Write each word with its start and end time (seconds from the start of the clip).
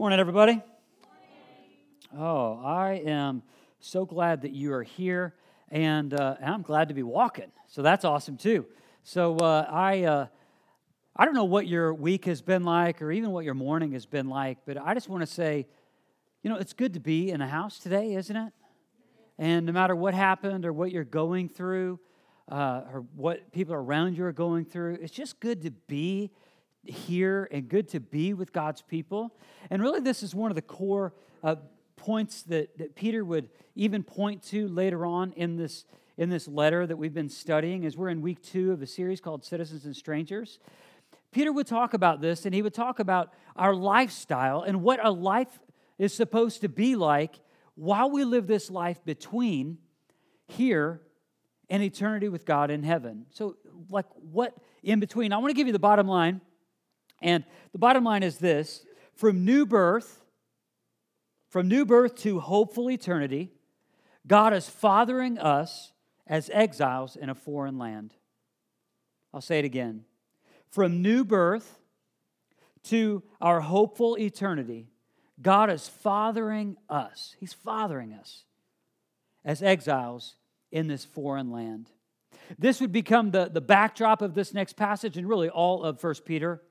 Morning, 0.00 0.18
everybody. 0.18 0.62
Oh, 2.16 2.58
I 2.64 3.02
am 3.04 3.42
so 3.80 4.06
glad 4.06 4.40
that 4.40 4.52
you 4.52 4.72
are 4.72 4.82
here, 4.82 5.34
and, 5.70 6.14
uh, 6.14 6.36
I'm 6.42 6.62
glad 6.62 6.88
to 6.88 6.94
be 6.94 7.02
walking. 7.02 7.52
So 7.66 7.82
that's 7.82 8.02
awesome 8.02 8.38
too. 8.38 8.64
So 9.02 9.36
uh, 9.36 9.66
I, 9.68 10.04
uh, 10.04 10.26
I 11.14 11.26
don't 11.26 11.34
know 11.34 11.44
what 11.44 11.66
your 11.66 11.92
week 11.92 12.24
has 12.24 12.40
been 12.40 12.64
like, 12.64 13.02
or 13.02 13.12
even 13.12 13.30
what 13.30 13.44
your 13.44 13.52
morning 13.52 13.92
has 13.92 14.06
been 14.06 14.30
like, 14.30 14.60
but 14.64 14.78
I 14.78 14.94
just 14.94 15.10
want 15.10 15.20
to 15.20 15.26
say, 15.26 15.66
you 16.42 16.48
know, 16.48 16.56
it's 16.56 16.72
good 16.72 16.94
to 16.94 17.00
be 17.00 17.30
in 17.30 17.42
a 17.42 17.46
house 17.46 17.78
today, 17.78 18.14
isn't 18.14 18.34
it? 18.34 18.54
And 19.36 19.66
no 19.66 19.72
matter 19.72 19.94
what 19.94 20.14
happened 20.14 20.64
or 20.64 20.72
what 20.72 20.92
you're 20.92 21.04
going 21.04 21.50
through, 21.50 22.00
uh, 22.50 22.84
or 22.90 23.04
what 23.14 23.52
people 23.52 23.74
around 23.74 24.16
you 24.16 24.24
are 24.24 24.32
going 24.32 24.64
through, 24.64 24.96
it's 25.02 25.12
just 25.12 25.40
good 25.40 25.60
to 25.60 25.70
be 25.70 26.30
here 26.84 27.48
and 27.50 27.68
good 27.68 27.88
to 27.88 28.00
be 28.00 28.32
with 28.34 28.52
God's 28.52 28.82
people. 28.82 29.34
And 29.70 29.82
really, 29.82 30.00
this 30.00 30.22
is 30.22 30.34
one 30.34 30.50
of 30.50 30.54
the 30.54 30.62
core 30.62 31.12
uh, 31.42 31.56
points 31.96 32.42
that, 32.44 32.78
that 32.78 32.94
Peter 32.94 33.24
would 33.24 33.48
even 33.74 34.02
point 34.02 34.42
to 34.44 34.68
later 34.68 35.04
on 35.04 35.32
in 35.32 35.56
this, 35.56 35.84
in 36.16 36.30
this 36.30 36.48
letter 36.48 36.86
that 36.86 36.96
we've 36.96 37.14
been 37.14 37.28
studying 37.28 37.84
as 37.84 37.96
we're 37.96 38.08
in 38.08 38.22
week 38.22 38.42
two 38.42 38.72
of 38.72 38.80
a 38.82 38.86
series 38.86 39.20
called 39.20 39.44
Citizens 39.44 39.84
and 39.84 39.94
Strangers. 39.94 40.58
Peter 41.30 41.52
would 41.52 41.66
talk 41.66 41.94
about 41.94 42.20
this 42.20 42.46
and 42.46 42.54
he 42.54 42.62
would 42.62 42.74
talk 42.74 42.98
about 42.98 43.32
our 43.54 43.74
lifestyle 43.74 44.62
and 44.62 44.82
what 44.82 45.04
a 45.04 45.10
life 45.10 45.60
is 45.98 46.12
supposed 46.12 46.62
to 46.62 46.68
be 46.68 46.96
like 46.96 47.38
while 47.74 48.10
we 48.10 48.24
live 48.24 48.46
this 48.46 48.70
life 48.70 49.04
between 49.04 49.78
here 50.48 51.00
and 51.68 51.82
eternity 51.82 52.28
with 52.28 52.44
God 52.44 52.70
in 52.70 52.82
heaven. 52.82 53.26
So, 53.30 53.56
like, 53.88 54.06
what 54.14 54.54
in 54.82 54.98
between? 54.98 55.32
I 55.32 55.36
want 55.38 55.50
to 55.50 55.54
give 55.54 55.66
you 55.66 55.72
the 55.72 55.78
bottom 55.78 56.08
line 56.08 56.40
and 57.20 57.44
the 57.72 57.78
bottom 57.78 58.04
line 58.04 58.22
is 58.22 58.38
this 58.38 58.84
from 59.14 59.44
new 59.44 59.66
birth, 59.66 60.22
from 61.48 61.68
new 61.68 61.84
birth 61.84 62.14
to 62.16 62.40
hopeful 62.40 62.90
eternity, 62.90 63.50
God 64.26 64.52
is 64.52 64.68
fathering 64.68 65.38
us 65.38 65.92
as 66.26 66.50
exiles 66.52 67.16
in 67.16 67.28
a 67.28 67.34
foreign 67.34 67.78
land. 67.78 68.14
I'll 69.34 69.40
say 69.40 69.58
it 69.58 69.64
again. 69.64 70.04
From 70.70 71.02
new 71.02 71.24
birth 71.24 71.80
to 72.84 73.22
our 73.40 73.60
hopeful 73.60 74.16
eternity, 74.18 74.88
God 75.42 75.70
is 75.70 75.88
fathering 75.88 76.76
us. 76.88 77.34
He's 77.38 77.52
fathering 77.52 78.12
us 78.12 78.44
as 79.44 79.62
exiles 79.62 80.36
in 80.70 80.86
this 80.86 81.04
foreign 81.04 81.50
land. 81.50 81.90
This 82.58 82.80
would 82.80 82.92
become 82.92 83.30
the, 83.30 83.50
the 83.52 83.60
backdrop 83.60 84.22
of 84.22 84.34
this 84.34 84.54
next 84.54 84.76
passage 84.76 85.16
and 85.16 85.28
really 85.28 85.48
all 85.48 85.82
of 85.82 86.02
1 86.02 86.14
Peter 86.24 86.62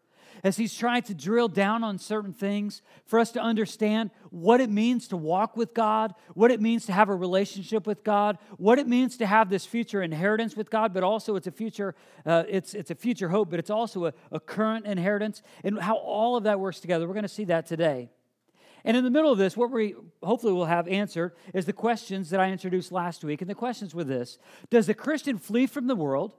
as 0.44 0.58
he's 0.58 0.76
trying 0.76 1.02
to 1.04 1.14
drill 1.14 1.48
down 1.48 1.84
on 1.84 1.98
certain 1.98 2.34
things 2.34 2.82
for 3.06 3.20
us 3.20 3.32
to 3.32 3.42
understand 3.42 4.12
what 4.30 4.62
it 4.62 4.70
means 4.70 5.08
to 5.10 5.18
walk 5.18 5.58
with 5.58 5.74
God, 5.74 6.14
what 6.34 6.52
it 6.52 6.62
means 6.62 6.86
to 6.86 6.94
have 6.94 7.10
a 7.10 7.16
relationship 7.16 7.86
with 7.86 8.04
God, 8.04 8.38
what 8.58 8.80
it 8.80 8.88
means 8.88 9.18
to 9.18 9.26
have 9.26 9.50
this 9.50 9.66
future 9.66 10.02
inheritance 10.02 10.56
with 10.56 10.70
God, 10.70 10.94
but 10.94 11.04
also 11.04 11.36
it's 11.36 11.48
a 11.48 11.52
future, 11.52 11.96
uh, 12.26 12.44
it's, 12.48 12.74
it's 12.74 12.92
a 12.92 12.96
future 12.96 13.30
hope, 13.30 13.50
but 13.50 13.60
it's 13.60 13.70
also 13.70 14.06
a, 14.06 14.14
a 14.32 14.40
current 14.40 14.86
inheritance, 14.86 15.42
and 15.64 15.80
how 15.80 15.96
all 15.96 16.36
of 16.36 16.44
that 16.44 16.60
works 16.60 16.80
together. 16.80 17.08
We're 17.08 17.14
going 17.14 17.24
to 17.24 17.30
see 17.30 17.46
that 17.46 17.66
today. 17.66 18.10
And 18.86 18.96
in 18.96 19.04
the 19.04 19.10
middle 19.10 19.32
of 19.32 19.38
this, 19.38 19.58
what 19.58 19.72
we 19.72 19.96
hopefully 20.24 20.54
will 20.54 20.66
have 20.66 20.88
answered 20.88 21.34
is 21.54 21.66
the 21.66 21.74
questions 21.74 22.30
that 22.30 22.40
I 22.40 22.50
introduced 22.50 22.92
last 22.92 23.24
week. 23.24 23.42
And 23.42 23.50
the 23.50 23.56
questions 23.56 23.94
were 23.94 24.06
this 24.06 24.38
Does 24.70 24.88
the 24.88 24.94
Christian 24.94 25.38
flee 25.38 25.68
from 25.68 25.88
the 25.88 25.96
world? 25.96 26.34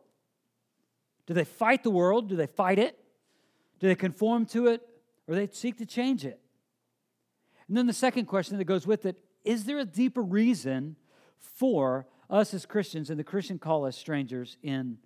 Do 1.26 1.34
they 1.34 1.44
fight 1.44 1.82
the 1.82 1.90
world? 1.90 2.28
Do 2.28 2.36
they 2.36 2.46
fight 2.46 2.78
it? 2.78 2.98
Do 3.80 3.88
they 3.88 3.94
conform 3.94 4.46
to 4.46 4.68
it 4.68 4.82
or 5.26 5.34
they 5.34 5.48
seek 5.50 5.78
to 5.78 5.86
change 5.86 6.24
it? 6.24 6.40
And 7.66 7.76
then 7.76 7.86
the 7.86 7.92
second 7.92 8.26
question 8.26 8.58
that 8.58 8.64
goes 8.64 8.86
with 8.86 9.06
it 9.06 9.16
is 9.44 9.64
there 9.64 9.78
a 9.78 9.84
deeper 9.84 10.22
reason 10.22 10.96
for 11.38 12.06
us 12.28 12.52
as 12.52 12.66
Christians 12.66 13.08
and 13.10 13.18
the 13.18 13.24
Christian 13.24 13.58
call 13.58 13.86
us 13.86 13.96
strangers 13.96 14.58
in 14.62 14.98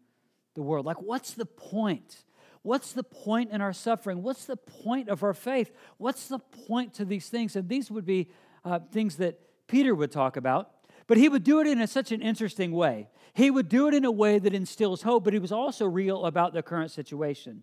the 0.54 0.62
world? 0.62 0.84
Like, 0.84 1.00
what's 1.00 1.34
the 1.34 1.46
point? 1.46 2.24
What's 2.62 2.92
the 2.92 3.04
point 3.04 3.50
in 3.50 3.60
our 3.60 3.72
suffering? 3.72 4.22
What's 4.22 4.46
the 4.46 4.56
point 4.56 5.08
of 5.08 5.22
our 5.22 5.34
faith? 5.34 5.70
What's 5.98 6.26
the 6.26 6.38
point 6.38 6.94
to 6.94 7.04
these 7.04 7.28
things? 7.28 7.54
And 7.54 7.68
these 7.68 7.90
would 7.90 8.06
be 8.06 8.30
uh, 8.64 8.80
things 8.90 9.16
that 9.16 9.38
Peter 9.68 9.94
would 9.94 10.10
talk 10.10 10.36
about, 10.36 10.70
but 11.06 11.16
he 11.16 11.28
would 11.28 11.44
do 11.44 11.60
it 11.60 11.66
in 11.66 11.80
a, 11.80 11.86
such 11.86 12.10
an 12.10 12.22
interesting 12.22 12.72
way. 12.72 13.08
He 13.34 13.50
would 13.50 13.68
do 13.68 13.88
it 13.88 13.94
in 13.94 14.04
a 14.04 14.10
way 14.10 14.38
that 14.38 14.54
instills 14.54 15.02
hope, 15.02 15.24
but 15.24 15.32
he 15.32 15.38
was 15.38 15.52
also 15.52 15.86
real 15.86 16.24
about 16.24 16.54
the 16.54 16.62
current 16.62 16.90
situation. 16.90 17.62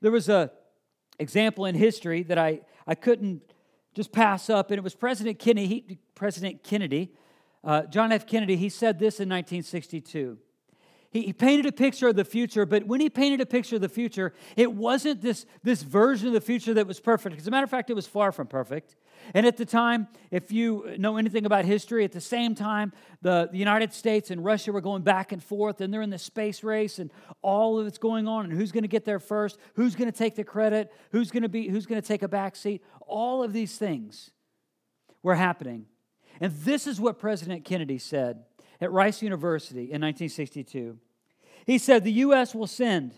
There 0.00 0.12
was 0.12 0.28
a 0.28 0.50
example 1.18 1.64
in 1.66 1.74
history 1.74 2.22
that 2.24 2.38
I, 2.38 2.60
I 2.86 2.94
couldn't 2.94 3.42
just 3.94 4.12
pass 4.12 4.48
up, 4.48 4.70
and 4.70 4.78
it 4.78 4.84
was 4.84 4.94
President 4.94 5.38
Kennedy. 5.38 5.66
He, 5.66 5.98
President 6.14 6.62
Kennedy, 6.62 7.12
uh, 7.64 7.82
John 7.82 8.12
F. 8.12 8.26
Kennedy. 8.26 8.56
He 8.56 8.68
said 8.68 8.98
this 8.98 9.20
in 9.20 9.28
1962. 9.28 10.38
He, 11.10 11.22
he 11.22 11.32
painted 11.32 11.66
a 11.66 11.72
picture 11.72 12.08
of 12.08 12.16
the 12.16 12.24
future, 12.24 12.66
but 12.66 12.86
when 12.86 13.00
he 13.00 13.08
painted 13.08 13.40
a 13.40 13.46
picture 13.46 13.76
of 13.76 13.82
the 13.82 13.88
future, 13.88 14.34
it 14.56 14.72
wasn't 14.72 15.22
this, 15.22 15.46
this 15.62 15.82
version 15.82 16.28
of 16.28 16.34
the 16.34 16.40
future 16.40 16.74
that 16.74 16.86
was 16.86 17.00
perfect. 17.00 17.38
As 17.38 17.46
a 17.46 17.50
matter 17.50 17.64
of 17.64 17.70
fact, 17.70 17.90
it 17.90 17.94
was 17.94 18.06
far 18.06 18.30
from 18.30 18.46
perfect. 18.46 18.94
And 19.34 19.46
at 19.46 19.56
the 19.56 19.64
time, 19.64 20.08
if 20.30 20.52
you 20.52 20.94
know 20.98 21.16
anything 21.16 21.46
about 21.46 21.64
history, 21.64 22.04
at 22.04 22.12
the 22.12 22.20
same 22.20 22.54
time, 22.54 22.92
the, 23.22 23.48
the 23.50 23.58
United 23.58 23.92
States 23.92 24.30
and 24.30 24.44
Russia 24.44 24.72
were 24.72 24.80
going 24.80 25.02
back 25.02 25.32
and 25.32 25.42
forth, 25.42 25.80
and 25.80 25.92
they're 25.92 26.02
in 26.02 26.10
the 26.10 26.18
space 26.18 26.62
race, 26.62 26.98
and 26.98 27.10
all 27.42 27.78
of 27.78 27.86
it's 27.86 27.98
going 27.98 28.26
on, 28.26 28.46
and 28.46 28.54
who's 28.54 28.72
going 28.72 28.82
to 28.82 28.88
get 28.88 29.04
there 29.04 29.18
first, 29.18 29.58
who's 29.74 29.94
going 29.94 30.10
to 30.10 30.16
take 30.16 30.34
the 30.34 30.44
credit, 30.44 30.92
who's 31.12 31.30
going 31.30 31.42
to 31.42 31.48
be, 31.48 31.68
who's 31.68 31.86
going 31.86 32.00
to 32.00 32.06
take 32.06 32.22
a 32.22 32.28
back 32.28 32.56
seat. 32.56 32.82
All 33.00 33.42
of 33.42 33.52
these 33.52 33.76
things 33.76 34.30
were 35.22 35.34
happening. 35.34 35.86
And 36.40 36.52
this 36.52 36.86
is 36.86 37.00
what 37.00 37.18
President 37.18 37.64
Kennedy 37.64 37.98
said 37.98 38.44
at 38.80 38.92
Rice 38.92 39.22
University 39.22 39.82
in 39.82 40.00
1962. 40.00 40.98
He 41.66 41.78
said, 41.78 42.04
The 42.04 42.12
U.S. 42.12 42.54
will 42.54 42.66
send 42.66 43.14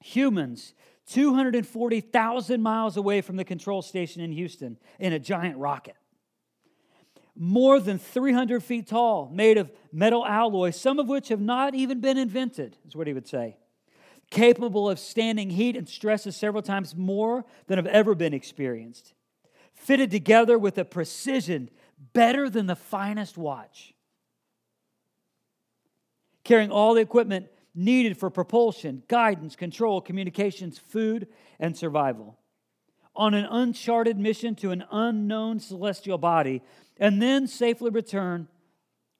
humans 0.00 0.74
240,000 1.06 2.62
miles 2.62 2.96
away 2.96 3.20
from 3.20 3.36
the 3.36 3.44
control 3.44 3.82
station 3.82 4.22
in 4.22 4.32
Houston 4.32 4.78
in 4.98 5.12
a 5.12 5.18
giant 5.18 5.58
rocket. 5.58 5.96
More 7.36 7.80
than 7.80 7.98
300 7.98 8.62
feet 8.62 8.86
tall, 8.86 9.28
made 9.32 9.58
of 9.58 9.72
metal 9.92 10.24
alloys, 10.24 10.80
some 10.80 10.98
of 10.98 11.08
which 11.08 11.28
have 11.28 11.40
not 11.40 11.74
even 11.74 12.00
been 12.00 12.16
invented, 12.16 12.78
is 12.86 12.94
what 12.94 13.06
he 13.06 13.12
would 13.12 13.26
say. 13.26 13.56
Capable 14.30 14.88
of 14.88 14.98
standing 14.98 15.50
heat 15.50 15.76
and 15.76 15.88
stresses 15.88 16.36
several 16.36 16.62
times 16.62 16.94
more 16.94 17.44
than 17.66 17.76
have 17.76 17.86
ever 17.86 18.14
been 18.14 18.32
experienced. 18.32 19.14
Fitted 19.74 20.10
together 20.10 20.58
with 20.58 20.78
a 20.78 20.84
precision 20.84 21.68
better 22.12 22.48
than 22.48 22.66
the 22.66 22.76
finest 22.76 23.36
watch 23.36 23.94
carrying 26.44 26.70
all 26.70 26.94
the 26.94 27.00
equipment 27.00 27.46
needed 27.74 28.16
for 28.16 28.30
propulsion, 28.30 29.02
guidance, 29.08 29.56
control, 29.56 30.00
communications, 30.00 30.78
food, 30.78 31.28
and 31.58 31.76
survival. 31.76 32.38
On 33.16 33.34
an 33.34 33.46
uncharted 33.46 34.18
mission 34.18 34.54
to 34.56 34.70
an 34.70 34.84
unknown 34.90 35.60
celestial 35.60 36.18
body, 36.18 36.62
and 36.98 37.20
then 37.20 37.46
safely 37.46 37.90
return 37.90 38.48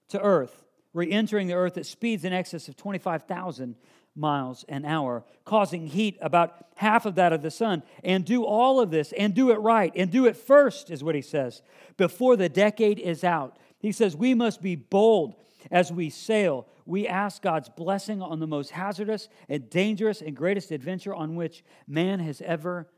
to 0.09 0.20
Earth, 0.20 0.64
re 0.93 1.10
entering 1.10 1.48
the 1.48 1.54
Earth 1.54 1.76
at 1.76 1.87
speeds 1.87 2.25
in 2.25 2.32
excess 2.32 2.69
of 2.69 2.76
25,000 2.76 3.76
miles 4.16 4.64
an 4.69 4.84
hour, 4.84 5.25
causing 5.44 5.87
heat 5.87 6.16
about 6.20 6.66
half 6.76 7.06
of 7.06 7.16
that 7.16 7.32
of 7.32 7.43
the 7.43 7.50
sun. 7.50 7.82
And 8.03 8.25
do 8.25 8.44
all 8.44 8.81
of 8.81 8.91
this 8.91 9.12
and 9.12 9.34
do 9.34 9.50
it 9.50 9.56
right 9.56 9.93
and 9.97 10.10
do 10.10 10.26
it 10.26 10.37
first, 10.37 10.91
is 10.91 11.03
what 11.03 11.14
he 11.14 11.22
says, 11.22 11.62
before 11.97 12.37
the 12.37 12.48
decade 12.48 12.98
is 12.98 13.25
out. 13.25 13.59
He 13.78 13.93
says, 13.93 14.16
We 14.16 14.34
must 14.34 14.62
be 14.62 14.76
bold 14.76 15.34
as 15.70 15.93
we 15.93 16.10
sail, 16.10 16.66
we 16.87 17.06
ask 17.06 17.43
God's 17.43 17.69
blessing 17.69 18.21
on 18.21 18.41
the 18.41 18.47
most 18.47 18.71
hazardous 18.71 19.28
and 19.49 19.69
dangerous 19.71 20.21
and 20.21 20.37
greatest 20.37 20.71
adventure 20.71 21.15
on 21.15 21.34
which 21.34 21.65
man 21.87 22.21
has 22.21 22.41
ever 22.43 22.89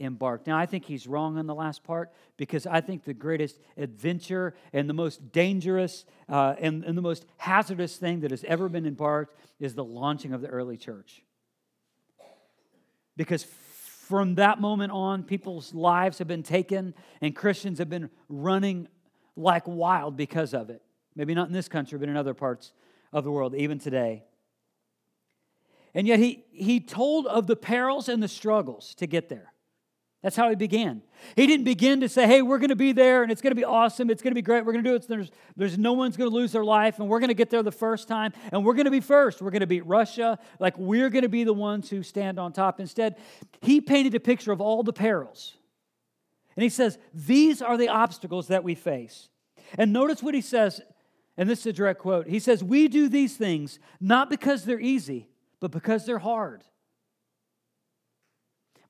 embarked. 0.00 0.46
Now, 0.46 0.58
I 0.58 0.66
think 0.66 0.84
he's 0.84 1.06
wrong 1.06 1.38
on 1.38 1.46
the 1.46 1.54
last 1.54 1.84
part 1.84 2.12
because 2.36 2.66
I 2.66 2.80
think 2.80 3.04
the 3.04 3.14
greatest 3.14 3.58
adventure 3.76 4.54
and 4.72 4.88
the 4.88 4.94
most 4.94 5.32
dangerous 5.32 6.04
uh, 6.28 6.54
and, 6.58 6.84
and 6.84 6.96
the 6.96 7.02
most 7.02 7.24
hazardous 7.36 7.96
thing 7.96 8.20
that 8.20 8.30
has 8.30 8.44
ever 8.44 8.68
been 8.68 8.86
embarked 8.86 9.36
is 9.60 9.74
the 9.74 9.84
launching 9.84 10.32
of 10.32 10.40
the 10.40 10.48
early 10.48 10.76
church. 10.76 11.22
Because 13.16 13.44
from 13.44 14.36
that 14.36 14.60
moment 14.60 14.92
on, 14.92 15.22
people's 15.22 15.74
lives 15.74 16.18
have 16.18 16.28
been 16.28 16.42
taken 16.42 16.94
and 17.20 17.36
Christians 17.36 17.78
have 17.78 17.90
been 17.90 18.10
running 18.28 18.88
like 19.36 19.66
wild 19.66 20.16
because 20.16 20.54
of 20.54 20.70
it. 20.70 20.82
Maybe 21.14 21.34
not 21.34 21.46
in 21.46 21.52
this 21.52 21.68
country, 21.68 21.98
but 21.98 22.08
in 22.08 22.16
other 22.16 22.34
parts 22.34 22.72
of 23.12 23.24
the 23.24 23.30
world, 23.30 23.54
even 23.54 23.78
today. 23.78 24.24
And 25.94 26.06
yet 26.06 26.18
he, 26.18 26.44
he 26.52 26.80
told 26.80 27.26
of 27.26 27.46
the 27.46 27.56
perils 27.56 28.08
and 28.08 28.22
the 28.22 28.28
struggles 28.28 28.94
to 28.96 29.06
get 29.06 29.28
there. 29.28 29.52
That's 30.22 30.36
how 30.36 30.48
he 30.48 30.54
began. 30.54 31.02
He 31.34 31.48
didn't 31.48 31.64
begin 31.64 32.00
to 32.00 32.08
say, 32.08 32.28
hey, 32.28 32.42
we're 32.42 32.58
going 32.58 32.68
to 32.68 32.76
be 32.76 32.92
there 32.92 33.24
and 33.24 33.32
it's 33.32 33.42
going 33.42 33.50
to 33.50 33.56
be 33.56 33.64
awesome. 33.64 34.08
It's 34.08 34.22
going 34.22 34.30
to 34.30 34.36
be 34.36 34.42
great. 34.42 34.64
We're 34.64 34.72
going 34.72 34.84
to 34.84 34.90
do 34.90 34.94
it. 34.94 35.08
There's, 35.08 35.30
there's 35.56 35.76
no 35.76 35.94
one's 35.94 36.16
going 36.16 36.30
to 36.30 36.34
lose 36.34 36.52
their 36.52 36.64
life 36.64 37.00
and 37.00 37.08
we're 37.08 37.18
going 37.18 37.28
to 37.28 37.34
get 37.34 37.50
there 37.50 37.62
the 37.64 37.72
first 37.72 38.06
time 38.06 38.32
and 38.52 38.64
we're 38.64 38.74
going 38.74 38.84
to 38.84 38.92
be 38.92 39.00
first. 39.00 39.42
We're 39.42 39.50
going 39.50 39.60
to 39.60 39.66
beat 39.66 39.84
Russia. 39.84 40.38
Like 40.60 40.78
we're 40.78 41.10
going 41.10 41.22
to 41.22 41.28
be 41.28 41.42
the 41.42 41.52
ones 41.52 41.90
who 41.90 42.04
stand 42.04 42.38
on 42.38 42.52
top. 42.52 42.78
Instead, 42.78 43.16
he 43.62 43.80
painted 43.80 44.14
a 44.14 44.20
picture 44.20 44.52
of 44.52 44.60
all 44.60 44.84
the 44.84 44.92
perils 44.92 45.54
And 46.54 46.62
he 46.62 46.68
says, 46.68 46.98
These 47.12 47.60
are 47.60 47.76
the 47.76 47.88
obstacles 47.88 48.46
that 48.46 48.62
we 48.62 48.76
face. 48.76 49.28
And 49.76 49.92
notice 49.92 50.22
what 50.22 50.34
he 50.34 50.40
says, 50.40 50.80
and 51.36 51.48
this 51.48 51.60
is 51.60 51.66
a 51.66 51.72
direct 51.72 52.00
quote. 52.00 52.26
He 52.26 52.38
says, 52.38 52.62
We 52.62 52.88
do 52.88 53.08
these 53.08 53.36
things 53.36 53.78
not 54.00 54.28
because 54.28 54.64
they're 54.64 54.80
easy, 54.80 55.28
but 55.60 55.70
because 55.70 56.04
they're 56.04 56.18
hard. 56.18 56.62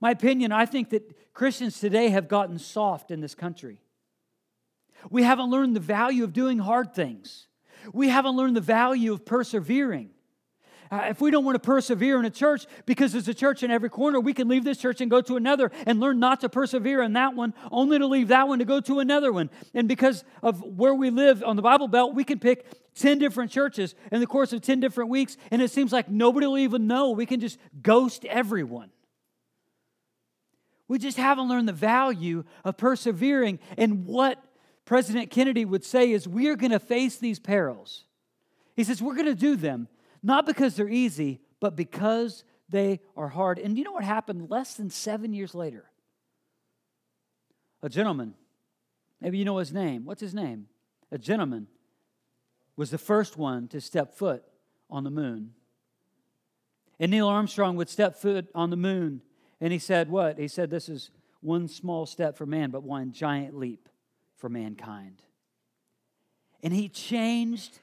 My 0.01 0.11
opinion, 0.11 0.51
I 0.51 0.67
think 0.67 0.91
that 0.91 1.33
Christians 1.33 1.79
today 1.79 2.09
have 2.09 2.29
gotten 2.29 2.59
soft 2.59 3.11
in 3.11 3.21
this 3.21 3.37
country. 3.37 3.81
We 5.11 5.23
haven't 5.23 5.51
learned 5.51 5.77
the 5.77 5.81
value 5.81 6.25
of 6.25 6.33
doing 6.33 6.59
hard 6.59 6.95
things. 6.95 7.47
We 7.93 8.09
haven't 8.09 8.37
learned 8.37 8.57
the 8.57 8.61
value 8.61 9.13
of 9.13 9.25
persevering. 9.25 10.11
Uh, 10.93 11.07
if 11.09 11.23
we 11.23 11.31
don't 11.31 11.47
want 11.47 11.55
to 11.55 11.59
persevere 11.59 12.19
in 12.19 12.27
a 12.27 12.31
church, 12.31 12.67
because 12.85 13.13
there's 13.13 13.27
a 13.27 13.33
church 13.33 13.63
in 13.63 13.71
every 13.71 13.89
corner, 13.89 14.21
we 14.21 14.35
can 14.35 14.47
leave 14.47 14.63
this 14.63 14.77
church 14.77 15.01
and 15.01 15.11
go 15.11 15.23
to 15.23 15.37
another 15.37 15.73
and 15.87 16.01
learn 16.01 16.19
not 16.19 16.43
to 16.43 16.51
persevere 16.51 17.01
in 17.01 17.15
that 17.15 17.35
one, 17.35 17.55
only 17.71 17.99
to 17.99 18.07
leave 18.07 18.29
that 18.29 18.47
one 18.47 18.59
to 18.59 18.67
go 18.67 18.79
to 18.79 18.99
another 18.99 19.33
one. 19.33 19.49
And 19.73 19.89
because 19.89 20.23
of 20.43 20.63
where 20.63 20.95
we 20.95 21.09
live 21.09 21.43
on 21.43 21.57
the 21.57 21.63
Bible 21.63 21.89
Belt, 21.89 22.15
we 22.15 22.25
can 22.25 22.39
pick 22.39 22.67
10 22.97 23.19
different 23.19 23.51
churches 23.51 23.95
in 24.11 24.21
the 24.21 24.27
course 24.27 24.53
of 24.53 24.61
10 24.61 24.81
different 24.81 25.09
weeks, 25.09 25.39
and 25.51 25.63
it 25.63 25.71
seems 25.71 25.95
like 25.95 26.11
nobody 26.11 26.47
will 26.47 26.59
even 26.59 26.87
know. 26.87 27.13
We 27.13 27.25
can 27.25 27.41
just 27.41 27.59
ghost 27.81 28.27
everyone. 28.27 28.91
We 30.89 30.99
just 30.99 31.17
haven't 31.17 31.49
learned 31.49 31.69
the 31.69 31.73
value 31.73 32.45
of 32.67 32.77
persevering. 32.77 33.61
And 33.79 34.05
what 34.05 34.45
President 34.85 35.31
Kennedy 35.31 35.65
would 35.65 35.87
say 35.87 36.13
is, 36.13 36.29
we 36.29 36.49
are 36.49 36.57
going 36.57 36.73
to 36.73 36.79
face 36.79 37.17
these 37.17 37.39
perils. 37.39 38.05
He 38.77 38.85
says, 38.85 39.01
we're 39.01 39.15
going 39.15 39.25
to 39.25 39.35
do 39.35 39.57
them 39.57 39.89
not 40.23 40.47
because 40.47 40.77
they're 40.77 40.89
easy, 40.89 41.41
but 41.61 41.77
because 41.77 42.45
they 42.69 43.01
are 43.17 43.29
hard. 43.29 43.59
And 43.59 43.77
you 43.77 43.85
know 43.85 43.93
what 43.93 44.05
happened 44.05 44.51
less 44.51 44.75
than 44.75 44.91
seven 44.91 45.33
years 45.33 45.55
later? 45.55 45.91
A 47.83 47.89
gentleman, 47.89 48.35
maybe 49.21 49.39
you 49.39 49.45
know 49.45 49.59
his 49.59 49.73
name. 49.73 50.05
What's 50.05 50.21
his 50.21 50.35
name? 50.35 50.69
A 51.11 51.19
gentleman 51.19 51.67
was 52.77 52.91
the 52.91 52.99
first 52.99 53.37
one 53.37 53.69
to 53.69 53.81
step 53.81 54.15
foot 54.15 54.45
on 54.89 55.05
the 55.05 55.11
moon. 55.11 55.51
And 57.01 57.11
Neil 57.11 57.29
Armstrong 57.29 57.77
would 57.77 57.89
step 57.89 58.17
foot 58.17 58.49
on 58.55 58.71
the 58.71 58.77
moon, 58.77 59.23
and 59.61 59.73
he 59.73 59.79
said, 59.79 60.09
What? 60.09 60.39
He 60.39 60.49
said, 60.49 60.71
This 60.71 60.89
is 60.89 61.11
one 61.41 61.67
small 61.69 62.07
step 62.07 62.37
for 62.37 62.47
man, 62.47 62.71
but 62.71 62.85
one 62.85 63.13
giant 63.13 63.57
leap 63.57 63.89
for 64.37 64.49
mankind. 64.49 65.21
And 66.63 66.73
he 66.73 66.89
changed 66.89 67.81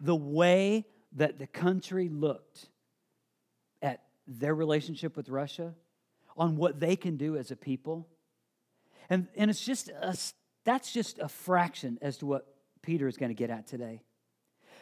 the 0.00 0.16
way 0.16 0.86
that 1.14 1.38
the 1.38 1.46
country 1.46 2.08
looked 2.08 2.66
at 3.82 4.02
their 4.26 4.54
relationship 4.54 5.16
with 5.16 5.28
Russia, 5.28 5.74
on 6.36 6.56
what 6.56 6.80
they 6.80 6.96
can 6.96 7.16
do 7.16 7.36
as 7.36 7.50
a 7.50 7.56
people. 7.56 8.08
And, 9.08 9.28
and 9.36 9.50
it's 9.50 9.64
just 9.64 9.88
a, 9.88 10.16
that's 10.64 10.92
just 10.92 11.18
a 11.18 11.28
fraction 11.28 11.98
as 12.02 12.18
to 12.18 12.26
what 12.26 12.46
Peter 12.82 13.06
is 13.06 13.16
going 13.16 13.30
to 13.30 13.34
get 13.34 13.50
at 13.50 13.66
today 13.66 14.02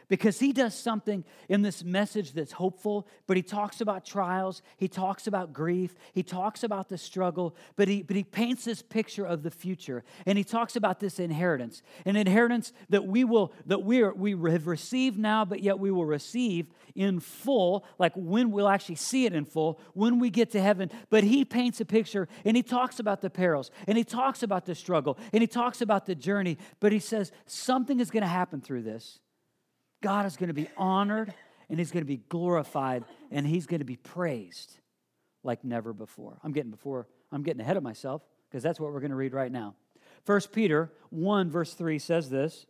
because 0.08 0.38
he 0.38 0.52
does 0.52 0.74
something 0.74 1.24
in 1.48 1.62
this 1.62 1.84
message 1.84 2.32
that's 2.32 2.52
hopeful, 2.52 3.06
but 3.26 3.36
he 3.36 3.42
talks 3.42 3.80
about 3.80 4.04
trials, 4.04 4.62
he 4.76 4.88
talks 4.88 5.26
about 5.26 5.52
grief, 5.52 5.94
he 6.12 6.22
talks 6.22 6.62
about 6.62 6.88
the 6.88 6.98
struggle, 6.98 7.56
but 7.76 7.88
he, 7.88 8.02
but 8.02 8.16
he 8.16 8.24
paints 8.24 8.64
this 8.64 8.82
picture 8.82 9.24
of 9.24 9.42
the 9.42 9.50
future. 9.50 10.04
And 10.26 10.36
he 10.36 10.44
talks 10.44 10.76
about 10.76 11.00
this 11.00 11.18
inheritance, 11.18 11.82
an 12.04 12.16
inheritance 12.16 12.72
that 12.88 13.06
we 13.06 13.24
will, 13.24 13.52
that 13.66 13.82
we, 13.82 14.02
are, 14.02 14.12
we 14.12 14.32
have 14.50 14.66
received 14.66 15.18
now, 15.18 15.44
but 15.44 15.62
yet 15.62 15.78
we 15.78 15.90
will 15.90 16.04
receive 16.04 16.66
in 16.94 17.20
full, 17.20 17.84
like 17.98 18.12
when 18.14 18.50
we'll 18.50 18.68
actually 18.68 18.96
see 18.96 19.26
it 19.26 19.32
in 19.32 19.44
full, 19.44 19.80
when 19.94 20.18
we 20.18 20.30
get 20.30 20.50
to 20.50 20.60
heaven. 20.60 20.90
But 21.10 21.24
he 21.24 21.44
paints 21.44 21.80
a 21.80 21.84
picture 21.84 22.28
and 22.44 22.56
he 22.56 22.62
talks 22.62 22.98
about 22.98 23.20
the 23.20 23.30
perils, 23.30 23.70
and 23.86 23.96
he 23.96 24.04
talks 24.04 24.42
about 24.42 24.66
the 24.66 24.74
struggle, 24.74 25.18
and 25.32 25.40
he 25.40 25.46
talks 25.46 25.80
about 25.80 26.06
the 26.06 26.14
journey, 26.14 26.58
but 26.80 26.92
he 26.92 26.98
says 26.98 27.32
something 27.46 28.00
is 28.00 28.10
going 28.10 28.22
to 28.22 28.28
happen 28.28 28.60
through 28.60 28.82
this. 28.82 29.20
God 30.02 30.26
is 30.26 30.36
going 30.36 30.48
to 30.48 30.54
be 30.54 30.68
honored 30.76 31.32
and 31.70 31.78
he's 31.78 31.90
going 31.90 32.02
to 32.02 32.08
be 32.08 32.20
glorified 32.28 33.04
and 33.30 33.46
he's 33.46 33.66
going 33.66 33.78
to 33.78 33.86
be 33.86 33.96
praised 33.96 34.76
like 35.42 35.64
never 35.64 35.92
before. 35.92 36.38
I'm 36.44 36.52
getting 36.52 36.70
before 36.70 37.06
I'm 37.30 37.42
getting 37.42 37.62
ahead 37.62 37.78
of 37.78 37.82
myself 37.82 38.22
because 38.50 38.62
that's 38.62 38.78
what 38.78 38.92
we're 38.92 39.00
going 39.00 39.10
to 39.10 39.16
read 39.16 39.32
right 39.32 39.50
now. 39.50 39.74
1 40.26 40.40
Peter 40.52 40.92
1 41.10 41.50
verse 41.50 41.72
3 41.74 41.98
says 41.98 42.28
this. 42.28 42.66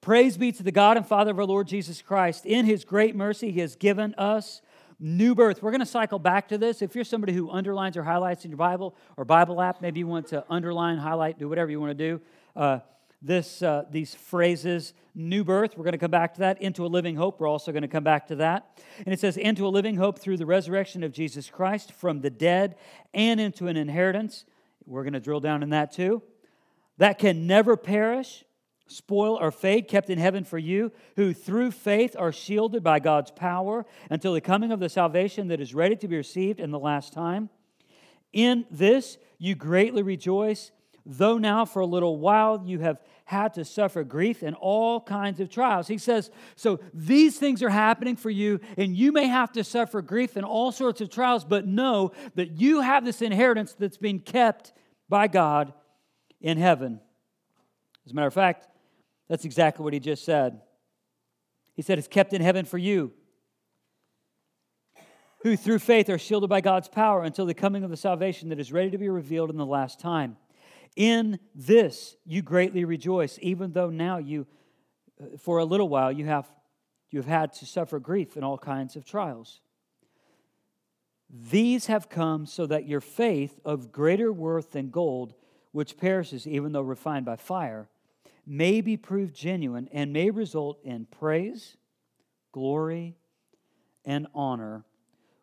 Praise 0.00 0.38
be 0.38 0.52
to 0.52 0.62
the 0.62 0.72
God 0.72 0.96
and 0.96 1.06
Father 1.06 1.32
of 1.32 1.38
our 1.38 1.44
Lord 1.44 1.66
Jesus 1.66 2.00
Christ. 2.00 2.46
In 2.46 2.64
his 2.64 2.84
great 2.84 3.16
mercy 3.16 3.50
he 3.50 3.60
has 3.60 3.74
given 3.74 4.14
us 4.14 4.62
new 4.98 5.34
birth. 5.34 5.62
We're 5.62 5.70
going 5.70 5.80
to 5.80 5.86
cycle 5.86 6.18
back 6.18 6.48
to 6.48 6.58
this. 6.58 6.82
If 6.82 6.94
you're 6.94 7.04
somebody 7.04 7.32
who 7.32 7.50
underlines 7.50 7.96
or 7.96 8.02
highlights 8.02 8.44
in 8.44 8.50
your 8.50 8.58
Bible 8.58 8.94
or 9.16 9.24
Bible 9.24 9.60
app, 9.60 9.80
maybe 9.80 10.00
you 10.00 10.06
want 10.06 10.28
to 10.28 10.44
underline, 10.48 10.98
highlight, 10.98 11.38
do 11.38 11.48
whatever 11.48 11.70
you 11.70 11.80
want 11.80 11.90
to 11.90 11.94
do. 11.94 12.20
Uh, 12.54 12.80
this, 13.22 13.62
uh, 13.62 13.84
these 13.90 14.14
phrases 14.14 14.94
new 15.14 15.44
birth, 15.44 15.76
we're 15.76 15.84
going 15.84 15.92
to 15.92 15.98
come 15.98 16.10
back 16.10 16.34
to 16.34 16.40
that. 16.40 16.62
Into 16.62 16.84
a 16.84 16.88
living 16.88 17.16
hope, 17.16 17.40
we're 17.40 17.48
also 17.48 17.72
going 17.72 17.82
to 17.82 17.88
come 17.88 18.04
back 18.04 18.28
to 18.28 18.36
that. 18.36 18.80
And 19.04 19.12
it 19.12 19.20
says, 19.20 19.36
into 19.36 19.66
a 19.66 19.68
living 19.68 19.96
hope 19.96 20.18
through 20.18 20.36
the 20.36 20.46
resurrection 20.46 21.02
of 21.02 21.12
Jesus 21.12 21.50
Christ 21.50 21.92
from 21.92 22.20
the 22.20 22.30
dead 22.30 22.76
and 23.12 23.40
into 23.40 23.66
an 23.66 23.76
inheritance. 23.76 24.44
We're 24.86 25.02
going 25.02 25.14
to 25.14 25.20
drill 25.20 25.40
down 25.40 25.62
in 25.62 25.70
that 25.70 25.92
too. 25.92 26.22
That 26.98 27.18
can 27.18 27.46
never 27.46 27.76
perish, 27.76 28.44
spoil, 28.86 29.38
or 29.40 29.50
fade, 29.50 29.88
kept 29.88 30.10
in 30.10 30.18
heaven 30.18 30.44
for 30.44 30.58
you, 30.58 30.92
who 31.16 31.32
through 31.32 31.72
faith 31.72 32.16
are 32.18 32.32
shielded 32.32 32.82
by 32.82 33.00
God's 33.00 33.30
power 33.30 33.86
until 34.10 34.34
the 34.34 34.40
coming 34.40 34.72
of 34.72 34.80
the 34.80 34.88
salvation 34.88 35.48
that 35.48 35.60
is 35.60 35.74
ready 35.74 35.96
to 35.96 36.08
be 36.08 36.16
received 36.16 36.60
in 36.60 36.70
the 36.70 36.78
last 36.78 37.12
time. 37.12 37.50
In 38.32 38.64
this 38.70 39.18
you 39.38 39.54
greatly 39.54 40.02
rejoice 40.02 40.70
though 41.06 41.38
now 41.38 41.64
for 41.64 41.80
a 41.80 41.86
little 41.86 42.18
while 42.18 42.62
you 42.64 42.78
have 42.80 43.00
had 43.24 43.54
to 43.54 43.64
suffer 43.64 44.04
grief 44.04 44.42
and 44.42 44.56
all 44.56 45.00
kinds 45.00 45.40
of 45.40 45.48
trials. 45.48 45.88
He 45.88 45.98
says, 45.98 46.30
So 46.56 46.80
these 46.92 47.38
things 47.38 47.62
are 47.62 47.70
happening 47.70 48.16
for 48.16 48.30
you, 48.30 48.60
and 48.76 48.96
you 48.96 49.12
may 49.12 49.26
have 49.26 49.52
to 49.52 49.64
suffer 49.64 50.02
grief 50.02 50.36
and 50.36 50.44
all 50.44 50.72
sorts 50.72 51.00
of 51.00 51.10
trials, 51.10 51.44
but 51.44 51.66
know 51.66 52.12
that 52.34 52.60
you 52.60 52.80
have 52.80 53.04
this 53.04 53.22
inheritance 53.22 53.74
that's 53.78 53.98
been 53.98 54.20
kept 54.20 54.72
by 55.08 55.28
God 55.28 55.72
in 56.40 56.58
heaven. 56.58 57.00
As 58.06 58.12
a 58.12 58.14
matter 58.14 58.28
of 58.28 58.34
fact, 58.34 58.66
that's 59.28 59.44
exactly 59.44 59.84
what 59.84 59.92
he 59.92 60.00
just 60.00 60.24
said. 60.24 60.60
He 61.74 61.82
said, 61.82 61.98
It's 61.98 62.08
kept 62.08 62.32
in 62.32 62.42
heaven 62.42 62.64
for 62.64 62.78
you 62.78 63.12
who 65.42 65.56
through 65.56 65.78
faith 65.78 66.08
are 66.08 66.18
shielded 66.18 66.50
by 66.50 66.60
God's 66.60 66.88
power 66.88 67.22
until 67.22 67.46
the 67.46 67.54
coming 67.54 67.82
of 67.82 67.90
the 67.90 67.96
salvation 67.96 68.50
that 68.50 68.60
is 68.60 68.72
ready 68.72 68.90
to 68.90 68.98
be 68.98 69.08
revealed 69.08 69.50
in 69.50 69.56
the 69.56 69.66
last 69.66 69.98
time. 69.98 70.36
In 70.96 71.38
this 71.54 72.16
you 72.24 72.42
greatly 72.42 72.84
rejoice, 72.84 73.38
even 73.42 73.72
though 73.72 73.90
now 73.90 74.18
you, 74.18 74.46
uh, 75.20 75.36
for 75.38 75.58
a 75.58 75.64
little 75.64 75.88
while, 75.88 76.10
you 76.10 76.26
have, 76.26 76.50
you 77.10 77.18
have 77.20 77.28
had 77.28 77.52
to 77.54 77.66
suffer 77.66 77.98
grief 77.98 78.36
in 78.36 78.44
all 78.44 78.58
kinds 78.58 78.96
of 78.96 79.04
trials. 79.04 79.60
These 81.28 81.86
have 81.86 82.08
come 82.08 82.44
so 82.44 82.66
that 82.66 82.88
your 82.88 83.00
faith, 83.00 83.60
of 83.64 83.92
greater 83.92 84.32
worth 84.32 84.72
than 84.72 84.90
gold, 84.90 85.34
which 85.72 85.96
perishes 85.96 86.46
even 86.46 86.72
though 86.72 86.80
refined 86.80 87.24
by 87.24 87.36
fire, 87.36 87.88
may 88.44 88.80
be 88.80 88.96
proved 88.96 89.34
genuine 89.34 89.88
and 89.92 90.12
may 90.12 90.30
result 90.30 90.80
in 90.82 91.06
praise, 91.06 91.76
glory, 92.50 93.16
and 94.04 94.26
honor 94.34 94.84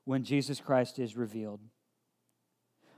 when 0.04 0.24
Jesus 0.24 0.60
Christ 0.60 1.00
is 1.00 1.16
revealed. 1.16 1.62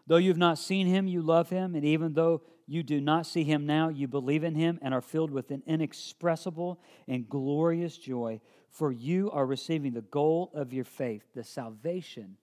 Though 0.09 0.17
you've 0.17 0.37
not 0.37 0.57
seen 0.57 0.87
him, 0.87 1.07
you 1.07 1.21
love 1.21 1.51
him. 1.51 1.75
And 1.75 1.85
even 1.85 2.13
though 2.13 2.41
you 2.65 2.81
do 2.81 2.99
not 2.99 3.27
see 3.27 3.43
him 3.43 3.67
now, 3.67 3.89
you 3.89 4.07
believe 4.07 4.43
in 4.43 4.55
him 4.55 4.79
and 4.81 4.91
are 4.91 5.01
filled 5.01 5.29
with 5.29 5.51
an 5.51 5.61
inexpressible 5.67 6.81
and 7.07 7.29
glorious 7.29 7.95
joy. 7.95 8.41
For 8.71 8.91
you 8.91 9.29
are 9.29 9.45
receiving 9.45 9.93
the 9.93 10.01
goal 10.01 10.49
of 10.55 10.73
your 10.73 10.83
faith, 10.83 11.21
the 11.35 11.43
salvation 11.43 12.37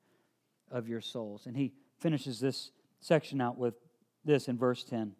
of 0.71 0.89
your 0.89 1.01
souls. 1.01 1.47
And 1.47 1.57
he 1.57 1.73
finishes 1.99 2.39
this 2.39 2.71
section 3.01 3.41
out 3.41 3.59
with 3.59 3.75
this 4.25 4.47
in 4.47 4.57
verse 4.57 4.85
10. 4.85 5.17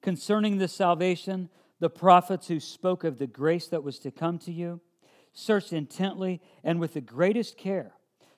Concerning 0.00 0.56
this 0.56 0.72
salvation, 0.72 1.50
the 1.78 1.90
prophets 1.90 2.48
who 2.48 2.58
spoke 2.58 3.04
of 3.04 3.18
the 3.18 3.26
grace 3.26 3.66
that 3.66 3.84
was 3.84 3.98
to 3.98 4.10
come 4.10 4.38
to 4.38 4.52
you 4.52 4.80
searched 5.34 5.74
intently 5.74 6.40
and 6.62 6.80
with 6.80 6.94
the 6.94 7.02
greatest 7.02 7.58
care 7.58 7.92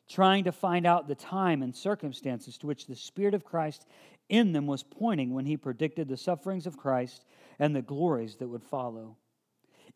trying 0.09 0.45
to 0.45 0.53
find 0.53 0.87
out 0.87 1.09
the 1.09 1.15
time 1.15 1.63
and 1.63 1.75
circumstances 1.75 2.57
to 2.59 2.67
which 2.67 2.87
the 2.87 2.97
Spirit 2.97 3.35
of 3.35 3.45
Christ 3.45 3.87
in 4.29 4.53
them 4.53 4.67
was 4.67 4.83
pointing 4.83 5.35
when 5.35 5.47
he 5.47 5.57
predicted 5.57 6.09
the 6.09 6.17
sufferings 6.17 6.67
of 6.67 6.77
Christ 6.77 7.25
and 7.59 7.75
the 7.75 7.83
glories 7.83 8.37
that 8.37 8.49
would 8.49 8.63
follow. 8.63 9.17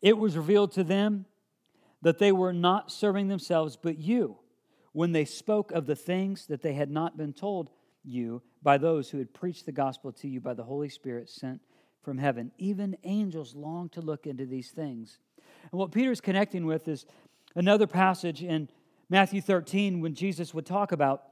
It 0.01 0.17
was 0.17 0.37
revealed 0.37 0.71
to 0.73 0.83
them 0.83 1.25
that 2.01 2.17
they 2.17 2.31
were 2.31 2.53
not 2.53 2.91
serving 2.91 3.27
themselves, 3.27 3.77
but 3.81 3.99
you, 3.99 4.37
when 4.91 5.11
they 5.11 5.25
spoke 5.25 5.71
of 5.71 5.85
the 5.85 5.95
things 5.95 6.47
that 6.47 6.61
they 6.61 6.73
had 6.73 6.89
not 6.89 7.17
been 7.17 7.33
told 7.33 7.69
you 8.03 8.41
by 8.63 8.77
those 8.77 9.09
who 9.09 9.19
had 9.19 9.33
preached 9.33 9.65
the 9.65 9.71
gospel 9.71 10.11
to 10.11 10.27
you 10.27 10.39
by 10.39 10.53
the 10.53 10.63
Holy 10.63 10.89
Spirit 10.89 11.29
sent 11.29 11.61
from 12.01 12.17
heaven. 12.17 12.51
Even 12.57 12.97
angels 13.03 13.55
long 13.55 13.89
to 13.89 14.01
look 14.01 14.25
into 14.25 14.45
these 14.45 14.71
things. 14.71 15.19
And 15.71 15.79
what 15.79 15.91
Peter 15.91 16.11
is 16.11 16.21
connecting 16.21 16.65
with 16.65 16.87
is 16.87 17.05
another 17.55 17.85
passage 17.85 18.43
in 18.43 18.69
Matthew 19.11 19.41
13, 19.41 19.99
when 19.99 20.15
Jesus 20.15 20.53
would 20.53 20.65
talk 20.65 20.93
about 20.93 21.30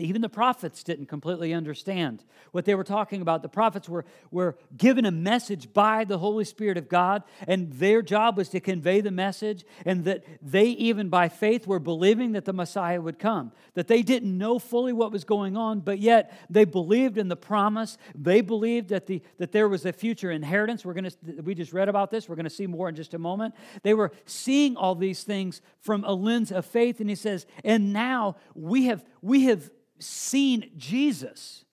Even 0.00 0.22
the 0.22 0.28
prophets 0.28 0.82
didn't 0.82 1.06
completely 1.06 1.52
understand 1.52 2.24
what 2.52 2.64
they 2.64 2.74
were 2.74 2.84
talking 2.84 3.20
about. 3.20 3.42
The 3.42 3.48
prophets 3.48 3.88
were, 3.88 4.04
were 4.30 4.56
given 4.76 5.04
a 5.04 5.10
message 5.10 5.72
by 5.72 6.04
the 6.04 6.18
Holy 6.18 6.44
Spirit 6.44 6.76
of 6.76 6.88
God, 6.88 7.22
and 7.46 7.72
their 7.72 8.02
job 8.02 8.36
was 8.36 8.48
to 8.50 8.60
convey 8.60 9.00
the 9.00 9.10
message, 9.10 9.64
and 9.84 10.04
that 10.04 10.24
they, 10.42 10.66
even 10.66 11.08
by 11.08 11.28
faith, 11.28 11.66
were 11.66 11.78
believing 11.78 12.32
that 12.32 12.44
the 12.44 12.52
Messiah 12.52 13.00
would 13.00 13.18
come. 13.18 13.52
That 13.74 13.88
they 13.88 14.02
didn't 14.02 14.36
know 14.36 14.58
fully 14.58 14.92
what 14.92 15.12
was 15.12 15.24
going 15.24 15.56
on, 15.56 15.80
but 15.80 15.98
yet 15.98 16.32
they 16.48 16.64
believed 16.64 17.18
in 17.18 17.28
the 17.28 17.36
promise. 17.36 17.98
They 18.14 18.40
believed 18.40 18.88
that, 18.88 19.06
the, 19.06 19.22
that 19.38 19.52
there 19.52 19.68
was 19.68 19.84
a 19.86 19.92
future 19.92 20.30
inheritance. 20.30 20.84
We're 20.84 20.94
gonna, 20.94 21.12
we 21.42 21.54
just 21.54 21.72
read 21.72 21.88
about 21.88 22.10
this. 22.10 22.28
We're 22.28 22.36
going 22.36 22.44
to 22.44 22.50
see 22.50 22.66
more 22.66 22.88
in 22.88 22.94
just 22.94 23.14
a 23.14 23.18
moment. 23.18 23.54
They 23.82 23.94
were 23.94 24.12
seeing 24.26 24.76
all 24.76 24.94
these 24.94 25.24
things 25.24 25.60
from 25.80 26.04
a 26.04 26.12
lens 26.12 26.52
of 26.52 26.66
faith, 26.66 27.00
and 27.00 27.08
he 27.08 27.16
says, 27.16 27.46
and 27.64 27.92
now 27.92 28.36
we 28.54 28.86
have, 28.86 29.04
we 29.22 29.44
have 29.44 29.70
seen 29.98 30.70
Jesus, 30.76 31.64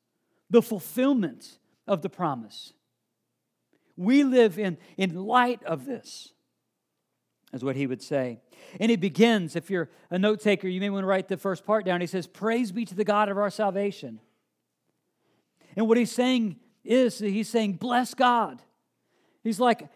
the 0.49 0.61
fulfillment 0.61 1.59
of 1.87 2.01
the 2.01 2.09
promise. 2.09 2.73
We 3.97 4.23
live 4.23 4.59
in, 4.59 4.77
in 4.97 5.15
light 5.15 5.63
of 5.63 5.85
this, 5.85 6.33
is 7.53 7.63
what 7.63 7.75
he 7.75 7.87
would 7.87 8.01
say. 8.01 8.39
And 8.79 8.89
he 8.89 8.97
begins, 8.97 9.55
if 9.55 9.69
you're 9.69 9.89
a 10.09 10.19
note 10.19 10.41
taker, 10.41 10.67
you 10.67 10.81
may 10.81 10.89
want 10.89 11.03
to 11.03 11.07
write 11.07 11.27
the 11.27 11.37
first 11.37 11.65
part 11.65 11.85
down. 11.85 12.01
He 12.01 12.07
says, 12.07 12.27
Praise 12.27 12.71
be 12.71 12.85
to 12.85 12.95
the 12.95 13.05
God 13.05 13.29
of 13.29 13.37
our 13.37 13.49
salvation. 13.49 14.19
And 15.75 15.87
what 15.87 15.97
he's 15.97 16.11
saying 16.11 16.57
is, 16.83 17.19
he's 17.19 17.49
saying, 17.49 17.73
Bless 17.73 18.13
God. 18.13 18.61
He's 19.43 19.59
like, 19.59 19.87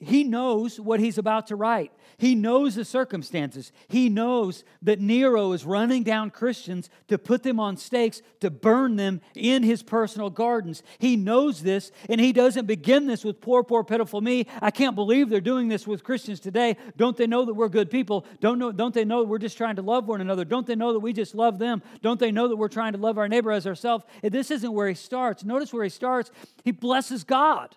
he 0.00 0.24
knows 0.24 0.78
what 0.78 1.00
he's 1.00 1.18
about 1.18 1.46
to 1.48 1.56
write. 1.56 1.92
He 2.18 2.34
knows 2.34 2.74
the 2.74 2.84
circumstances. 2.84 3.72
He 3.88 4.08
knows 4.08 4.64
that 4.82 5.00
Nero 5.00 5.52
is 5.52 5.66
running 5.66 6.02
down 6.02 6.30
Christians 6.30 6.88
to 7.08 7.18
put 7.18 7.42
them 7.42 7.60
on 7.60 7.76
stakes, 7.76 8.22
to 8.40 8.50
burn 8.50 8.96
them 8.96 9.20
in 9.34 9.62
his 9.62 9.82
personal 9.82 10.30
gardens. 10.30 10.82
He 10.98 11.16
knows 11.16 11.62
this, 11.62 11.92
and 12.08 12.20
he 12.20 12.32
doesn't 12.32 12.66
begin 12.66 13.06
this 13.06 13.24
with 13.24 13.40
poor, 13.40 13.62
poor, 13.62 13.84
pitiful 13.84 14.20
me. 14.20 14.46
I 14.62 14.70
can't 14.70 14.94
believe 14.94 15.28
they're 15.28 15.40
doing 15.40 15.68
this 15.68 15.86
with 15.86 16.04
Christians 16.04 16.40
today. 16.40 16.76
Don't 16.96 17.16
they 17.16 17.26
know 17.26 17.44
that 17.44 17.54
we're 17.54 17.68
good 17.68 17.90
people? 17.90 18.24
Don't, 18.40 18.58
know, 18.58 18.72
don't 18.72 18.94
they 18.94 19.04
know 19.04 19.22
we're 19.22 19.38
just 19.38 19.58
trying 19.58 19.76
to 19.76 19.82
love 19.82 20.08
one 20.08 20.20
another? 20.20 20.44
Don't 20.44 20.66
they 20.66 20.76
know 20.76 20.94
that 20.94 21.00
we 21.00 21.12
just 21.12 21.34
love 21.34 21.58
them? 21.58 21.82
Don't 22.00 22.20
they 22.20 22.32
know 22.32 22.48
that 22.48 22.56
we're 22.56 22.68
trying 22.68 22.92
to 22.92 22.98
love 22.98 23.18
our 23.18 23.28
neighbor 23.28 23.52
as 23.52 23.66
ourselves? 23.66 24.04
This 24.22 24.50
isn't 24.50 24.72
where 24.72 24.88
he 24.88 24.94
starts. 24.94 25.44
Notice 25.44 25.72
where 25.72 25.84
he 25.84 25.90
starts. 25.90 26.30
He 26.64 26.70
blesses 26.70 27.24
God. 27.24 27.76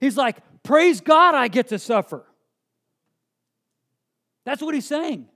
He's 0.00 0.16
like, 0.16 0.38
Praise 0.62 1.00
God, 1.00 1.34
I 1.36 1.46
get 1.46 1.68
to 1.68 1.78
suffer. 1.78 2.26
That's 4.44 4.60
what 4.60 4.74
he's 4.74 4.86
saying. 4.86 5.28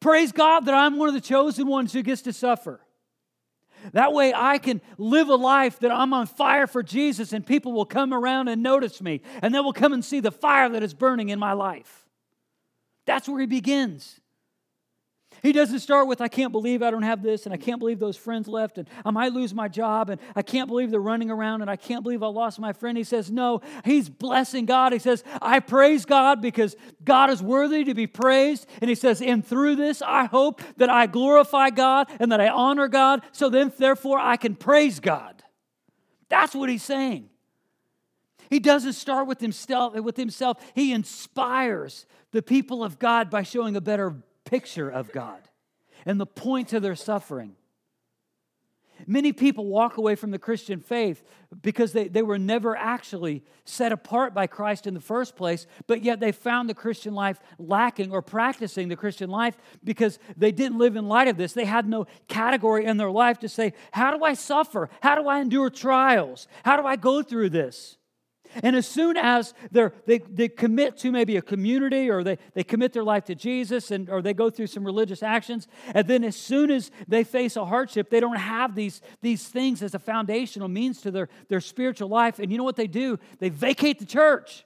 Praise 0.00 0.30
God 0.30 0.66
that 0.66 0.74
I'm 0.74 0.98
one 0.98 1.08
of 1.08 1.14
the 1.14 1.20
chosen 1.20 1.66
ones 1.66 1.92
who 1.92 2.02
gets 2.02 2.22
to 2.22 2.32
suffer. 2.32 2.80
That 3.92 4.12
way 4.12 4.32
I 4.34 4.58
can 4.58 4.80
live 4.98 5.28
a 5.28 5.34
life 5.34 5.80
that 5.80 5.90
I'm 5.90 6.12
on 6.12 6.26
fire 6.26 6.66
for 6.66 6.82
Jesus 6.82 7.32
and 7.32 7.46
people 7.46 7.72
will 7.72 7.86
come 7.86 8.12
around 8.12 8.48
and 8.48 8.62
notice 8.62 9.00
me 9.00 9.20
and 9.42 9.54
they 9.54 9.60
will 9.60 9.72
come 9.72 9.92
and 9.92 10.04
see 10.04 10.20
the 10.20 10.32
fire 10.32 10.68
that 10.68 10.82
is 10.82 10.94
burning 10.94 11.28
in 11.28 11.38
my 11.38 11.52
life. 11.52 12.06
That's 13.04 13.28
where 13.28 13.40
he 13.40 13.46
begins. 13.46 14.20
He 15.42 15.52
doesn't 15.52 15.80
start 15.80 16.08
with, 16.08 16.20
I 16.20 16.28
can't 16.28 16.52
believe 16.52 16.82
I 16.82 16.90
don't 16.90 17.02
have 17.02 17.22
this, 17.22 17.46
and 17.46 17.52
I 17.52 17.56
can't 17.56 17.78
believe 17.78 17.98
those 17.98 18.16
friends 18.16 18.48
left, 18.48 18.78
and 18.78 18.88
I 19.04 19.10
might 19.10 19.32
lose 19.32 19.54
my 19.54 19.68
job, 19.68 20.10
and 20.10 20.20
I 20.34 20.42
can't 20.42 20.68
believe 20.68 20.90
they're 20.90 21.00
running 21.00 21.30
around, 21.30 21.62
and 21.62 21.70
I 21.70 21.76
can't 21.76 22.02
believe 22.02 22.22
I 22.22 22.28
lost 22.28 22.58
my 22.58 22.72
friend. 22.72 22.96
He 22.96 23.04
says, 23.04 23.30
No, 23.30 23.60
he's 23.84 24.08
blessing 24.08 24.66
God. 24.66 24.92
He 24.92 24.98
says, 24.98 25.22
I 25.40 25.60
praise 25.60 26.04
God 26.04 26.40
because 26.40 26.76
God 27.04 27.30
is 27.30 27.42
worthy 27.42 27.84
to 27.84 27.94
be 27.94 28.06
praised. 28.06 28.66
And 28.80 28.88
he 28.88 28.94
says, 28.94 29.20
And 29.20 29.46
through 29.46 29.76
this, 29.76 30.02
I 30.02 30.24
hope 30.24 30.62
that 30.76 30.90
I 30.90 31.06
glorify 31.06 31.70
God 31.70 32.08
and 32.18 32.32
that 32.32 32.40
I 32.40 32.48
honor 32.48 32.88
God, 32.88 33.22
so 33.32 33.48
then, 33.48 33.72
therefore, 33.76 34.18
I 34.18 34.36
can 34.36 34.56
praise 34.56 35.00
God. 35.00 35.42
That's 36.28 36.54
what 36.54 36.68
he's 36.68 36.82
saying. 36.82 37.28
He 38.50 38.60
doesn't 38.60 38.92
start 38.92 39.26
with 39.26 39.40
himself, 39.40 39.94
with 39.94 40.16
himself. 40.16 40.58
He 40.74 40.92
inspires 40.92 42.06
the 42.32 42.42
people 42.42 42.84
of 42.84 42.98
God 42.98 43.30
by 43.30 43.42
showing 43.42 43.76
a 43.76 43.80
better 43.80 44.14
picture 44.46 44.88
of 44.88 45.12
God 45.12 45.42
and 46.06 46.18
the 46.18 46.26
point 46.26 46.68
to 46.68 46.80
their 46.80 46.94
suffering. 46.94 47.56
Many 49.06 49.32
people 49.34 49.66
walk 49.66 49.98
away 49.98 50.14
from 50.14 50.30
the 50.30 50.38
Christian 50.38 50.80
faith 50.80 51.22
because 51.60 51.92
they, 51.92 52.08
they 52.08 52.22
were 52.22 52.38
never 52.38 52.74
actually 52.74 53.44
set 53.64 53.92
apart 53.92 54.32
by 54.32 54.46
Christ 54.46 54.86
in 54.86 54.94
the 54.94 55.00
first 55.00 55.36
place, 55.36 55.66
but 55.86 56.02
yet 56.02 56.18
they 56.18 56.32
found 56.32 56.68
the 56.68 56.74
Christian 56.74 57.14
life 57.14 57.38
lacking 57.58 58.10
or 58.10 58.22
practicing 58.22 58.88
the 58.88 58.96
Christian 58.96 59.28
life 59.28 59.58
because 59.84 60.18
they 60.36 60.50
didn't 60.50 60.78
live 60.78 60.96
in 60.96 61.08
light 61.08 61.28
of 61.28 61.36
this. 61.36 61.52
They 61.52 61.66
had 61.66 61.86
no 61.86 62.06
category 62.26 62.86
in 62.86 62.96
their 62.96 63.10
life 63.10 63.38
to 63.40 63.50
say, 63.50 63.74
How 63.92 64.16
do 64.16 64.24
I 64.24 64.32
suffer? 64.32 64.88
How 65.02 65.14
do 65.14 65.28
I 65.28 65.40
endure 65.40 65.68
trials? 65.68 66.48
How 66.64 66.76
do 66.78 66.86
I 66.86 66.96
go 66.96 67.22
through 67.22 67.50
this? 67.50 67.98
And 68.62 68.76
as 68.76 68.86
soon 68.86 69.16
as 69.16 69.54
they 69.70 70.18
they, 70.18 70.48
commit 70.48 70.96
to 70.98 71.10
maybe 71.10 71.36
a 71.36 71.42
community 71.42 72.10
or 72.10 72.22
they, 72.24 72.38
they 72.54 72.64
commit 72.64 72.92
their 72.92 73.04
life 73.04 73.24
to 73.26 73.34
Jesus 73.34 73.90
and, 73.90 74.08
or 74.08 74.22
they 74.22 74.34
go 74.34 74.50
through 74.50 74.68
some 74.68 74.84
religious 74.84 75.22
actions, 75.22 75.68
and 75.94 76.06
then 76.08 76.24
as 76.24 76.36
soon 76.36 76.70
as 76.70 76.90
they 77.08 77.24
face 77.24 77.56
a 77.56 77.64
hardship, 77.64 78.10
they 78.10 78.20
don't 78.20 78.36
have 78.36 78.74
these, 78.74 79.02
these 79.20 79.46
things 79.48 79.82
as 79.82 79.94
a 79.94 79.98
foundational 79.98 80.68
means 80.68 81.00
to 81.02 81.10
their, 81.10 81.28
their 81.48 81.60
spiritual 81.60 82.08
life. 82.08 82.38
And 82.38 82.50
you 82.50 82.58
know 82.58 82.64
what 82.64 82.76
they 82.76 82.86
do? 82.86 83.18
They 83.38 83.48
vacate 83.48 83.98
the 83.98 84.06
church. 84.06 84.64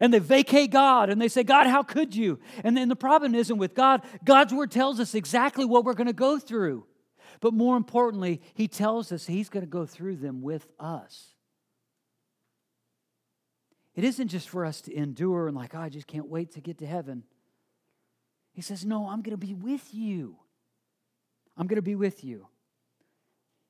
And 0.00 0.12
they 0.12 0.18
vacate 0.18 0.70
God 0.70 1.10
and 1.10 1.20
they 1.20 1.28
say, 1.28 1.42
God, 1.42 1.66
how 1.68 1.82
could 1.82 2.14
you? 2.14 2.38
And 2.64 2.76
then 2.76 2.88
the 2.88 2.96
problem 2.96 3.34
isn't 3.34 3.56
with 3.56 3.74
God. 3.74 4.02
God's 4.24 4.52
word 4.52 4.70
tells 4.70 5.00
us 5.00 5.14
exactly 5.14 5.64
what 5.64 5.84
we're 5.84 5.94
going 5.94 6.08
to 6.08 6.12
go 6.12 6.38
through. 6.38 6.86
But 7.40 7.54
more 7.54 7.76
importantly, 7.76 8.40
He 8.54 8.68
tells 8.68 9.12
us 9.12 9.26
He's 9.26 9.48
going 9.48 9.64
to 9.64 9.70
go 9.70 9.86
through 9.86 10.16
them 10.16 10.42
with 10.42 10.66
us. 10.78 11.35
It 13.96 14.04
isn't 14.04 14.28
just 14.28 14.48
for 14.48 14.64
us 14.64 14.82
to 14.82 14.94
endure 14.94 15.48
and, 15.48 15.56
like, 15.56 15.74
oh, 15.74 15.80
I 15.80 15.88
just 15.88 16.06
can't 16.06 16.28
wait 16.28 16.52
to 16.52 16.60
get 16.60 16.78
to 16.78 16.86
heaven. 16.86 17.24
He 18.52 18.62
says, 18.62 18.84
No, 18.84 19.08
I'm 19.08 19.22
going 19.22 19.38
to 19.38 19.46
be 19.46 19.54
with 19.54 19.92
you. 19.92 20.36
I'm 21.56 21.66
going 21.66 21.76
to 21.76 21.82
be 21.82 21.94
with 21.94 22.22
you. 22.22 22.46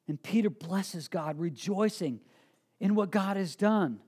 And 0.09 0.23
Peter 0.23 0.51
blesses 0.51 1.09
God, 1.09 1.39
rejoicing 1.39 2.21
in 2.81 2.95
what 2.95 3.11
God 3.11 3.37
has 3.37 3.57
done 3.57 4.01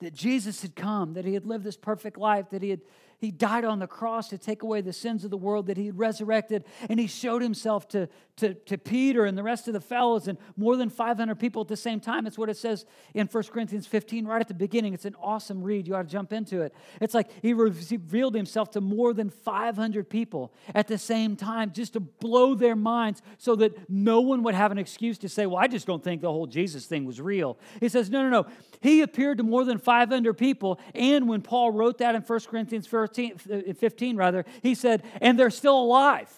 that 0.00 0.14
Jesus 0.14 0.62
had 0.62 0.76
come, 0.76 1.14
that 1.14 1.24
he 1.24 1.34
had 1.34 1.46
lived 1.46 1.64
this 1.64 1.76
perfect 1.76 2.16
life, 2.18 2.50
that 2.50 2.62
he 2.62 2.70
had 2.70 2.80
he 3.18 3.32
died 3.32 3.64
on 3.64 3.80
the 3.80 3.86
cross 3.86 4.28
to 4.28 4.38
take 4.38 4.62
away 4.62 4.80
the 4.80 4.92
sins 4.92 5.24
of 5.24 5.30
the 5.30 5.36
world, 5.36 5.66
that 5.66 5.76
he 5.76 5.90
resurrected, 5.90 6.64
and 6.88 7.00
he 7.00 7.08
showed 7.08 7.42
himself 7.42 7.88
to, 7.88 8.08
to, 8.36 8.54
to 8.54 8.78
Peter 8.78 9.24
and 9.24 9.36
the 9.36 9.42
rest 9.42 9.66
of 9.66 9.74
the 9.74 9.80
fellows 9.80 10.28
and 10.28 10.38
more 10.56 10.76
than 10.76 10.88
500 10.88 11.34
people 11.34 11.62
at 11.62 11.68
the 11.68 11.76
same 11.76 11.98
time. 11.98 12.22
That's 12.24 12.38
what 12.38 12.48
it 12.48 12.56
says 12.56 12.86
in 13.14 13.26
1 13.26 13.44
Corinthians 13.44 13.88
15, 13.88 14.24
right 14.24 14.40
at 14.40 14.46
the 14.46 14.54
beginning. 14.54 14.94
It's 14.94 15.04
an 15.04 15.16
awesome 15.20 15.62
read. 15.62 15.88
You 15.88 15.96
ought 15.96 16.02
to 16.02 16.08
jump 16.08 16.32
into 16.32 16.62
it. 16.62 16.72
It's 17.00 17.12
like 17.12 17.28
he 17.42 17.54
revealed 17.54 18.36
himself 18.36 18.70
to 18.72 18.80
more 18.80 19.12
than 19.12 19.30
500 19.30 20.08
people 20.08 20.52
at 20.72 20.86
the 20.86 20.98
same 20.98 21.34
time 21.34 21.72
just 21.72 21.94
to 21.94 22.00
blow 22.00 22.54
their 22.54 22.76
minds 22.76 23.20
so 23.36 23.56
that 23.56 23.90
no 23.90 24.20
one 24.20 24.44
would 24.44 24.54
have 24.54 24.70
an 24.70 24.78
excuse 24.78 25.18
to 25.18 25.28
say, 25.28 25.46
Well, 25.46 25.58
I 25.58 25.66
just 25.66 25.86
don't 25.86 26.04
think 26.04 26.22
the 26.22 26.30
whole 26.30 26.46
Jesus 26.46 26.86
thing 26.86 27.04
was 27.04 27.20
real. 27.20 27.58
He 27.80 27.88
says, 27.88 28.10
No, 28.10 28.22
no, 28.22 28.28
no. 28.28 28.46
He 28.80 29.00
appeared 29.02 29.38
to 29.38 29.44
more 29.44 29.64
than 29.64 29.78
500 29.78 30.34
people. 30.34 30.78
And 30.94 31.28
when 31.28 31.42
Paul 31.42 31.72
wrote 31.72 31.98
that 31.98 32.14
in 32.14 32.22
1 32.22 32.40
Corinthians 32.48 32.86
13, 33.08 33.74
15, 33.74 34.16
rather, 34.16 34.44
he 34.62 34.74
said, 34.74 35.02
and 35.20 35.38
they're 35.38 35.50
still 35.50 35.78
alive. 35.78 36.32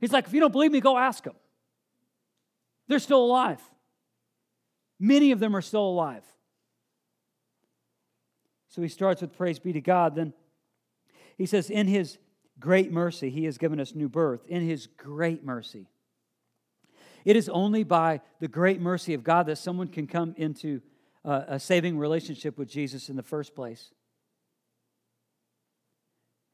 He's 0.00 0.12
like, 0.12 0.26
if 0.26 0.32
you 0.32 0.40
don't 0.40 0.52
believe 0.52 0.72
me, 0.72 0.80
go 0.80 0.96
ask 0.96 1.24
them. 1.24 1.34
They're 2.88 2.98
still 2.98 3.24
alive. 3.24 3.60
Many 4.98 5.32
of 5.32 5.40
them 5.40 5.54
are 5.54 5.62
still 5.62 5.84
alive. 5.84 6.24
So 8.68 8.82
he 8.82 8.88
starts 8.88 9.20
with 9.20 9.36
praise 9.36 9.58
be 9.58 9.72
to 9.72 9.80
God. 9.80 10.14
Then 10.14 10.32
he 11.36 11.46
says, 11.46 11.70
In 11.70 11.86
his 11.86 12.18
great 12.58 12.92
mercy, 12.92 13.30
he 13.30 13.44
has 13.44 13.58
given 13.58 13.80
us 13.80 13.94
new 13.94 14.08
birth. 14.08 14.40
In 14.48 14.66
his 14.66 14.86
great 14.86 15.44
mercy. 15.44 15.86
It 17.24 17.36
is 17.36 17.48
only 17.48 17.84
by 17.84 18.20
the 18.40 18.48
great 18.48 18.80
mercy 18.80 19.14
of 19.14 19.22
God 19.22 19.46
that 19.46 19.56
someone 19.56 19.88
can 19.88 20.06
come 20.06 20.34
into 20.36 20.80
uh, 21.24 21.42
a 21.48 21.60
saving 21.60 21.98
relationship 21.98 22.56
with 22.56 22.68
Jesus 22.68 23.08
in 23.08 23.16
the 23.16 23.22
first 23.22 23.54
place. 23.54 23.90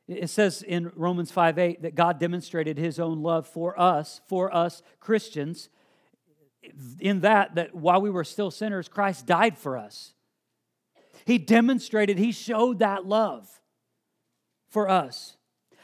It 0.07 0.29
says 0.29 0.63
in 0.63 0.93
Romans 0.95 1.31
5 1.31 1.59
8 1.59 1.83
that 1.83 1.95
God 1.95 2.19
demonstrated 2.19 2.77
his 2.77 2.99
own 2.99 3.23
love 3.23 3.47
for 3.47 3.79
us, 3.81 4.21
for 4.27 4.55
us 4.55 4.83
Christians, 5.01 5.71
in 7.01 7.21
that, 7.21 7.55
that 7.55 7.75
while 7.75 8.01
we 8.01 8.11
were 8.11 8.25
still 8.25 8.51
sinners, 8.51 8.89
Christ 8.89 9.27
died 9.27 9.59
for 9.59 9.77
us. 9.77 10.15
He 11.25 11.39
demonstrated, 11.39 12.19
he 12.19 12.33
showed 12.33 12.81
that 12.81 13.07
love 13.07 13.49
for 14.69 14.89
us. 14.89 15.37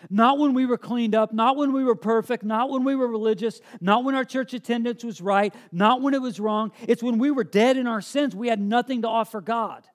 Not 0.09 0.39
when 0.39 0.55
we 0.55 0.65
were 0.65 0.79
cleaned 0.79 1.15
up, 1.15 1.33
not 1.33 1.57
when 1.57 1.73
we 1.73 1.85
were 1.85 1.95
perfect, 1.95 2.43
not 2.43 2.71
when 2.71 2.85
we 2.85 2.95
were 2.95 3.09
religious, 3.09 3.61
not 3.81 4.05
when 4.05 4.15
our 4.15 4.25
church 4.25 4.55
attendance 4.55 5.05
was 5.05 5.21
right, 5.21 5.55
not 5.73 6.01
when 6.01 6.15
it 6.15 6.23
was 6.23 6.41
wrong. 6.41 6.73
It's 6.89 7.03
when 7.03 7.19
we 7.19 7.31
were 7.31 7.45
dead 7.45 7.77
in 7.77 7.87
our 7.87 8.01
sins, 8.01 8.35
we 8.35 8.49
had 8.49 8.61
nothing 8.61 9.03
to 9.03 9.09
offer 9.09 9.43
God. 9.43 9.87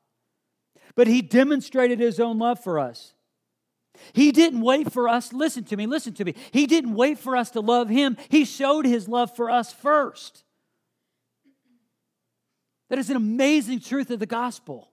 But 0.96 1.08
He 1.08 1.24
demonstrated 1.24 2.00
His 2.00 2.20
own 2.20 2.38
love 2.38 2.63
for 2.63 2.77
us. 2.79 3.14
He 4.14 4.32
didn't 4.32 4.62
wait 4.62 4.92
for 4.92 5.08
us, 5.08 5.34
listen 5.34 5.64
to 5.66 5.78
me, 5.78 5.86
listen 5.86 6.14
to 6.14 6.25
me. 6.25 6.36
He 6.52 6.68
didn't 6.68 6.94
wait 6.96 7.20
for 7.20 7.36
us 7.36 7.52
to 7.52 7.62
love 7.62 7.90
him. 7.90 8.18
He 8.30 8.46
showed 8.46 8.86
his 8.86 9.08
love 9.08 9.36
for 9.36 9.50
us 9.50 9.74
first. 9.74 10.44
That 12.90 13.00
is 13.00 13.10
an 13.10 13.18
amazing 13.18 13.80
truth 13.80 14.12
of 14.12 14.20
the 14.20 14.25
gospel. 14.25 14.92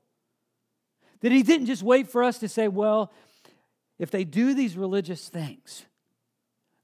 That 1.21 1.33
he 1.33 1.43
didn't 1.43 1.67
just 1.67 1.83
wait 1.83 2.09
for 2.09 2.25
us 2.25 2.39
to 2.39 2.49
say, 2.49 2.69
well, 2.69 3.13
if 3.99 4.11
they 4.11 4.25
do 4.25 4.55
these 4.55 4.77
religious 4.77 5.29
things, 5.29 5.85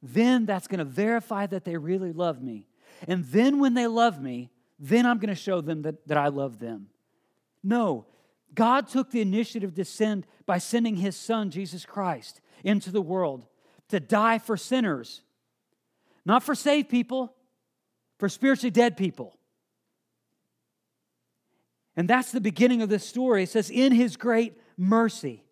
then 0.03 0.47
that's 0.47 0.69
going 0.69 0.79
to 0.79 0.85
verify 0.85 1.47
that 1.47 1.65
they 1.65 1.77
really 1.77 2.13
love 2.13 2.43
me. 2.43 2.69
And 3.07 3.25
then 3.25 3.59
when 3.59 3.75
they 3.75 3.87
love 3.87 4.21
me, 4.21 4.51
then 4.79 5.07
I'm 5.07 5.19
going 5.19 5.29
to 5.29 5.35
show 5.35 5.61
them 5.61 5.83
that, 5.83 6.07
that 6.07 6.17
I 6.17 6.29
love 6.29 6.59
them. 6.59 6.89
No, 7.65 8.07
God 8.55 8.89
took 8.89 9.11
the 9.11 9.21
initiative 9.21 9.75
to 9.75 9.85
send 9.85 10.27
by 10.47 10.59
sending 10.59 10.97
his 10.97 11.17
son, 11.17 11.51
Jesus 11.51 11.85
Christ, 11.85 12.41
into 12.65 12.91
the 12.91 13.03
world 13.03 13.47
to 13.89 14.01
die 14.01 14.39
for 14.39 14.57
sinners, 14.57 15.23
not 16.25 16.43
for 16.43 16.55
saved 16.55 16.89
people, 16.89 17.35
for 18.19 18.29
spiritually 18.29 18.71
dead 18.71 18.97
people. 18.97 19.39
And 21.97 22.09
that's 22.09 22.31
the 22.31 22.41
beginning 22.41 22.83
of 22.83 22.89
this 22.89 23.07
story. 23.07 23.43
It 23.43 23.49
says, 23.49 23.71
In 23.71 23.93
his 23.93 24.17
great 24.17 24.59
mercy. 24.77 25.45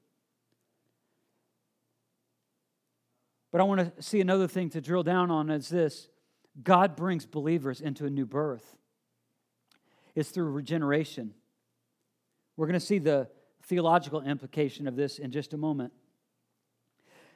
But 3.50 3.60
I 3.60 3.64
want 3.64 3.96
to 3.96 4.02
see 4.02 4.20
another 4.20 4.46
thing 4.46 4.70
to 4.70 4.80
drill 4.80 5.02
down 5.02 5.30
on 5.30 5.50
is 5.50 5.68
this 5.68 6.08
God 6.62 6.94
brings 6.94 7.26
believers 7.26 7.80
into 7.80 8.06
a 8.06 8.10
new 8.10 8.26
birth. 8.26 8.76
It's 10.14 10.30
through 10.30 10.50
regeneration. 10.50 11.34
We're 12.56 12.66
going 12.66 12.80
to 12.80 12.86
see 12.86 12.98
the 12.98 13.28
theological 13.64 14.22
implication 14.22 14.86
of 14.86 14.96
this 14.96 15.18
in 15.18 15.30
just 15.30 15.52
a 15.52 15.56
moment. 15.56 15.92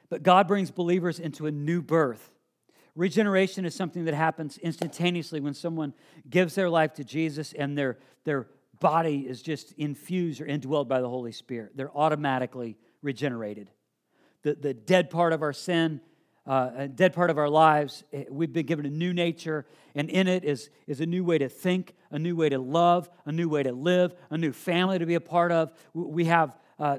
But 0.09 0.23
God 0.23 0.47
brings 0.47 0.71
believers 0.71 1.19
into 1.19 1.47
a 1.47 1.51
new 1.51 1.81
birth. 1.81 2.31
Regeneration 2.95 3.65
is 3.65 3.73
something 3.73 4.05
that 4.05 4.13
happens 4.13 4.57
instantaneously 4.57 5.39
when 5.39 5.53
someone 5.53 5.93
gives 6.29 6.55
their 6.55 6.69
life 6.69 6.93
to 6.95 7.03
Jesus 7.03 7.53
and 7.53 7.77
their, 7.77 7.97
their 8.25 8.47
body 8.79 9.19
is 9.19 9.41
just 9.41 9.71
infused 9.73 10.41
or 10.41 10.45
indwelled 10.45 10.89
by 10.89 10.99
the 10.99 11.07
Holy 11.07 11.31
Spirit. 11.31 11.71
They're 11.75 11.95
automatically 11.95 12.77
regenerated. 13.01 13.69
The, 14.43 14.55
the 14.55 14.73
dead 14.73 15.09
part 15.09 15.31
of 15.31 15.41
our 15.41 15.53
sin, 15.53 16.01
uh, 16.47 16.71
a 16.75 16.87
dead 16.87 17.13
part 17.13 17.29
of 17.29 17.37
our 17.37 17.49
lives, 17.49 18.03
eh, 18.13 18.25
we've 18.29 18.51
been 18.51 18.65
given 18.65 18.85
a 18.85 18.89
new 18.89 19.13
nature, 19.13 19.65
and 19.93 20.09
in 20.09 20.27
it 20.27 20.43
is, 20.43 20.69
is 20.87 20.99
a 20.99 21.05
new 21.05 21.23
way 21.23 21.37
to 21.37 21.47
think, 21.47 21.93
a 22.09 22.17
new 22.17 22.35
way 22.35 22.49
to 22.49 22.57
love, 22.57 23.09
a 23.25 23.31
new 23.31 23.47
way 23.47 23.63
to 23.63 23.71
live, 23.71 24.13
a 24.29 24.37
new 24.37 24.51
family 24.51 24.97
to 24.97 25.05
be 25.05 25.15
a 25.15 25.21
part 25.21 25.51
of. 25.51 25.71
We 25.93 26.25
have 26.25 26.57
uh, 26.79 26.97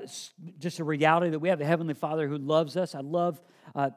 just 0.58 0.78
a 0.78 0.84
reality 0.84 1.30
that 1.30 1.40
we 1.40 1.48
have 1.48 1.60
a 1.60 1.64
Heavenly 1.64 1.94
Father 1.94 2.28
who 2.28 2.38
loves 2.38 2.76
us. 2.76 2.94
I 2.94 3.00
love 3.00 3.40
uh, 3.74 3.90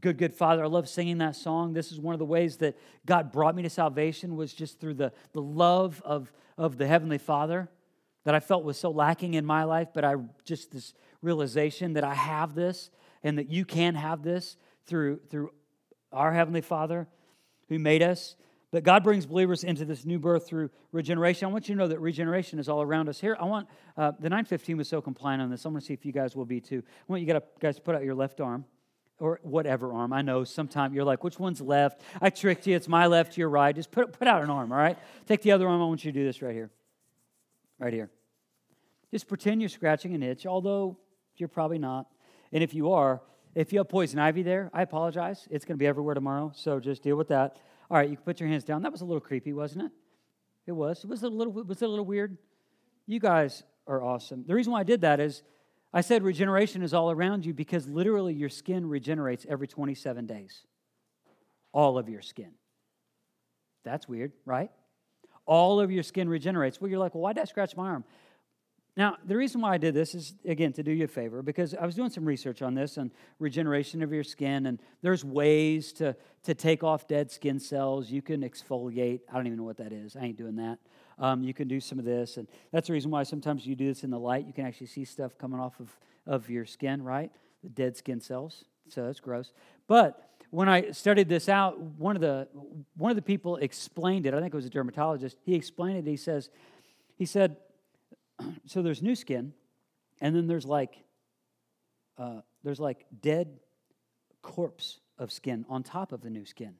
good 0.00 0.18
good 0.18 0.34
father 0.34 0.62
i 0.62 0.66
love 0.66 0.88
singing 0.88 1.18
that 1.18 1.34
song 1.34 1.72
this 1.72 1.90
is 1.90 1.98
one 1.98 2.14
of 2.14 2.18
the 2.18 2.24
ways 2.24 2.58
that 2.58 2.76
god 3.06 3.32
brought 3.32 3.54
me 3.54 3.62
to 3.62 3.70
salvation 3.70 4.36
was 4.36 4.52
just 4.52 4.78
through 4.78 4.94
the, 4.94 5.12
the 5.32 5.40
love 5.40 6.02
of, 6.04 6.32
of 6.58 6.76
the 6.76 6.86
heavenly 6.86 7.18
father 7.18 7.68
that 8.24 8.34
i 8.34 8.40
felt 8.40 8.64
was 8.64 8.76
so 8.76 8.90
lacking 8.90 9.34
in 9.34 9.44
my 9.44 9.64
life 9.64 9.88
but 9.94 10.04
i 10.04 10.14
just 10.44 10.70
this 10.72 10.92
realization 11.22 11.94
that 11.94 12.04
i 12.04 12.14
have 12.14 12.54
this 12.54 12.90
and 13.22 13.38
that 13.38 13.50
you 13.50 13.64
can 13.64 13.94
have 13.94 14.22
this 14.22 14.56
through 14.86 15.20
through 15.30 15.50
our 16.12 16.32
heavenly 16.32 16.60
father 16.60 17.06
who 17.68 17.78
made 17.78 18.02
us 18.02 18.36
but 18.70 18.84
god 18.84 19.02
brings 19.02 19.26
believers 19.26 19.64
into 19.64 19.84
this 19.84 20.04
new 20.04 20.18
birth 20.18 20.46
through 20.46 20.70
regeneration 20.92 21.46
i 21.48 21.50
want 21.50 21.68
you 21.68 21.74
to 21.74 21.78
know 21.78 21.88
that 21.88 22.00
regeneration 22.00 22.58
is 22.58 22.68
all 22.68 22.82
around 22.82 23.08
us 23.08 23.20
here 23.20 23.36
i 23.40 23.44
want 23.44 23.68
uh, 23.96 24.12
the 24.18 24.28
915 24.28 24.76
was 24.76 24.88
so 24.88 25.00
compliant 25.00 25.42
on 25.42 25.50
this 25.50 25.64
i 25.66 25.68
want 25.68 25.80
to 25.80 25.86
see 25.86 25.94
if 25.94 26.04
you 26.06 26.12
guys 26.12 26.36
will 26.36 26.44
be 26.44 26.60
too 26.60 26.82
i 26.86 27.04
want 27.12 27.22
you 27.22 27.40
guys 27.60 27.76
to 27.76 27.82
put 27.82 27.94
out 27.94 28.04
your 28.04 28.14
left 28.14 28.40
arm 28.40 28.64
or 29.18 29.40
whatever 29.42 29.92
arm. 29.92 30.12
I 30.12 30.22
know 30.22 30.44
sometimes 30.44 30.94
you're 30.94 31.04
like, 31.04 31.24
which 31.24 31.38
one's 31.38 31.60
left? 31.60 32.00
I 32.20 32.30
tricked 32.30 32.66
you. 32.66 32.76
It's 32.76 32.88
my 32.88 33.06
left, 33.06 33.36
your 33.36 33.48
right. 33.48 33.74
Just 33.74 33.90
put, 33.90 34.12
put 34.12 34.28
out 34.28 34.42
an 34.42 34.50
arm, 34.50 34.72
all 34.72 34.78
right? 34.78 34.98
Take 35.26 35.42
the 35.42 35.52
other 35.52 35.66
arm. 35.66 35.80
I 35.80 35.86
want 35.86 36.04
you 36.04 36.12
to 36.12 36.18
do 36.18 36.24
this 36.24 36.42
right 36.42 36.54
here. 36.54 36.70
Right 37.78 37.92
here. 37.92 38.10
Just 39.10 39.28
pretend 39.28 39.62
you're 39.62 39.68
scratching 39.68 40.14
an 40.14 40.22
itch, 40.22 40.46
although 40.46 40.98
you're 41.36 41.48
probably 41.48 41.78
not. 41.78 42.06
And 42.52 42.62
if 42.62 42.74
you 42.74 42.92
are, 42.92 43.22
if 43.56 43.72
you 43.72 43.78
have 43.78 43.88
poison 43.88 44.18
ivy 44.18 44.42
there, 44.42 44.70
I 44.74 44.82
apologize. 44.82 45.48
It's 45.50 45.64
going 45.64 45.76
to 45.76 45.78
be 45.78 45.86
everywhere 45.86 46.14
tomorrow, 46.14 46.52
so 46.54 46.78
just 46.78 47.02
deal 47.02 47.16
with 47.16 47.28
that. 47.28 47.56
All 47.90 47.96
right, 47.96 48.08
you 48.08 48.16
can 48.16 48.24
put 48.24 48.38
your 48.38 48.50
hands 48.50 48.64
down. 48.64 48.82
That 48.82 48.92
was 48.92 49.00
a 49.00 49.06
little 49.06 49.20
creepy, 49.20 49.54
wasn't 49.54 49.86
it? 49.86 49.92
It 50.66 50.72
was. 50.72 51.02
It 51.02 51.08
was 51.08 51.22
a 51.22 51.28
little. 51.28 51.52
Was 51.54 51.80
it 51.80 51.86
a 51.86 51.88
little 51.88 52.04
weird? 52.04 52.36
You 53.06 53.18
guys 53.18 53.62
are 53.86 54.02
awesome. 54.02 54.44
The 54.46 54.54
reason 54.54 54.72
why 54.72 54.80
I 54.80 54.84
did 54.84 55.00
that 55.00 55.20
is 55.20 55.42
I 55.90 56.02
said 56.02 56.22
regeneration 56.22 56.82
is 56.82 56.92
all 56.92 57.10
around 57.10 57.46
you 57.46 57.54
because 57.54 57.88
literally 57.88 58.34
your 58.34 58.50
skin 58.50 58.86
regenerates 58.86 59.46
every 59.48 59.66
27 59.66 60.26
days. 60.26 60.64
All 61.72 61.96
of 61.96 62.10
your 62.10 62.20
skin. 62.20 62.52
That's 63.84 64.06
weird, 64.06 64.32
right? 64.44 64.70
All 65.46 65.80
of 65.80 65.90
your 65.90 66.02
skin 66.02 66.28
regenerates. 66.28 66.78
Well, 66.78 66.90
you're 66.90 66.98
like, 66.98 67.14
well, 67.14 67.22
why 67.22 67.32
did 67.32 67.40
I 67.40 67.44
scratch 67.44 67.74
my 67.74 67.88
arm? 67.88 68.04
Now, 68.96 69.18
the 69.26 69.36
reason 69.36 69.60
why 69.60 69.74
I 69.74 69.78
did 69.78 69.92
this 69.92 70.14
is, 70.14 70.34
again, 70.46 70.72
to 70.72 70.82
do 70.82 70.90
you 70.90 71.04
a 71.04 71.08
favor, 71.08 71.42
because 71.42 71.74
I 71.74 71.84
was 71.84 71.94
doing 71.94 72.08
some 72.08 72.24
research 72.24 72.62
on 72.62 72.74
this 72.74 72.96
and 72.96 73.10
regeneration 73.38 74.02
of 74.02 74.10
your 74.10 74.24
skin, 74.24 74.66
and 74.66 74.80
there's 75.02 75.22
ways 75.22 75.92
to, 75.94 76.16
to 76.44 76.54
take 76.54 76.82
off 76.82 77.06
dead 77.06 77.30
skin 77.30 77.60
cells. 77.60 78.10
You 78.10 78.22
can 78.22 78.40
exfoliate. 78.40 79.20
I 79.30 79.34
don't 79.34 79.46
even 79.46 79.58
know 79.58 79.64
what 79.64 79.76
that 79.76 79.92
is. 79.92 80.16
I 80.16 80.24
ain't 80.24 80.38
doing 80.38 80.56
that 80.56 80.78
um, 81.18 81.42
you 81.42 81.54
can 81.54 81.68
do 81.68 81.80
some 81.80 81.98
of 81.98 82.04
this. 82.04 82.36
And 82.36 82.46
that's 82.72 82.88
the 82.88 82.92
reason 82.92 83.10
why 83.10 83.22
sometimes 83.22 83.66
you 83.66 83.74
do 83.74 83.86
this 83.86 84.04
in 84.04 84.10
the 84.10 84.18
light. 84.18 84.46
You 84.46 84.52
can 84.52 84.66
actually 84.66 84.88
see 84.88 85.04
stuff 85.04 85.36
coming 85.38 85.60
off 85.60 85.78
of, 85.80 85.96
of 86.26 86.50
your 86.50 86.66
skin, 86.66 87.02
right? 87.02 87.30
The 87.62 87.70
dead 87.70 87.96
skin 87.96 88.20
cells. 88.20 88.64
So 88.88 89.06
that's 89.06 89.20
gross. 89.20 89.52
But 89.88 90.30
when 90.50 90.68
I 90.68 90.90
studied 90.90 91.28
this 91.28 91.48
out, 91.48 91.80
one 91.80 92.14
of 92.14 92.22
the 92.22 92.48
one 92.96 93.10
of 93.10 93.16
the 93.16 93.22
people 93.22 93.56
explained 93.56 94.26
it. 94.26 94.34
I 94.34 94.40
think 94.40 94.54
it 94.54 94.56
was 94.56 94.66
a 94.66 94.70
dermatologist. 94.70 95.36
He 95.42 95.54
explained 95.54 95.98
it. 95.98 96.08
He 96.08 96.16
says, 96.16 96.50
he 97.16 97.24
said, 97.24 97.56
so 98.66 98.82
there's 98.82 99.02
new 99.02 99.14
skin, 99.14 99.52
and 100.20 100.34
then 100.34 100.46
there's 100.46 100.66
like 100.66 101.04
uh, 102.18 102.40
there's 102.62 102.80
like 102.80 103.06
dead 103.20 103.60
corpse 104.42 105.00
of 105.18 105.32
skin 105.32 105.64
on 105.68 105.82
top 105.82 106.12
of 106.12 106.20
the 106.20 106.30
new 106.30 106.44
skin. 106.44 106.74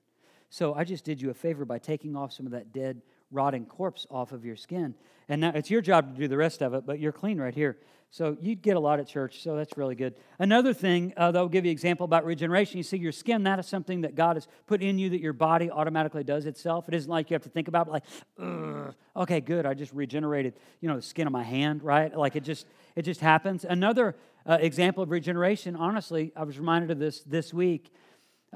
So 0.50 0.74
I 0.74 0.84
just 0.84 1.04
did 1.04 1.20
you 1.20 1.30
a 1.30 1.34
favor 1.34 1.64
by 1.64 1.78
taking 1.78 2.16
off 2.16 2.32
some 2.32 2.46
of 2.46 2.52
that 2.52 2.72
dead 2.72 3.02
rotting 3.30 3.66
corpse 3.66 4.06
off 4.10 4.32
of 4.32 4.44
your 4.44 4.56
skin. 4.56 4.94
And 5.28 5.40
now 5.40 5.52
it's 5.54 5.70
your 5.70 5.80
job 5.80 6.14
to 6.14 6.20
do 6.20 6.28
the 6.28 6.36
rest 6.36 6.62
of 6.62 6.74
it, 6.74 6.86
but 6.86 7.00
you're 7.00 7.12
clean 7.12 7.38
right 7.38 7.54
here. 7.54 7.76
So 8.10 8.36
you'd 8.40 8.62
get 8.62 8.76
a 8.76 8.80
lot 8.80 9.00
at 9.00 9.08
church, 9.08 9.42
so 9.42 9.56
that's 9.56 9.76
really 9.76 9.96
good. 9.96 10.14
Another 10.38 10.72
thing 10.72 11.12
uh, 11.16 11.32
that 11.32 11.40
will 11.40 11.48
give 11.48 11.64
you 11.64 11.70
an 11.70 11.72
example 11.72 12.04
about 12.04 12.24
regeneration, 12.24 12.76
you 12.78 12.84
see 12.84 12.96
your 12.96 13.12
skin, 13.12 13.42
that 13.42 13.58
is 13.58 13.66
something 13.66 14.02
that 14.02 14.14
God 14.14 14.36
has 14.36 14.46
put 14.66 14.80
in 14.80 14.98
you 14.98 15.10
that 15.10 15.20
your 15.20 15.32
body 15.32 15.70
automatically 15.70 16.22
does 16.22 16.46
itself. 16.46 16.88
It 16.88 16.94
isn't 16.94 17.10
like 17.10 17.30
you 17.30 17.34
have 17.34 17.42
to 17.42 17.48
think 17.48 17.66
about 17.68 17.90
like, 17.90 18.04
okay, 19.16 19.40
good, 19.40 19.66
I 19.66 19.74
just 19.74 19.92
regenerated, 19.92 20.54
you 20.80 20.88
know, 20.88 20.96
the 20.96 21.02
skin 21.02 21.26
of 21.26 21.32
my 21.32 21.42
hand, 21.42 21.82
right? 21.82 22.16
Like 22.16 22.36
it 22.36 22.44
just, 22.44 22.66
it 22.94 23.02
just 23.02 23.20
happens. 23.20 23.64
Another 23.64 24.14
uh, 24.46 24.58
example 24.60 25.02
of 25.02 25.10
regeneration, 25.10 25.74
honestly, 25.74 26.32
I 26.36 26.44
was 26.44 26.58
reminded 26.58 26.92
of 26.92 26.98
this 27.00 27.20
this 27.22 27.52
week. 27.52 27.92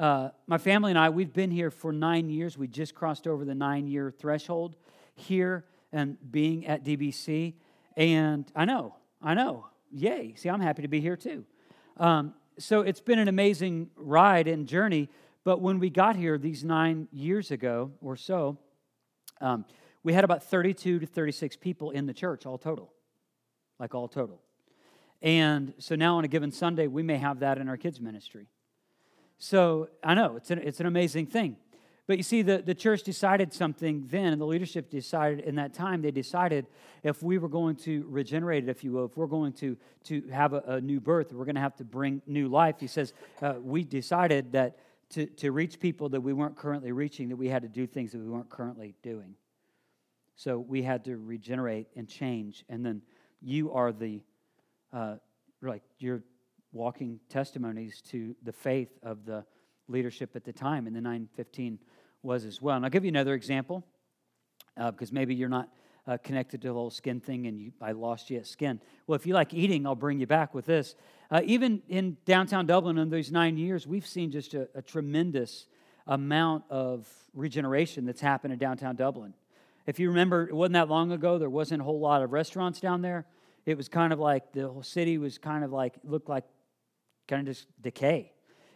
Uh, 0.01 0.31
my 0.47 0.57
family 0.57 0.91
and 0.91 0.99
I, 0.99 1.11
we've 1.11 1.35
been 1.35 1.51
here 1.51 1.71
for 1.71 1.93
nine 1.93 2.31
years. 2.31 2.57
We 2.57 2.69
just 2.69 2.95
crossed 2.95 3.27
over 3.27 3.45
the 3.45 3.55
nine 3.55 3.87
year 3.87 4.11
threshold 4.11 4.77
here 5.15 5.67
and 5.93 6.17
being 6.31 6.67
at 6.67 6.83
DBC. 6.83 7.53
And 7.99 8.51
I 8.57 8.65
know, 8.65 8.97
I 9.21 9.35
know, 9.35 9.67
yay. 9.93 10.33
See, 10.37 10.49
I'm 10.49 10.63
happy 10.63 10.81
to 10.81 10.89
be 10.89 11.03
here 11.03 11.19
too. 11.19 11.45
Um, 11.99 12.33
so 12.59 12.81
it's 12.81 13.03
been 13.03 13.19
an 13.19 13.29
amazing 13.29 13.91
ride 13.95 14.49
and 14.49 14.67
journey. 14.67 15.11
But 15.45 15.61
when 15.61 15.79
we 15.79 15.91
got 15.91 16.17
here 16.17 16.39
these 16.39 16.65
nine 16.65 17.07
years 17.13 17.51
ago 17.51 17.91
or 18.01 18.17
so, 18.17 18.57
um, 19.43 19.67
we 20.03 20.15
had 20.15 20.25
about 20.25 20.43
32 20.43 21.01
to 21.01 21.07
36 21.07 21.57
people 21.57 21.91
in 21.91 22.07
the 22.07 22.15
church, 22.15 22.47
all 22.47 22.57
total. 22.57 22.91
Like 23.79 23.95
all 23.95 24.09
total. 24.09 24.41
And 25.21 25.75
so 25.77 25.95
now 25.95 26.17
on 26.17 26.25
a 26.25 26.29
given 26.29 26.53
Sunday, 26.53 26.87
we 26.87 27.03
may 27.03 27.19
have 27.19 27.41
that 27.41 27.59
in 27.59 27.69
our 27.69 27.77
kids' 27.77 28.01
ministry. 28.01 28.47
So 29.43 29.89
I 30.05 30.13
know 30.13 30.37
it's 30.37 30.51
an, 30.51 30.59
it's 30.59 30.81
an 30.81 30.87
amazing 30.87 31.27
thing. 31.27 31.57
But 32.07 32.19
you 32.19 32.23
see, 32.23 32.43
the, 32.43 32.59
the 32.59 32.75
church 32.75 33.05
decided 33.05 33.55
something 33.55 34.05
then, 34.07 34.33
and 34.35 34.41
the 34.41 34.45
leadership 34.45 34.91
decided 34.91 35.41
in 35.41 35.55
that 35.55 35.73
time, 35.73 36.03
they 36.03 36.11
decided 36.11 36.67
if 37.03 37.23
we 37.23 37.39
were 37.39 37.49
going 37.49 37.77
to 37.77 38.05
regenerate 38.09 38.65
it, 38.65 38.69
if 38.69 38.85
you 38.85 38.93
will, 38.93 39.07
if 39.07 39.17
we're 39.17 39.27
going 39.27 39.55
to, 39.55 39.79
to 40.05 40.29
have 40.29 40.53
a, 40.53 40.63
a 40.67 40.81
new 40.83 41.01
birth, 41.01 41.33
we're 41.33 41.47
going 41.47 41.55
to 41.55 41.61
have 41.61 41.75
to 41.77 41.85
bring 41.85 42.21
new 42.27 42.49
life. 42.49 42.77
He 42.81 42.87
says, 42.87 43.15
uh, 43.41 43.55
we 43.63 43.83
decided 43.83 44.53
that 44.53 44.77
to, 45.11 45.25
to 45.27 45.53
reach 45.53 45.81
people 45.81 46.11
that 46.11 46.21
we 46.21 46.35
weren't 46.35 46.57
currently 46.57 46.93
reaching, 46.93 47.31
that 47.31 47.37
we 47.37 47.49
had 47.49 47.63
to 47.63 47.69
do 47.69 47.87
things 47.87 48.13
that 48.13 48.19
we 48.19 48.29
weren't 48.29 48.51
currently 48.51 48.95
doing. 49.03 49.37
So 50.37 50.59
we 50.59 50.83
had 50.83 51.05
to 51.07 51.17
regenerate 51.17 51.87
and 51.97 52.07
change. 52.07 52.65
And 52.69 52.85
then 52.85 53.01
you 53.41 53.73
are 53.73 53.91
the, 53.91 54.21
uh, 54.93 55.17
like, 55.63 55.83
you're 55.99 56.23
walking 56.73 57.21
testimonies 57.29 58.01
to 58.03 58.35
the 58.43 58.53
faith 58.53 58.91
of 59.03 59.25
the 59.25 59.45
leadership 59.89 60.37
at 60.37 60.45
the 60.45 60.53
time, 60.53 60.87
and 60.87 60.95
the 60.95 61.01
915 61.01 61.79
was 62.23 62.45
as 62.45 62.63
well. 62.63 62.77
And 62.77 62.85
I'll 62.85 62.91
give 62.91 63.05
you 63.05 63.09
another 63.09 63.35
example 63.35 63.85
uh, 64.77 64.91
because 64.91 65.13
maybe 65.13 65.35
you're 65.35 65.49
not 65.49 65.69
uh, 66.07 66.17
connected 66.23 66.63
to 66.63 66.69
the 66.69 66.75
whole 66.75 66.91
skin 66.91 67.21
thing, 67.21 67.47
and 67.47 67.61
you, 67.61 67.73
I 67.81 67.93
lost 67.93 68.31
you 68.31 68.39
at 68.39 68.47
skin. 68.47 68.81
Well, 69.07 69.17
if 69.17 69.27
you 69.27 69.35
like 69.35 69.53
eating, 69.53 69.87
I'll 69.87 69.95
bring 69.95 70.21
you 70.21 70.27
back 70.27 70.55
with 70.55 70.67
this. 70.67 70.95
Uh, 71.31 71.43
even 71.45 71.83
in 71.89 72.17
downtown 72.25 72.67
Dublin, 72.67 72.99
in 72.99 73.11
these 73.11 73.31
nine 73.31 73.57
years, 73.57 73.87
we've 73.87 74.07
seen 74.07 74.31
just 74.31 74.55
a, 74.55 74.69
a 74.75 74.83
tremendous 74.83 75.67
amount 76.07 76.65
of 76.71 77.09
regeneration 77.35 78.05
that's 78.05 78.21
happened 78.21 78.53
in 78.53 78.59
downtown 78.59 78.97
Dublin. 78.97 79.35
If 79.87 79.99
you 79.99 80.09
remember, 80.09 80.49
it 80.49 80.55
wasn't 80.55 80.75
that 80.75 80.89
long 80.89 81.13
ago, 81.13 81.39
there 81.39 81.51
wasn't 81.51 81.83
a 81.83 81.85
whole 81.85 82.01
lot 82.01 82.23
of 82.23 82.33
restaurants 82.33 82.81
down 82.81 83.03
there. 83.03 83.27
It 83.67 83.77
was 83.77 83.89
kind 83.89 84.13
of 84.13 84.19
like 84.19 84.53
the 84.53 84.69
whole 84.69 84.83
city 84.83 85.19
was 85.19 85.39
kind 85.39 85.65
of 85.65 85.73
like, 85.73 85.95
looked 86.05 86.29
like 86.29 86.45
kind 87.29 87.47
of 87.47 87.55
just 87.55 87.67
decay. 87.81 88.33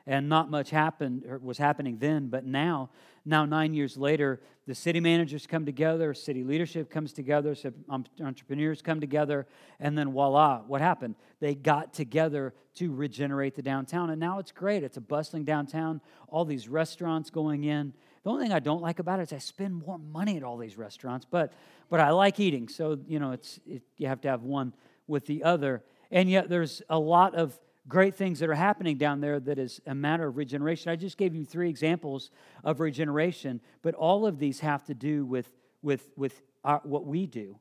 And 0.07 0.29
not 0.29 0.51
much 0.51 0.69
happened 0.69 1.25
or 1.27 1.39
was 1.39 1.57
happening 1.57 1.97
then 1.99 2.29
but 2.29 2.45
now 2.45 2.91
now 3.25 3.47
nine 3.47 3.73
years 3.73 3.97
later 3.97 4.43
the 4.67 4.75
city 4.75 5.01
managers 5.01 5.47
come 5.47 5.65
together 5.65 6.13
city 6.13 6.45
leadership 6.45 6.91
comes 6.91 7.15
together 7.15 7.57
um, 7.89 8.05
entrepreneurs 8.21 8.83
come 8.83 9.01
together 9.01 9.47
and 9.81 9.97
then 9.97 10.13
voila 10.13 10.61
what 10.67 10.83
happened? 10.83 11.15
They 11.41 11.55
got 11.55 11.95
together 11.95 12.53
to 12.75 12.93
regenerate 12.93 13.55
the 13.55 13.63
downtown 13.63 14.11
and 14.11 14.21
now 14.21 14.39
it's 14.41 14.53
great. 14.53 14.83
It's 14.83 14.99
a 14.99 15.01
bustling 15.01 15.45
downtown 15.45 16.03
all 16.29 16.45
these 16.45 16.69
restaurants 16.69 17.31
going 17.31 17.65
in. 17.65 17.95
The 18.25 18.31
only 18.31 18.45
thing 18.45 18.53
i 18.53 18.61
don't 18.61 18.83
like 18.83 18.99
about 18.99 19.21
it 19.21 19.23
is 19.23 19.33
i 19.33 19.39
spend 19.39 19.87
more 19.87 19.99
money 19.99 20.37
at 20.37 20.43
all 20.43 20.59
these 20.59 20.77
restaurants 20.77 21.27
but 21.31 21.55
but 21.89 22.01
i 22.01 22.11
like 22.11 22.39
eating. 22.39 22.69
So 22.69 22.99
you 23.07 23.19
know 23.19 23.33
it's 23.33 23.59
it, 23.67 23.83
you 23.97 24.07
have 24.09 24.21
to 24.21 24.29
have 24.29 24.43
one 24.43 24.75
with 25.07 25.27
the 25.27 25.45
other. 25.45 25.83
And 26.11 26.31
yet 26.31 26.49
there's 26.49 26.83
a 26.89 26.99
lot 26.99 27.35
of 27.35 27.59
great 27.87 28.15
things 28.15 28.39
that 28.39 28.49
are 28.49 28.55
happening 28.55 28.97
down 28.97 29.21
there 29.21 29.39
that 29.41 29.59
is 29.59 29.81
a 29.87 29.95
matter 29.95 30.27
of 30.27 30.37
regeneration. 30.37 30.91
I 30.91 30.97
just 30.97 31.17
gave 31.17 31.35
you 31.35 31.45
three 31.45 31.69
examples 31.69 32.31
of 32.63 32.81
regeneration, 32.81 33.61
but 33.83 33.95
all 33.95 34.27
of 34.27 34.39
these 34.39 34.61
have 34.61 34.85
to 34.85 34.95
do 34.95 35.25
with, 35.27 35.51
with, 35.83 36.09
with 36.17 36.43
our, 36.65 36.81
what 36.85 37.05
we 37.05 37.27
do. 37.27 37.59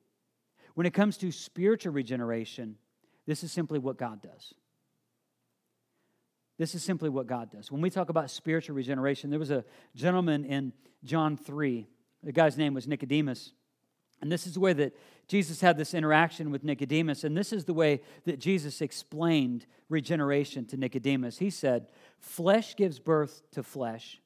When 0.76 0.88
it 0.88 0.94
comes 0.94 1.18
to 1.18 1.32
spiritual 1.32 1.94
regeneration, 1.94 2.78
this 3.26 3.44
is 3.44 3.52
simply 3.52 3.80
what 3.80 3.98
God 3.98 4.22
does. 4.22 4.54
This 6.58 6.76
is 6.76 6.84
simply 6.84 7.10
what 7.10 7.28
God 7.28 7.52
does. 7.52 7.72
When 7.72 7.82
we 7.82 7.90
talk 7.90 8.10
about 8.10 8.30
spiritual 8.30 8.76
regeneration, 8.76 9.30
there 9.30 9.40
was 9.40 9.52
a 9.52 9.66
gentleman 9.96 10.46
in 10.46 10.72
John 11.04 11.36
3. 11.36 11.88
The 12.22 12.32
guy's 12.32 12.58
name 12.58 12.74
was 12.74 12.88
Nicodemus. 12.88 13.52
And 14.24 14.32
this 14.32 14.48
is 14.48 14.54
the 14.54 14.62
way 14.62 14.72
that 14.72 14.96
Jesus 15.28 15.60
had 15.60 15.78
this 15.78 15.94
interaction 15.94 16.50
with 16.50 16.64
Nicodemus. 16.64 17.26
And 17.26 17.36
this 17.36 17.52
is 17.52 17.66
the 17.66 17.74
way 17.74 18.00
that 18.24 18.40
Jesus 18.40 18.80
explained 18.80 19.66
regeneration 19.90 20.66
to 20.68 20.78
Nicodemus. 20.78 21.40
He 21.40 21.50
said, 21.50 21.88
Flesh 22.22 22.78
gives 22.78 23.00
birth 23.00 23.42
to 23.52 23.64
flesh, 23.64 24.22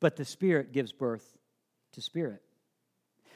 but 0.00 0.16
the 0.16 0.24
Spirit 0.24 0.72
gives 0.72 0.92
birth 0.92 1.36
to 1.92 2.00
spirit. 2.00 2.40